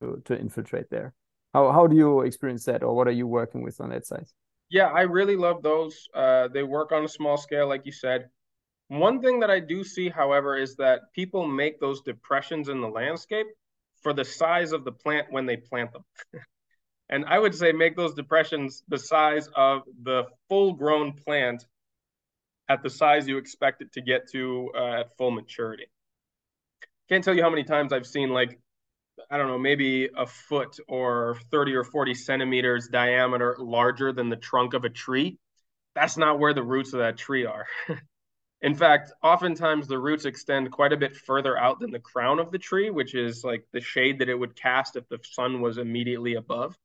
to, 0.00 0.20
to 0.24 0.38
infiltrate 0.38 0.90
there 0.90 1.14
how 1.52 1.72
how 1.72 1.86
do 1.86 1.96
you 1.96 2.20
experience 2.20 2.64
that 2.64 2.82
or 2.82 2.94
what 2.94 3.08
are 3.08 3.12
you 3.12 3.26
working 3.26 3.62
with 3.62 3.80
on 3.80 3.90
that 3.90 4.06
side 4.06 4.26
yeah, 4.68 4.86
I 4.86 5.02
really 5.02 5.36
love 5.36 5.62
those. 5.62 6.08
Uh, 6.14 6.48
they 6.48 6.62
work 6.62 6.92
on 6.92 7.04
a 7.04 7.08
small 7.08 7.36
scale, 7.36 7.68
like 7.68 7.86
you 7.86 7.92
said. 7.92 8.28
One 8.88 9.20
thing 9.20 9.40
that 9.40 9.50
I 9.50 9.60
do 9.60 9.84
see, 9.84 10.08
however, 10.08 10.56
is 10.56 10.76
that 10.76 11.12
people 11.14 11.46
make 11.46 11.80
those 11.80 12.02
depressions 12.02 12.68
in 12.68 12.80
the 12.80 12.88
landscape 12.88 13.46
for 14.02 14.12
the 14.12 14.24
size 14.24 14.72
of 14.72 14.84
the 14.84 14.92
plant 14.92 15.28
when 15.30 15.46
they 15.46 15.56
plant 15.56 15.92
them. 15.92 16.04
and 17.08 17.24
I 17.26 17.38
would 17.38 17.54
say 17.54 17.72
make 17.72 17.96
those 17.96 18.14
depressions 18.14 18.82
the 18.88 18.98
size 18.98 19.48
of 19.54 19.82
the 20.02 20.24
full 20.48 20.72
grown 20.72 21.12
plant 21.12 21.64
at 22.68 22.82
the 22.82 22.90
size 22.90 23.28
you 23.28 23.38
expect 23.38 23.82
it 23.82 23.92
to 23.92 24.00
get 24.00 24.28
to 24.32 24.70
uh, 24.76 25.00
at 25.00 25.16
full 25.16 25.30
maturity. 25.30 25.86
Can't 27.08 27.22
tell 27.22 27.34
you 27.34 27.42
how 27.42 27.50
many 27.50 27.64
times 27.64 27.92
I've 27.92 28.06
seen 28.06 28.30
like 28.30 28.58
I 29.30 29.38
don't 29.38 29.48
know, 29.48 29.58
maybe 29.58 30.08
a 30.14 30.26
foot 30.26 30.76
or 30.88 31.38
30 31.50 31.74
or 31.74 31.84
40 31.84 32.14
centimeters 32.14 32.88
diameter 32.88 33.56
larger 33.58 34.12
than 34.12 34.28
the 34.28 34.36
trunk 34.36 34.74
of 34.74 34.84
a 34.84 34.90
tree. 34.90 35.38
That's 35.94 36.16
not 36.18 36.38
where 36.38 36.52
the 36.52 36.62
roots 36.62 36.92
of 36.92 37.00
that 37.00 37.16
tree 37.16 37.46
are. 37.46 37.66
In 38.62 38.74
fact, 38.74 39.12
oftentimes 39.22 39.86
the 39.86 39.98
roots 39.98 40.24
extend 40.24 40.70
quite 40.70 40.92
a 40.92 40.96
bit 40.96 41.16
further 41.16 41.58
out 41.58 41.80
than 41.80 41.90
the 41.90 41.98
crown 41.98 42.38
of 42.38 42.50
the 42.50 42.58
tree, 42.58 42.90
which 42.90 43.14
is 43.14 43.44
like 43.44 43.64
the 43.72 43.80
shade 43.80 44.18
that 44.18 44.28
it 44.28 44.38
would 44.38 44.56
cast 44.56 44.96
if 44.96 45.08
the 45.08 45.18
sun 45.22 45.60
was 45.60 45.78
immediately 45.78 46.34
above. 46.34 46.76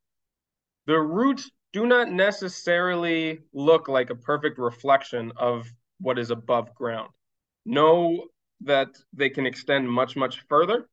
The 0.86 1.00
roots 1.00 1.50
do 1.74 1.86
not 1.86 2.12
necessarily 2.12 3.40
look 3.54 3.88
like 3.88 4.10
a 4.10 4.16
perfect 4.16 4.58
reflection 4.58 5.32
of 5.38 5.72
what 6.00 6.20
is 6.20 6.32
above 6.32 6.76
ground. 6.76 7.10
Know 7.66 8.26
that 8.64 8.90
they 9.14 9.30
can 9.30 9.46
extend 9.46 9.90
much, 9.90 10.16
much 10.16 10.42
further 10.48 10.88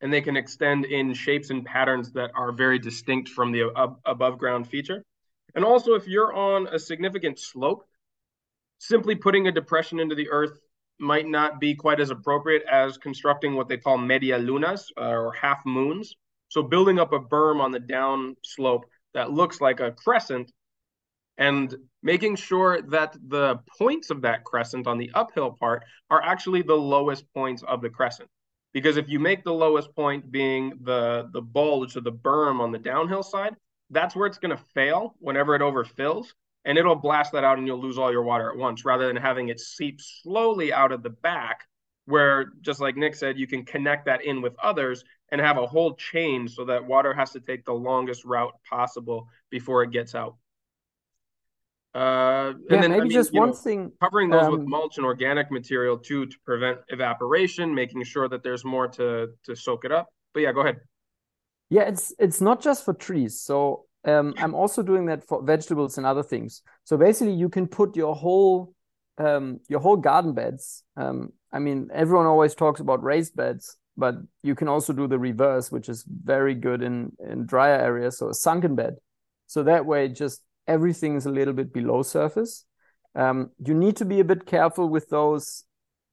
and 0.00 0.12
they 0.12 0.20
can 0.20 0.36
extend 0.36 0.84
in 0.84 1.14
shapes 1.14 1.50
and 1.50 1.64
patterns 1.64 2.12
that 2.12 2.32
are 2.34 2.52
very 2.52 2.78
distinct 2.78 3.28
from 3.28 3.52
the 3.52 3.70
ab- 3.76 3.98
above 4.04 4.36
ground 4.38 4.68
feature. 4.68 5.04
And 5.54 5.64
also, 5.64 5.94
if 5.94 6.08
you're 6.08 6.32
on 6.32 6.66
a 6.66 6.78
significant 6.78 7.38
slope, 7.38 7.86
simply 8.78 9.14
putting 9.14 9.46
a 9.46 9.52
depression 9.52 10.00
into 10.00 10.14
the 10.14 10.28
earth 10.30 10.58
might 10.98 11.26
not 11.26 11.60
be 11.60 11.74
quite 11.74 12.00
as 12.00 12.10
appropriate 12.10 12.62
as 12.70 12.98
constructing 12.98 13.54
what 13.54 13.68
they 13.68 13.76
call 13.76 13.96
media 13.96 14.38
lunas 14.38 14.92
uh, 14.96 15.04
or 15.04 15.32
half 15.32 15.64
moons. 15.64 16.14
So, 16.48 16.62
building 16.62 16.98
up 16.98 17.12
a 17.12 17.20
berm 17.20 17.60
on 17.60 17.70
the 17.70 17.80
down 17.80 18.36
slope 18.44 18.84
that 19.14 19.30
looks 19.30 19.60
like 19.60 19.80
a 19.80 19.92
crescent 19.92 20.52
and 21.38 21.74
making 22.02 22.36
sure 22.36 22.82
that 22.82 23.16
the 23.28 23.58
points 23.78 24.10
of 24.10 24.22
that 24.22 24.44
crescent 24.44 24.86
on 24.86 24.98
the 24.98 25.10
uphill 25.14 25.52
part 25.52 25.84
are 26.10 26.22
actually 26.22 26.62
the 26.62 26.74
lowest 26.74 27.24
points 27.32 27.62
of 27.62 27.80
the 27.80 27.90
crescent 27.90 28.28
because 28.72 28.96
if 28.96 29.08
you 29.08 29.18
make 29.18 29.44
the 29.44 29.52
lowest 29.52 29.94
point 29.94 30.30
being 30.30 30.72
the 30.82 31.28
the 31.32 31.42
bulge 31.42 31.96
or 31.96 32.00
the 32.00 32.12
berm 32.12 32.60
on 32.60 32.72
the 32.72 32.78
downhill 32.78 33.22
side 33.22 33.54
that's 33.90 34.16
where 34.16 34.26
it's 34.26 34.38
going 34.38 34.56
to 34.56 34.64
fail 34.74 35.14
whenever 35.18 35.54
it 35.54 35.62
overfills 35.62 36.28
and 36.64 36.78
it'll 36.78 36.94
blast 36.94 37.32
that 37.32 37.44
out 37.44 37.58
and 37.58 37.66
you'll 37.66 37.80
lose 37.80 37.98
all 37.98 38.12
your 38.12 38.22
water 38.22 38.50
at 38.50 38.56
once 38.56 38.84
rather 38.84 39.06
than 39.06 39.16
having 39.16 39.48
it 39.48 39.60
seep 39.60 40.00
slowly 40.00 40.72
out 40.72 40.92
of 40.92 41.02
the 41.02 41.10
back 41.10 41.66
where 42.06 42.52
just 42.62 42.80
like 42.80 42.96
Nick 42.96 43.14
said 43.14 43.38
you 43.38 43.46
can 43.46 43.64
connect 43.64 44.06
that 44.06 44.24
in 44.24 44.42
with 44.42 44.56
others 44.62 45.04
and 45.30 45.40
have 45.40 45.58
a 45.58 45.66
whole 45.66 45.94
chain 45.94 46.48
so 46.48 46.64
that 46.64 46.84
water 46.84 47.14
has 47.14 47.30
to 47.32 47.40
take 47.40 47.64
the 47.64 47.72
longest 47.72 48.24
route 48.24 48.52
possible 48.68 49.28
before 49.50 49.82
it 49.82 49.90
gets 49.90 50.14
out. 50.14 50.36
Uh, 51.94 52.54
and 52.70 52.82
then 52.82 52.90
maybe 52.90 52.94
I 52.94 53.04
mean, 53.04 53.10
just 53.10 53.34
one 53.34 53.50
know, 53.50 53.54
thing 53.54 53.92
covering 54.00 54.30
those 54.30 54.46
um, 54.46 54.52
with 54.52 54.62
mulch 54.62 54.96
and 54.96 55.04
organic 55.04 55.50
material 55.50 55.98
too 55.98 56.24
to 56.24 56.36
prevent 56.44 56.78
evaporation, 56.88 57.74
making 57.74 58.02
sure 58.04 58.28
that 58.28 58.42
there's 58.42 58.64
more 58.64 58.88
to 58.88 59.28
to 59.44 59.54
soak 59.54 59.84
it 59.84 59.92
up. 59.92 60.08
But 60.32 60.40
yeah, 60.40 60.52
go 60.52 60.62
ahead. 60.62 60.80
Yeah, 61.68 61.82
it's 61.82 62.14
it's 62.18 62.40
not 62.40 62.62
just 62.62 62.84
for 62.84 62.94
trees. 62.94 63.40
So 63.40 63.84
um, 64.04 64.34
I'm 64.38 64.54
also 64.54 64.82
doing 64.82 65.06
that 65.06 65.24
for 65.24 65.42
vegetables 65.42 65.98
and 65.98 66.06
other 66.06 66.22
things. 66.22 66.62
So 66.84 66.96
basically, 66.96 67.34
you 67.34 67.48
can 67.50 67.66
put 67.66 67.94
your 67.94 68.14
whole 68.14 68.74
um, 69.18 69.60
your 69.68 69.80
whole 69.80 69.96
garden 69.96 70.32
beds. 70.32 70.84
Um, 70.96 71.32
I 71.52 71.58
mean, 71.58 71.90
everyone 71.92 72.26
always 72.26 72.54
talks 72.54 72.80
about 72.80 73.02
raised 73.02 73.36
beds, 73.36 73.76
but 73.98 74.14
you 74.42 74.54
can 74.54 74.68
also 74.68 74.94
do 74.94 75.06
the 75.06 75.18
reverse, 75.18 75.70
which 75.70 75.90
is 75.90 76.04
very 76.08 76.54
good 76.54 76.82
in 76.82 77.12
in 77.18 77.44
drier 77.44 77.78
areas. 77.78 78.18
So 78.18 78.30
a 78.30 78.34
sunken 78.34 78.74
bed. 78.76 78.96
So 79.46 79.62
that 79.64 79.84
way, 79.84 80.08
just 80.08 80.42
everything 80.66 81.16
is 81.16 81.26
a 81.26 81.30
little 81.30 81.54
bit 81.54 81.72
below 81.72 82.02
surface. 82.02 82.64
Um, 83.14 83.50
you 83.64 83.74
need 83.74 83.96
to 83.96 84.04
be 84.04 84.20
a 84.20 84.24
bit 84.24 84.46
careful 84.46 84.88
with 84.88 85.08
those. 85.08 85.64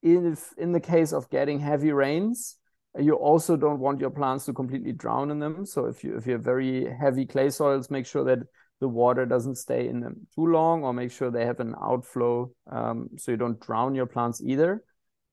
If 0.02 0.54
in 0.58 0.72
the 0.72 0.80
case 0.80 1.12
of 1.14 1.30
getting 1.30 1.60
heavy 1.60 1.92
rains, 1.92 2.58
you 2.98 3.14
also 3.14 3.56
don't 3.56 3.80
want 3.80 4.00
your 4.00 4.10
plants 4.10 4.46
to 4.46 4.54
completely 4.54 4.94
drown 4.94 5.30
in 5.32 5.40
them. 5.40 5.66
So 5.66 5.86
if 5.86 6.04
you 6.04 6.18
if 6.18 6.26
you 6.26 6.34
have 6.34 6.44
very 6.44 6.92
heavy 7.00 7.26
clay 7.26 7.50
soils, 7.50 7.90
make 7.90 8.06
sure 8.06 8.24
that 8.26 8.40
the 8.80 8.88
water 8.88 9.26
doesn't 9.26 9.56
stay 9.56 9.88
in 9.88 10.00
them 10.00 10.28
too 10.34 10.48
long, 10.48 10.84
or 10.84 10.94
make 10.94 11.12
sure 11.12 11.30
they 11.30 11.46
have 11.46 11.60
an 11.60 11.76
outflow 11.82 12.50
um, 12.72 13.10
so 13.18 13.32
you 13.32 13.38
don't 13.38 13.60
drown 13.60 13.94
your 13.94 14.06
plants 14.06 14.42
either. 14.42 14.84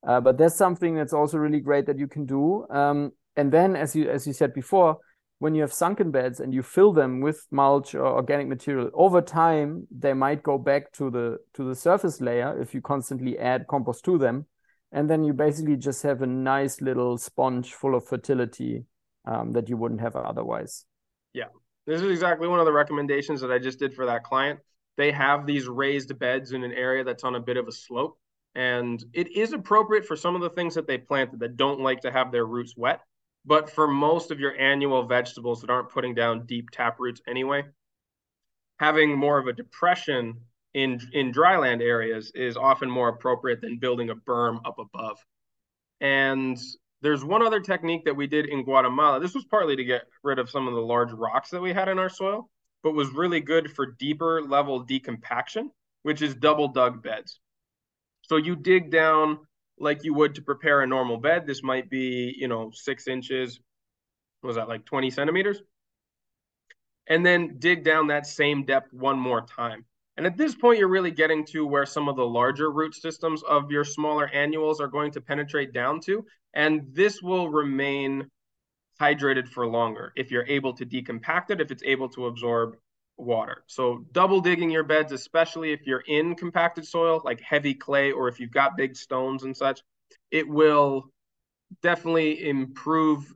Uh, 0.06 0.20
but 0.20 0.36
that's 0.36 0.56
something 0.56 0.94
that's 0.94 1.12
also 1.12 1.38
really 1.38 1.60
great 1.60 1.86
that 1.86 1.98
you 1.98 2.06
can 2.08 2.26
do. 2.26 2.66
Um, 2.70 3.12
and 3.36 3.52
then, 3.52 3.76
as 3.76 3.94
you 3.94 4.10
as 4.10 4.26
you 4.26 4.32
said 4.32 4.52
before, 4.52 4.98
when 5.38 5.54
you 5.54 5.60
have 5.62 5.72
sunken 5.72 6.10
beds 6.10 6.40
and 6.40 6.54
you 6.54 6.62
fill 6.62 6.92
them 6.92 7.20
with 7.20 7.46
mulch 7.50 7.94
or 7.94 8.06
organic 8.06 8.48
material, 8.48 8.90
over 8.94 9.20
time 9.20 9.86
they 9.90 10.14
might 10.14 10.42
go 10.42 10.58
back 10.58 10.92
to 10.92 11.10
the 11.10 11.38
to 11.54 11.68
the 11.68 11.74
surface 11.74 12.20
layer 12.20 12.60
if 12.60 12.74
you 12.74 12.80
constantly 12.80 13.38
add 13.38 13.66
compost 13.66 14.04
to 14.04 14.18
them 14.18 14.46
and 14.92 15.10
then 15.10 15.24
you 15.24 15.32
basically 15.32 15.76
just 15.76 16.02
have 16.02 16.22
a 16.22 16.26
nice 16.26 16.80
little 16.80 17.18
sponge 17.18 17.74
full 17.74 17.94
of 17.94 18.06
fertility 18.06 18.84
um, 19.26 19.52
that 19.52 19.68
you 19.68 19.76
wouldn't 19.76 20.00
have 20.00 20.16
otherwise. 20.16 20.84
Yeah, 21.32 21.48
this 21.86 22.00
is 22.00 22.10
exactly 22.10 22.48
one 22.48 22.60
of 22.60 22.66
the 22.66 22.72
recommendations 22.72 23.40
that 23.40 23.50
I 23.50 23.58
just 23.58 23.78
did 23.78 23.94
for 23.94 24.06
that 24.06 24.24
client. 24.24 24.60
They 24.96 25.12
have 25.12 25.46
these 25.46 25.68
raised 25.68 26.18
beds 26.18 26.52
in 26.52 26.64
an 26.64 26.72
area 26.72 27.04
that's 27.04 27.24
on 27.24 27.34
a 27.34 27.40
bit 27.40 27.56
of 27.56 27.68
a 27.68 27.72
slope, 27.72 28.18
and 28.54 29.04
it 29.12 29.36
is 29.36 29.52
appropriate 29.52 30.06
for 30.06 30.16
some 30.16 30.34
of 30.34 30.40
the 30.40 30.50
things 30.50 30.74
that 30.76 30.86
they 30.86 30.98
planted 30.98 31.40
that 31.40 31.56
don't 31.56 31.80
like 31.80 32.00
to 32.02 32.10
have 32.10 32.32
their 32.32 32.46
roots 32.46 32.74
wet. 32.76 33.00
But 33.46 33.70
for 33.70 33.86
most 33.86 34.32
of 34.32 34.40
your 34.40 34.58
annual 34.58 35.06
vegetables 35.06 35.60
that 35.60 35.70
aren't 35.70 35.90
putting 35.90 36.14
down 36.14 36.46
deep 36.46 36.70
tap 36.70 36.98
roots 36.98 37.20
anyway, 37.28 37.64
having 38.78 39.16
more 39.16 39.38
of 39.38 39.46
a 39.46 39.52
depression 39.52 40.40
in 40.74 41.00
in 41.12 41.32
dryland 41.32 41.80
areas 41.80 42.32
is 42.34 42.56
often 42.56 42.90
more 42.90 43.08
appropriate 43.08 43.60
than 43.60 43.78
building 43.78 44.10
a 44.10 44.16
berm 44.16 44.60
up 44.66 44.78
above. 44.78 45.18
And 46.00 46.58
there's 47.02 47.24
one 47.24 47.42
other 47.42 47.60
technique 47.60 48.04
that 48.04 48.16
we 48.16 48.26
did 48.26 48.46
in 48.46 48.64
Guatemala. 48.64 49.20
This 49.20 49.34
was 49.34 49.44
partly 49.44 49.76
to 49.76 49.84
get 49.84 50.02
rid 50.24 50.38
of 50.38 50.50
some 50.50 50.66
of 50.66 50.74
the 50.74 50.80
large 50.80 51.12
rocks 51.12 51.50
that 51.50 51.60
we 51.60 51.72
had 51.72 51.88
in 51.88 51.98
our 51.98 52.08
soil, 52.08 52.50
but 52.82 52.94
was 52.94 53.08
really 53.10 53.40
good 53.40 53.72
for 53.72 53.86
deeper 53.86 54.42
level 54.42 54.84
decompaction, 54.84 55.68
which 56.02 56.20
is 56.20 56.34
double 56.34 56.68
dug 56.68 57.02
beds. 57.02 57.38
So 58.22 58.36
you 58.36 58.56
dig 58.56 58.90
down 58.90 59.38
like 59.78 60.04
you 60.04 60.14
would 60.14 60.34
to 60.36 60.42
prepare 60.42 60.80
a 60.80 60.86
normal 60.86 61.18
bed. 61.18 61.46
This 61.46 61.62
might 61.62 61.90
be, 61.90 62.34
you 62.36 62.48
know, 62.48 62.70
six 62.72 63.08
inches. 63.08 63.60
was 64.42 64.56
that 64.56 64.68
like 64.68 64.84
20 64.84 65.10
centimeters? 65.10 65.60
And 67.08 67.24
then 67.24 67.56
dig 67.58 67.84
down 67.84 68.08
that 68.08 68.26
same 68.26 68.64
depth 68.64 68.92
one 68.92 69.18
more 69.18 69.42
time. 69.42 69.84
And 70.16 70.26
at 70.26 70.36
this 70.36 70.54
point, 70.54 70.78
you're 70.78 70.88
really 70.88 71.10
getting 71.10 71.44
to 71.46 71.66
where 71.66 71.84
some 71.84 72.08
of 72.08 72.16
the 72.16 72.26
larger 72.26 72.70
root 72.70 72.94
systems 72.94 73.42
of 73.42 73.70
your 73.70 73.84
smaller 73.84 74.28
annuals 74.28 74.80
are 74.80 74.88
going 74.88 75.12
to 75.12 75.20
penetrate 75.20 75.72
down 75.72 76.00
to. 76.00 76.24
And 76.54 76.86
this 76.92 77.20
will 77.20 77.50
remain 77.50 78.30
hydrated 79.00 79.46
for 79.46 79.66
longer 79.66 80.12
if 80.16 80.30
you're 80.30 80.46
able 80.46 80.72
to 80.72 80.86
decompact 80.86 81.50
it, 81.50 81.60
if 81.60 81.70
it's 81.70 81.82
able 81.84 82.08
to 82.08 82.26
absorb 82.26 82.76
water. 83.16 83.64
So 83.66 84.04
double 84.12 84.40
digging 84.40 84.70
your 84.70 84.84
beds, 84.84 85.12
especially 85.12 85.72
if 85.72 85.86
you're 85.86 86.04
in 86.06 86.34
compacted 86.34 86.86
soil, 86.86 87.22
like 87.24 87.40
heavy 87.40 87.74
clay, 87.74 88.12
or 88.12 88.28
if 88.28 88.38
you've 88.40 88.50
got 88.50 88.76
big 88.76 88.96
stones 88.96 89.44
and 89.44 89.56
such, 89.56 89.82
it 90.30 90.48
will 90.48 91.10
definitely 91.82 92.48
improve 92.48 93.32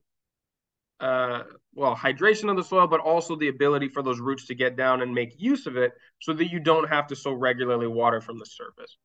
uh, 1.00 1.44
well, 1.74 1.96
hydration 1.96 2.50
of 2.50 2.56
the 2.56 2.64
soil, 2.64 2.86
but 2.86 3.00
also 3.00 3.34
the 3.34 3.48
ability 3.48 3.88
for 3.88 4.02
those 4.02 4.20
roots 4.20 4.46
to 4.46 4.54
get 4.54 4.76
down 4.76 5.00
and 5.00 5.14
make 5.14 5.40
use 5.40 5.66
of 5.66 5.76
it 5.76 5.92
so 6.20 6.32
that 6.34 6.50
you 6.50 6.60
don't 6.60 6.88
have 6.88 7.06
to 7.06 7.16
so 7.16 7.32
regularly 7.32 7.86
water 7.86 8.20
from 8.20 8.38
the 8.38 8.44
surface. 8.44 8.96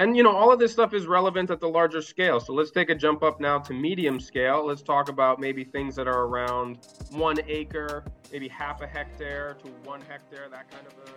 And 0.00 0.16
you 0.16 0.22
know, 0.22 0.34
all 0.34 0.50
of 0.50 0.58
this 0.58 0.72
stuff 0.72 0.94
is 0.94 1.06
relevant 1.06 1.50
at 1.50 1.60
the 1.60 1.68
larger 1.68 2.00
scale. 2.00 2.40
So 2.40 2.54
let's 2.54 2.70
take 2.70 2.88
a 2.88 2.94
jump 2.94 3.22
up 3.22 3.38
now 3.38 3.58
to 3.58 3.74
medium 3.74 4.18
scale. 4.18 4.66
Let's 4.66 4.80
talk 4.80 5.10
about 5.10 5.38
maybe 5.38 5.62
things 5.62 5.94
that 5.96 6.08
are 6.08 6.22
around 6.22 6.78
one 7.10 7.36
acre, 7.46 8.06
maybe 8.32 8.48
half 8.48 8.80
a 8.80 8.86
hectare 8.86 9.58
to 9.62 9.68
one 9.84 10.00
hectare, 10.00 10.48
that 10.48 10.70
kind 10.70 10.86
of 10.86 10.94
a 11.04 11.08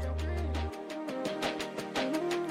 scale. 0.00 0.16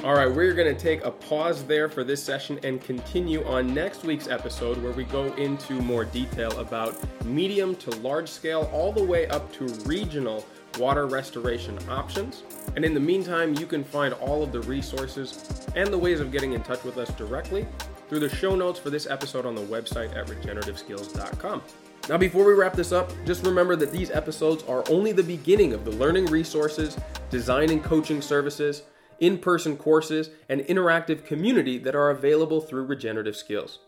All 0.06 0.16
right, 0.16 0.34
we're 0.34 0.54
going 0.54 0.74
to 0.74 0.82
take 0.82 1.04
a 1.04 1.12
pause 1.12 1.66
there 1.66 1.90
for 1.90 2.06
this 2.06 2.24
session 2.24 2.58
and 2.64 2.82
continue 2.82 3.44
on 3.44 3.74
next 3.74 4.06
week's 4.06 4.30
episode 4.30 4.82
where 4.82 4.94
we 4.94 5.04
go 5.04 5.26
into 5.34 5.74
more 5.74 6.06
detail 6.06 6.58
about 6.58 6.96
medium 7.26 7.76
to 7.76 7.92
large 7.98 8.30
scale, 8.30 8.70
all 8.72 8.94
the 8.94 9.04
way 9.04 9.28
up 9.28 9.52
to 9.52 9.66
regional 9.86 10.46
water 10.80 11.06
restoration 11.06 11.78
options. 11.90 12.44
And 12.76 12.86
in 12.86 12.94
the 12.94 13.00
meantime, 13.00 13.54
you 13.56 13.66
can 13.66 13.84
find 13.84 14.14
all 14.14 14.44
of 14.44 14.52
the 14.52 14.62
resources 14.62 15.68
and 15.76 15.88
the 15.92 15.98
ways 15.98 16.20
of 16.20 16.32
getting 16.32 16.54
in 16.54 16.64
touch 16.64 16.84
with 16.84 16.98
us 16.98 17.10
directly 17.16 17.68
through 18.08 18.20
the 18.20 18.30
show 18.30 18.56
notes 18.56 18.80
for 18.80 18.90
this 18.90 19.08
episode 19.08 19.46
on 19.46 19.56
the 19.56 19.62
website 19.62 20.16
at 20.16 20.28
regenerativeskills.com. 20.28 21.62
Now, 22.10 22.18
before 22.18 22.46
we 22.46 22.54
wrap 22.54 22.74
this 22.74 22.92
up, 22.92 23.12
just 23.26 23.46
remember 23.46 23.76
that 23.76 23.92
these 23.92 24.10
episodes 24.10 24.64
are 24.64 24.84
only 24.90 25.12
the 25.12 25.24
beginning 25.24 25.74
of 25.74 25.86
the 25.86 25.92
learning 25.92 26.26
resources, 26.26 26.98
design 27.30 27.70
and 27.70 27.84
coaching 27.84 28.22
services, 28.22 28.84
in 29.20 29.38
person 29.38 29.78
courses, 29.78 30.32
and 30.50 30.62
interactive 30.62 31.26
community 31.26 31.78
that 31.78 31.96
are 31.96 32.10
available 32.10 32.60
through 32.60 32.86
Regenerative 32.86 33.36
Skills. 33.36 33.80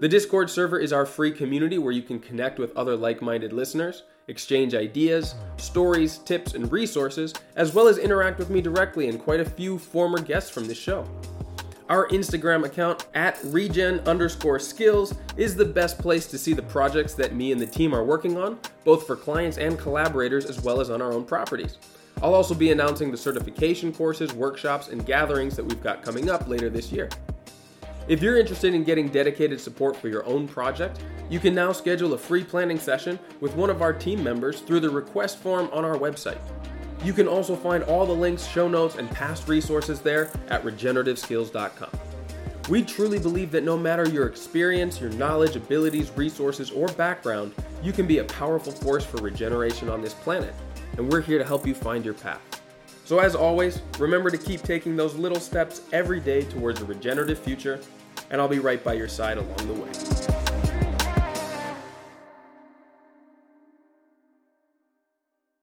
The 0.00 0.08
Discord 0.08 0.50
server 0.50 0.78
is 0.78 0.92
our 0.92 1.06
free 1.06 1.32
community 1.32 1.78
where 1.78 1.92
you 1.92 2.02
can 2.02 2.20
connect 2.20 2.58
with 2.58 2.76
other 2.76 2.94
like 2.94 3.22
minded 3.22 3.54
listeners, 3.54 4.02
exchange 4.28 4.74
ideas, 4.74 5.34
stories, 5.56 6.18
tips, 6.18 6.54
and 6.54 6.70
resources, 6.72 7.32
as 7.54 7.72
well 7.74 7.88
as 7.88 7.98
interact 7.98 8.38
with 8.38 8.50
me 8.50 8.60
directly 8.60 9.08
and 9.08 9.20
quite 9.20 9.40
a 9.40 9.44
few 9.44 9.78
former 9.78 10.18
guests 10.18 10.50
from 10.50 10.66
this 10.66 10.78
show. 10.78 11.08
Our 11.88 12.08
Instagram 12.08 12.64
account 12.64 13.06
at 13.14 13.38
regen 13.44 14.00
underscore 14.00 14.58
skills 14.58 15.14
is 15.36 15.54
the 15.54 15.64
best 15.64 15.98
place 16.00 16.26
to 16.26 16.38
see 16.38 16.52
the 16.52 16.62
projects 16.62 17.14
that 17.14 17.36
me 17.36 17.52
and 17.52 17.60
the 17.60 17.66
team 17.66 17.94
are 17.94 18.02
working 18.02 18.36
on, 18.36 18.58
both 18.84 19.06
for 19.06 19.14
clients 19.14 19.58
and 19.58 19.78
collaborators, 19.78 20.46
as 20.46 20.60
well 20.60 20.80
as 20.80 20.90
on 20.90 21.00
our 21.00 21.12
own 21.12 21.24
properties. 21.24 21.78
I'll 22.22 22.34
also 22.34 22.54
be 22.54 22.72
announcing 22.72 23.12
the 23.12 23.16
certification 23.16 23.92
courses, 23.92 24.32
workshops, 24.32 24.88
and 24.88 25.06
gatherings 25.06 25.54
that 25.54 25.64
we've 25.64 25.82
got 25.82 26.02
coming 26.02 26.28
up 26.28 26.48
later 26.48 26.68
this 26.68 26.90
year. 26.90 27.08
If 28.08 28.22
you're 28.22 28.38
interested 28.38 28.74
in 28.74 28.84
getting 28.84 29.08
dedicated 29.08 29.60
support 29.60 29.96
for 29.96 30.08
your 30.08 30.24
own 30.24 30.46
project, 30.46 31.02
you 31.28 31.40
can 31.40 31.54
now 31.54 31.72
schedule 31.72 32.14
a 32.14 32.18
free 32.18 32.44
planning 32.44 32.78
session 32.78 33.18
with 33.40 33.54
one 33.56 33.68
of 33.68 33.82
our 33.82 33.92
team 33.92 34.22
members 34.22 34.60
through 34.60 34.80
the 34.80 34.90
request 34.90 35.38
form 35.38 35.68
on 35.72 35.84
our 35.84 35.96
website. 35.96 36.38
You 37.04 37.12
can 37.12 37.26
also 37.26 37.56
find 37.56 37.82
all 37.84 38.06
the 38.06 38.12
links, 38.12 38.46
show 38.46 38.68
notes, 38.68 38.94
and 38.94 39.10
past 39.10 39.48
resources 39.48 40.00
there 40.00 40.30
at 40.48 40.62
regenerativeskills.com. 40.62 41.90
We 42.68 42.82
truly 42.82 43.18
believe 43.18 43.50
that 43.52 43.64
no 43.64 43.76
matter 43.76 44.08
your 44.08 44.26
experience, 44.26 45.00
your 45.00 45.10
knowledge, 45.10 45.56
abilities, 45.56 46.10
resources, 46.16 46.70
or 46.70 46.88
background, 46.88 47.54
you 47.82 47.92
can 47.92 48.06
be 48.06 48.18
a 48.18 48.24
powerful 48.24 48.72
force 48.72 49.04
for 49.04 49.18
regeneration 49.18 49.88
on 49.88 50.00
this 50.00 50.14
planet 50.14 50.54
and 50.96 51.10
we're 51.10 51.20
here 51.20 51.38
to 51.38 51.44
help 51.44 51.66
you 51.66 51.74
find 51.74 52.04
your 52.04 52.14
path. 52.14 52.40
So, 53.04 53.20
as 53.20 53.34
always, 53.34 53.82
remember 53.98 54.30
to 54.30 54.38
keep 54.38 54.62
taking 54.62 54.96
those 54.96 55.14
little 55.14 55.38
steps 55.38 55.82
every 55.92 56.18
day 56.18 56.42
towards 56.42 56.80
a 56.80 56.84
regenerative 56.84 57.38
future, 57.38 57.78
and 58.30 58.40
I'll 58.40 58.48
be 58.48 58.58
right 58.58 58.82
by 58.82 58.94
your 58.94 59.08
side 59.08 59.38
along 59.38 59.66
the 59.66 59.74
way. 59.74 60.45